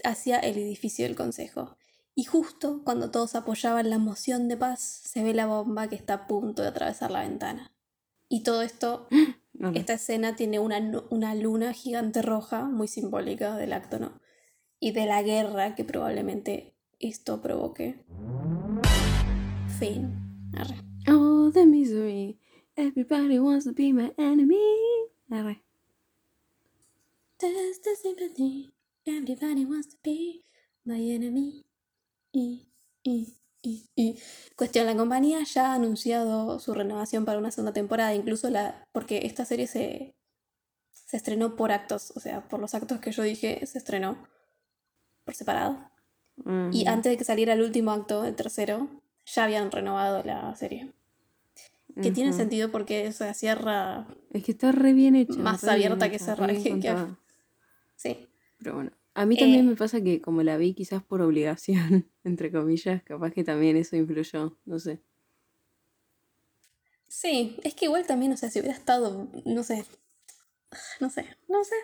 [0.03, 1.77] hacia el edificio del consejo.
[2.13, 6.13] Y justo cuando todos apoyaban la moción de paz, se ve la bomba que está
[6.13, 7.71] a punto de atravesar la ventana.
[8.27, 9.07] Y todo esto,
[9.73, 10.79] esta escena tiene una,
[11.09, 14.19] una luna gigante roja, muy simbólica del acto, ¿no?
[14.79, 18.03] Y de la guerra que probablemente esto provoque.
[19.79, 20.51] Fin.
[20.55, 20.75] Arre.
[21.07, 22.39] Oh, the misery.
[22.75, 24.57] Everybody wants to be my enemy.
[25.31, 25.63] Arre.
[27.37, 28.71] Test the sympathy.
[29.05, 30.43] Everybody wants to be
[30.85, 31.65] my enemy.
[32.31, 32.67] Y,
[33.03, 34.19] y, y, y.
[34.55, 38.87] Cuestión, la compañía ya ha anunciado su renovación para una segunda temporada, incluso la.
[38.91, 40.15] porque esta serie se.
[40.91, 44.17] se estrenó por actos, o sea, por los actos que yo dije, se estrenó
[45.23, 45.91] por separado.
[46.71, 48.89] Y antes de que saliera el último acto, el tercero,
[49.25, 50.91] ya habían renovado la serie.
[52.01, 54.07] Que tiene sentido porque o sea, cierra.
[54.31, 55.37] Es que está re bien hecha.
[55.37, 56.17] Más abierta que
[56.53, 56.95] bien que-.
[57.95, 58.27] Sí.
[58.59, 62.09] Pero bueno, a mí también Eh, me pasa que como la vi quizás por obligación,
[62.23, 65.01] entre comillas, capaz que también eso influyó, no sé.
[67.07, 69.85] Sí, es que igual también, o sea, si hubiera estado, no sé.
[70.99, 71.75] No sé, no sé.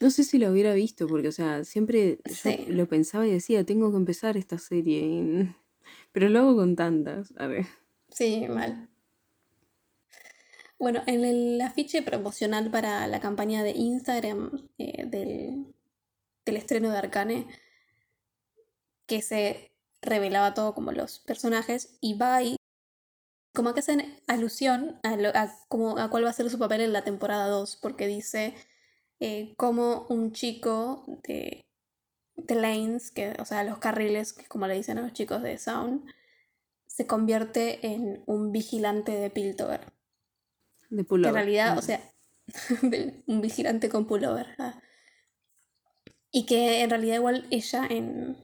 [0.00, 3.64] No sé si lo hubiera visto, porque, o sea, siempre yo lo pensaba y decía,
[3.64, 5.56] tengo que empezar esta serie.
[6.12, 7.32] Pero lo hago con tantas.
[7.36, 7.66] A ver.
[8.10, 8.88] Sí, mal.
[10.78, 15.74] Bueno, en el afiche promocional para la campaña de Instagram eh, del,
[16.44, 17.46] del estreno de Arcane,
[19.06, 22.56] que se revelaba todo como los personajes, y Bai,
[23.54, 26.80] como que hacen alusión a, lo- a, como, a cuál va a ser su papel
[26.80, 28.54] en la temporada 2, porque dice
[29.20, 31.60] eh, como un chico de,
[32.36, 35.42] de lanes, que, o sea, los carriles, que es como le dicen a los chicos
[35.42, 36.10] de Sound,
[36.86, 39.92] se convierte en un vigilante de Piltover.
[40.90, 41.28] De Que pullover.
[41.28, 42.00] en realidad, Ah, o sea,
[43.26, 44.54] un vigilante con pullover.
[44.58, 44.80] ah.
[46.32, 48.42] Y que en realidad igual ella en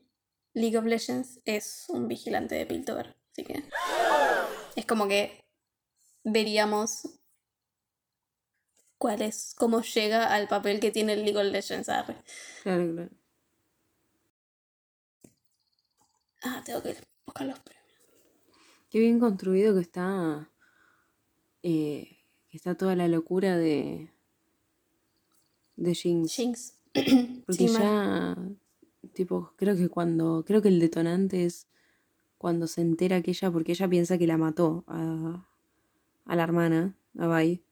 [0.53, 3.17] League of Legends es un vigilante de Piltover.
[3.33, 3.65] Así que
[4.77, 5.45] es como que
[6.23, 7.09] veríamos
[8.99, 11.87] cuál es, cómo llega al papel que tiene el League of Legends.
[11.87, 13.11] Claro, claro.
[16.43, 16.97] Ah, tengo que
[17.27, 17.79] buscar los premios.
[18.91, 20.51] Qué bien construido que está.
[21.63, 22.19] eh,
[22.51, 24.11] que está toda la locura de.
[25.77, 26.33] de Jinx.
[26.33, 26.78] Jinx.
[27.47, 28.37] Porque Sí, ya.
[29.15, 30.45] Tipo, creo que cuando.
[30.47, 31.67] Creo que el detonante es
[32.37, 33.51] cuando se entera que ella.
[33.51, 35.49] Porque ella piensa que la mató a.
[36.25, 37.63] a la hermana, a Bai,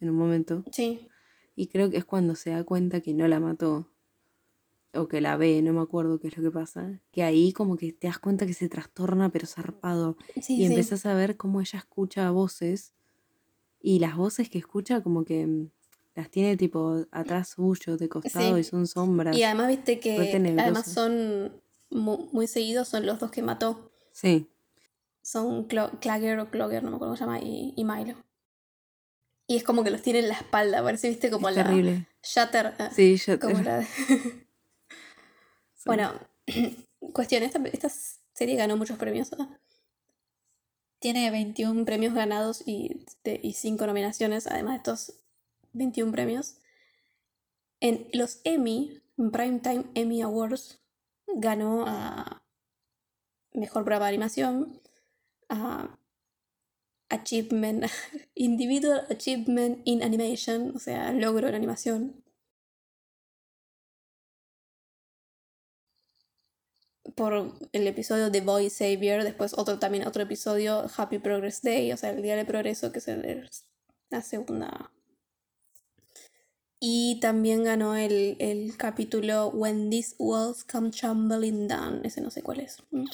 [0.00, 0.64] en un momento.
[0.72, 1.08] Sí,
[1.56, 3.90] Y creo que es cuando se da cuenta que no la mató.
[4.96, 7.00] O que la ve, no me acuerdo qué es lo que pasa.
[7.10, 10.16] Que ahí como que te das cuenta que se trastorna pero zarpado.
[10.40, 10.64] sí, y sí.
[10.66, 12.94] empezás a ver cómo ella escucha voces.
[13.80, 15.68] Y las voces que escucha como que
[16.14, 18.60] las tiene tipo atrás suyo, de costado, Sí.
[18.60, 19.36] y son sombras.
[19.36, 20.16] Y además viste que
[20.58, 21.60] además son
[21.90, 23.90] mu- muy, seguidos son los dos que mató.
[24.12, 24.48] Sí,
[25.22, 28.14] Son Clo- Clagger o Clogger, no me acuerdo cómo se llama, y, y Milo.
[29.46, 32.06] Y es como que los tiene en la espalda, parece, viste, como es la terrible.
[32.22, 32.74] Shatter.
[32.78, 33.86] ah, Sí, ya como la.
[35.86, 36.12] Bueno,
[37.12, 37.88] cuestión, esta, esta
[38.32, 39.32] serie ganó muchos premios.
[39.38, 39.58] ¿ah?
[40.98, 45.20] Tiene 21 premios ganados y, de- y 5 nominaciones, además de estos
[45.74, 46.56] 21 premios.
[47.80, 50.80] En los Emmy, Primetime Emmy Awards,
[51.26, 52.42] ganó a
[53.52, 54.80] Mejor Brava Animación,
[55.48, 55.98] a
[57.10, 57.84] Achievement,
[58.34, 62.24] Individual Achievement in Animation, o sea, logro en animación.
[67.14, 71.96] por el episodio The Boy Savior, después otro también otro episodio Happy Progress Day, o
[71.96, 73.66] sea, el día del progreso que es
[74.10, 74.90] la segunda.
[76.86, 82.42] Y también ganó el, el capítulo When These Walls Come Tumbling Down, ese no sé
[82.42, 82.76] cuál es.
[82.90, 83.06] Mm.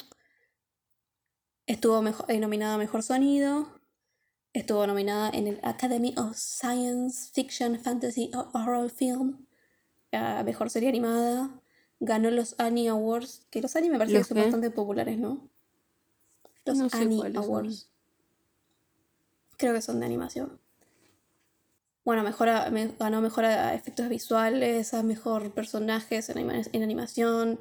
[1.67, 3.79] Estuvo mejo- eh, nominada a Mejor Sonido,
[4.51, 9.45] estuvo nominada en el Academy of Science Fiction Fantasy Horror Film,
[10.11, 11.61] a Mejor Serie Animada,
[12.01, 14.41] ganó los Annie Awards, que los Annie me parece que ¿Los son qué?
[14.43, 15.47] bastante populares, ¿no?
[16.65, 17.37] Los No sé Annie son.
[17.37, 17.89] Awards.
[19.55, 20.59] Creo que son de animación.
[22.03, 26.83] Bueno, mejor a- me- ganó mejor a efectos visuales, a mejor personajes en, anima- en
[26.83, 27.59] animación,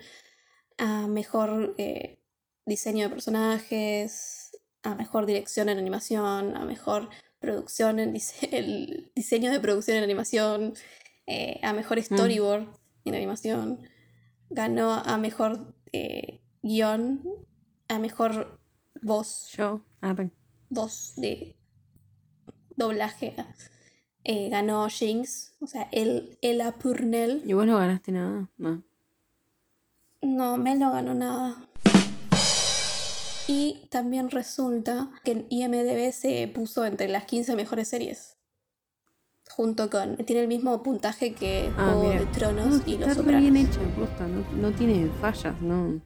[0.78, 2.18] a mejor eh,
[2.64, 4.50] diseño de personajes,
[4.82, 10.04] a mejor dirección en animación, a mejor producción en dise- el diseño de producción en
[10.04, 10.74] animación,
[11.26, 12.66] eh, a mejor storyboard
[13.04, 13.80] en animación.
[14.48, 17.22] Ganó a mejor eh, guion,
[17.88, 18.58] a mejor
[19.02, 20.30] voz Yo, arre.
[20.70, 21.56] voz de
[22.76, 23.34] doblaje.
[24.24, 27.42] Eh, ganó Jinx, o sea, el, Ella Purnell.
[27.46, 28.48] ¿Y vos no ganaste nada?
[28.58, 28.82] No.
[30.22, 31.56] No, Mel no ganó nada.
[33.48, 38.36] Y también resulta que en IMDB se puso entre las 15 mejores series.
[39.50, 40.16] Junto con.
[40.18, 42.20] Tiene el mismo puntaje que Ah, Juego mira.
[42.20, 43.40] de Tronos No, y Los Sopranos.
[43.42, 46.00] bien hecha, posta, no, no tiene fallas, no.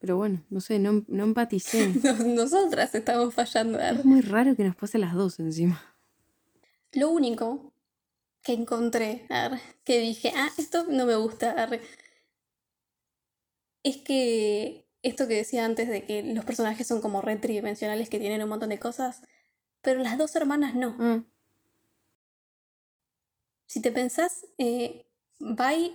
[0.00, 1.88] Pero bueno, no sé, no, no empaticé.
[2.02, 3.78] Nos- Nosotras estamos fallando.
[3.78, 5.80] es muy raro que nos pase las dos encima.
[6.92, 7.72] Lo único
[8.42, 11.80] que encontré, arre, que dije, ah, esto no me gusta, arre,
[13.82, 18.18] es que esto que decía antes de que los personajes son como re tridimensionales que
[18.18, 19.22] tienen un montón de cosas,
[19.82, 20.96] pero las dos hermanas no.
[20.98, 21.22] Ah,
[23.66, 25.06] si te pensás, eh,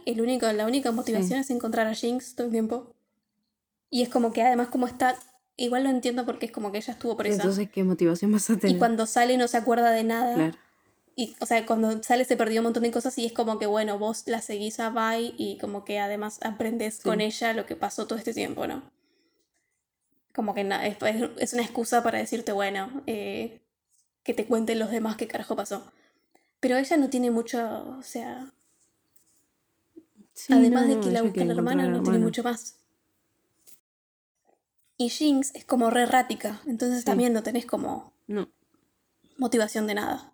[0.06, 2.96] el único, la única motivación es encontrar a Jinx todo el tiempo.
[3.90, 5.18] Y es como que además como está,
[5.58, 7.42] igual lo entiendo porque es como que ella estuvo presa.
[7.42, 8.76] Entonces, ¿qué motivación vas a tener?
[8.76, 10.36] y cuando sale no se acuerda de nada.
[10.36, 10.58] Claro.
[11.16, 13.68] Y, o sea, cuando sale se perdió un montón de cosas y es como que,
[13.68, 17.76] bueno, vos la seguís a Vi y como que además aprendes con ella lo que
[17.76, 18.82] pasó todo este tiempo, ¿no?
[20.34, 20.98] Como que es,
[21.38, 23.62] es- una excusa para decirte, bueno, eh,
[24.24, 25.92] que te cuenten los demás qué carajo pasó.
[26.60, 27.60] Pero ella no tiene mucho,
[28.00, 28.52] o sea,
[30.34, 32.26] Sí, además no, de que la busca la hermana, encontrar a no la tiene hermana.
[32.26, 32.78] mucho más.
[34.98, 37.06] Y Jinx es como re errática, entonces Sí.
[37.06, 38.50] también no tenés como No.
[39.38, 40.33] motivación de nada.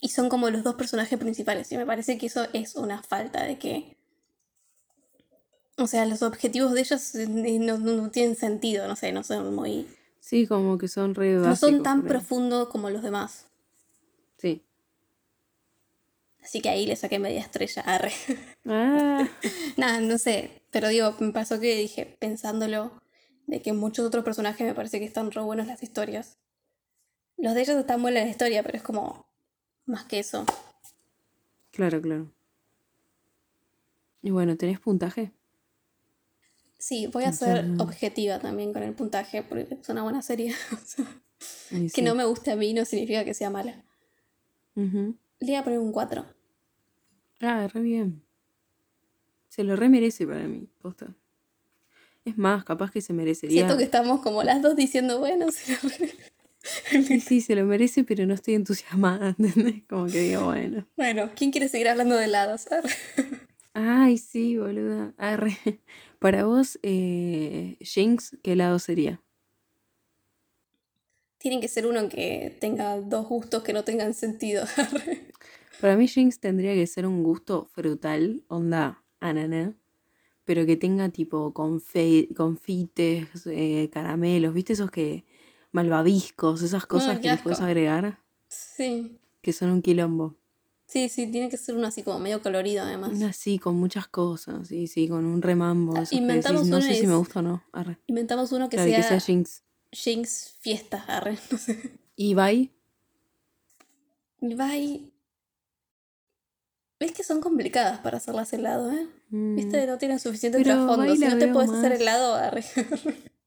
[0.00, 1.70] Y son como los dos personajes principales.
[1.72, 3.96] Y me parece que eso es una falta de que.
[5.76, 9.22] O sea, los objetivos de ellos eh, no, no- no tienen sentido, no sé, no
[9.22, 9.86] son muy.
[10.20, 11.58] Sí, como que son re no básicos.
[11.70, 13.46] son tan profundos como los demás.
[14.38, 14.62] Sí.
[16.42, 17.82] Así que ahí le saqué media estrella.
[17.82, 18.12] Arre.
[18.66, 19.28] Ah,
[19.76, 20.62] Nada, no sé.
[20.70, 22.92] Pero digo, me pasó que dije, pensándolo,
[23.46, 26.38] de que muchos otros personajes me parece que están re buenos las historias.
[27.36, 29.27] Los de ellos están buenas la historia, pero es como.
[29.88, 30.44] Más que eso.
[31.72, 32.30] claro, claro.
[34.22, 35.32] Y bueno, ¿tenés puntaje?
[36.78, 40.54] Sí, voy a ser objetiva también con el puntaje, porque es una buena serie.
[41.94, 43.84] Que no me guste a mí no significa que sea mala.
[44.74, 46.24] Le voy a poner un 4.
[47.40, 48.22] Ah, re bien.
[49.48, 51.14] Se lo re merece para mí, posta.
[52.24, 53.54] Es más, capaz que se merecería.
[53.58, 56.16] Siento que estamos como las dos diciendo, bueno, se lo re-
[56.62, 59.82] Sí, sí, se lo merece, pero no estoy entusiasmada, ¿entendés?
[59.88, 60.86] Como que digo, bueno.
[60.96, 62.66] Bueno, ¿quién quiere seguir hablando de helados?
[63.74, 65.14] Ay, sí, boluda.
[65.18, 65.56] Arre.
[66.18, 69.22] Para vos, eh, Jinx, ¿qué lado sería?
[71.38, 74.64] Tiene que ser uno que tenga dos gustos que no tengan sentido.
[74.76, 75.28] Arre.
[75.80, 79.76] Para mí, Jinx tendría que ser un gusto frutal, onda ananá,
[80.44, 84.72] pero que tenga tipo confe- confites, eh, caramelos, ¿viste?
[84.72, 85.24] Esos que.
[85.72, 88.18] Malvaviscos, esas cosas qué que les puedes agregar,
[88.48, 89.18] Sí.
[89.42, 90.36] que son un quilombo.
[90.86, 93.10] Sí, sí, tiene que ser uno así como medio colorido además.
[93.12, 95.92] Una así, con muchas cosas, sí, sí, con un remambo.
[96.08, 97.62] que inventamos decís, no uno sé si me gusta o no.
[97.72, 97.98] Arre.
[98.06, 99.62] Inventamos uno que Claro, sea, que sea Jinx.
[99.92, 101.04] Jinx fiesta.
[101.06, 101.38] Arre.
[101.50, 101.98] No sé.
[102.16, 102.72] Y bye.
[107.00, 109.06] ¿Ves que son complicadas para hacerlas helado, eh?
[109.30, 111.14] Mm, Viste, no tienen suficiente Pero trasfondo.
[111.14, 112.64] Si no te puedes hacer helado, arre.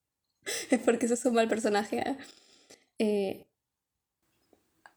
[0.70, 2.00] es porque sos un mal personaje.
[2.00, 2.18] ¿eh?
[3.00, 3.48] Eh,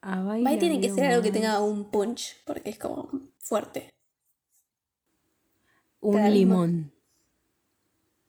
[0.00, 3.08] a bye Bye la tiene que ser algo que tenga un punch, porque es como
[3.38, 3.94] fuerte.
[6.00, 6.92] Un limón.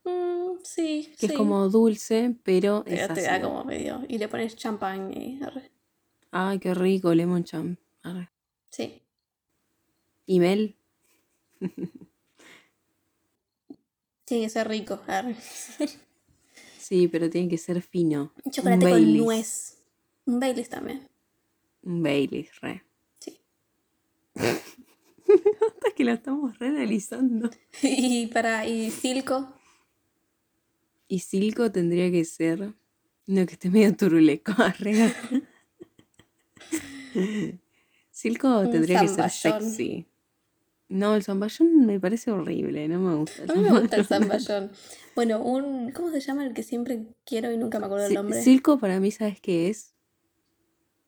[0.05, 1.33] Mm, sí, Que sí.
[1.33, 4.03] es como dulce, pero, es Pero te da como medio.
[4.07, 5.71] Y le pones champán y arre.
[6.31, 7.77] Ay, qué rico, lemon champ.
[8.03, 8.29] Arre.
[8.69, 9.01] Sí.
[10.25, 10.77] ¿Y Mel?
[14.25, 15.01] Tiene que ser rico.
[15.07, 15.35] arre.
[16.87, 18.31] Sí, pero tiene que ser fino.
[18.51, 19.23] Chocolate un con Baileys.
[19.23, 19.77] nuez.
[20.25, 21.09] Un Baileys también.
[21.81, 22.83] Un Baileys, re.
[23.19, 23.39] Sí.
[24.35, 27.49] Hasta que la estamos reanalizando.
[27.81, 28.67] y para.
[28.67, 29.51] Y Silco.
[31.07, 32.75] Y Silco tendría que ser.
[33.25, 34.51] No, que esté medio turuleco.
[34.57, 35.11] arre.
[38.11, 40.05] Silco tendría que ser sexy.
[40.87, 43.43] No, el zamballón me parece horrible, no me gusta.
[43.43, 44.71] el A mí me gusta el zamballón.
[45.15, 45.91] Bueno, un.
[45.91, 48.41] ¿Cómo se llama el que siempre quiero y nunca me acuerdo el nombre?
[48.41, 49.95] Silco para mí, ¿sabes qué es?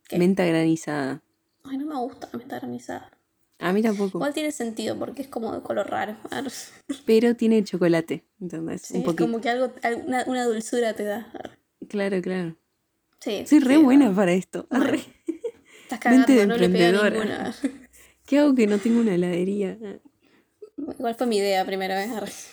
[0.10, 0.18] ¿Qué?
[0.18, 1.22] Menta granizada.
[1.64, 3.12] Ay, no me gusta la menta granizada.
[3.60, 4.18] A mí tampoco.
[4.20, 6.16] Igual tiene sentido porque es como de color raro.
[7.06, 8.84] Pero tiene chocolate, ¿entendés?
[8.84, 9.24] Sí, Un es poquito.
[9.26, 11.32] como que algo, al- una, una dulzura te da.
[11.90, 12.56] Claro, claro.
[13.20, 14.68] Sí, Soy re sí, buena para esto.
[14.70, 15.02] Arre.
[15.84, 17.56] Estás cagando, mente de no le pega ninguna.
[18.28, 19.78] ¿Qué hago que no tengo una heladería?
[20.78, 22.49] Igual fue mi idea primero vez.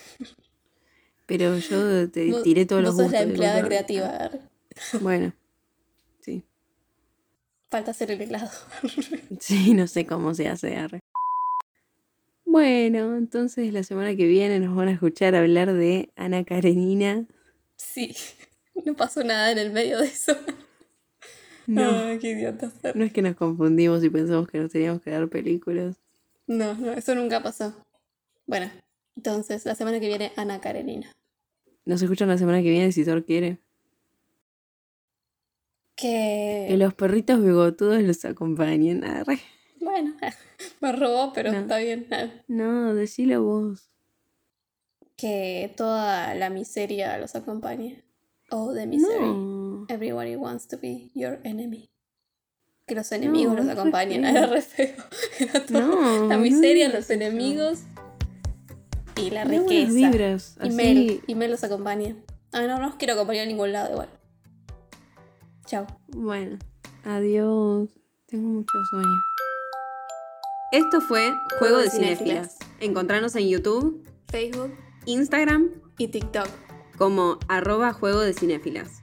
[1.27, 3.21] Pero yo te Vos- tiré todos los vos sos gustos.
[3.21, 3.69] la de empleada golpe.
[3.69, 4.07] creativa.
[4.09, 4.41] arre.
[5.01, 5.33] Bueno.
[6.21, 6.45] Sí.
[7.71, 8.51] Falta hacer el helado.
[9.41, 10.77] Sí, no sé cómo se hace.
[10.77, 11.01] Arre.
[12.45, 17.27] Bueno, entonces la semana que viene nos van a escuchar hablar de Ana Karenina.
[17.77, 18.15] sí.
[18.85, 20.37] No pasó nada en el medio de eso.
[21.67, 22.71] No, Ay, qué idiota.
[22.95, 25.97] no es que nos confundimos y pensamos que nos teníamos que dar películas.
[26.47, 27.75] No, no, eso nunca pasó.
[28.47, 28.71] Bueno,
[29.17, 31.11] entonces la semana que viene Ana Karenina.
[31.87, 33.59] Nos escuchan la semana que viene si Thor quiere.
[35.97, 36.77] Que Que.
[36.77, 39.05] los perritos bigotudos los acompañen.
[39.05, 39.39] Arre.
[39.81, 40.15] Bueno,
[40.81, 41.59] me robó, pero No.
[41.61, 42.07] está bien.
[42.49, 43.89] No, decilo vos.
[45.17, 48.03] Que toda la miseria los acompañe.
[48.51, 49.21] Oh, the misery.
[49.21, 49.64] No.
[49.89, 51.91] Everybody wants to be your enemy.
[52.87, 54.25] Que los enemigos No, los feo.
[54.29, 54.95] Era re feo.
[55.39, 57.81] Era todo- No, la miseria, los enemigos
[59.17, 59.93] y la riqueza.
[59.93, 60.71] vibras, Y.
[60.71, 61.21] Mel.
[61.27, 62.15] Y Mel los acompaña.
[62.53, 64.09] Ay, no, no los quiero acompañar a ningún lado igual.
[65.67, 65.87] Chao.
[66.09, 66.59] Bueno,
[67.05, 67.89] adiós.
[68.27, 69.17] Tengo mucho sueño.
[70.73, 72.59] Esto fue Juego de Cinéfilas.
[72.81, 74.75] Encontrarnos en YouTube, Facebook
[75.07, 76.49] Instagram y TikTok.
[76.99, 79.03] como arroba Juego de Cinéfilas.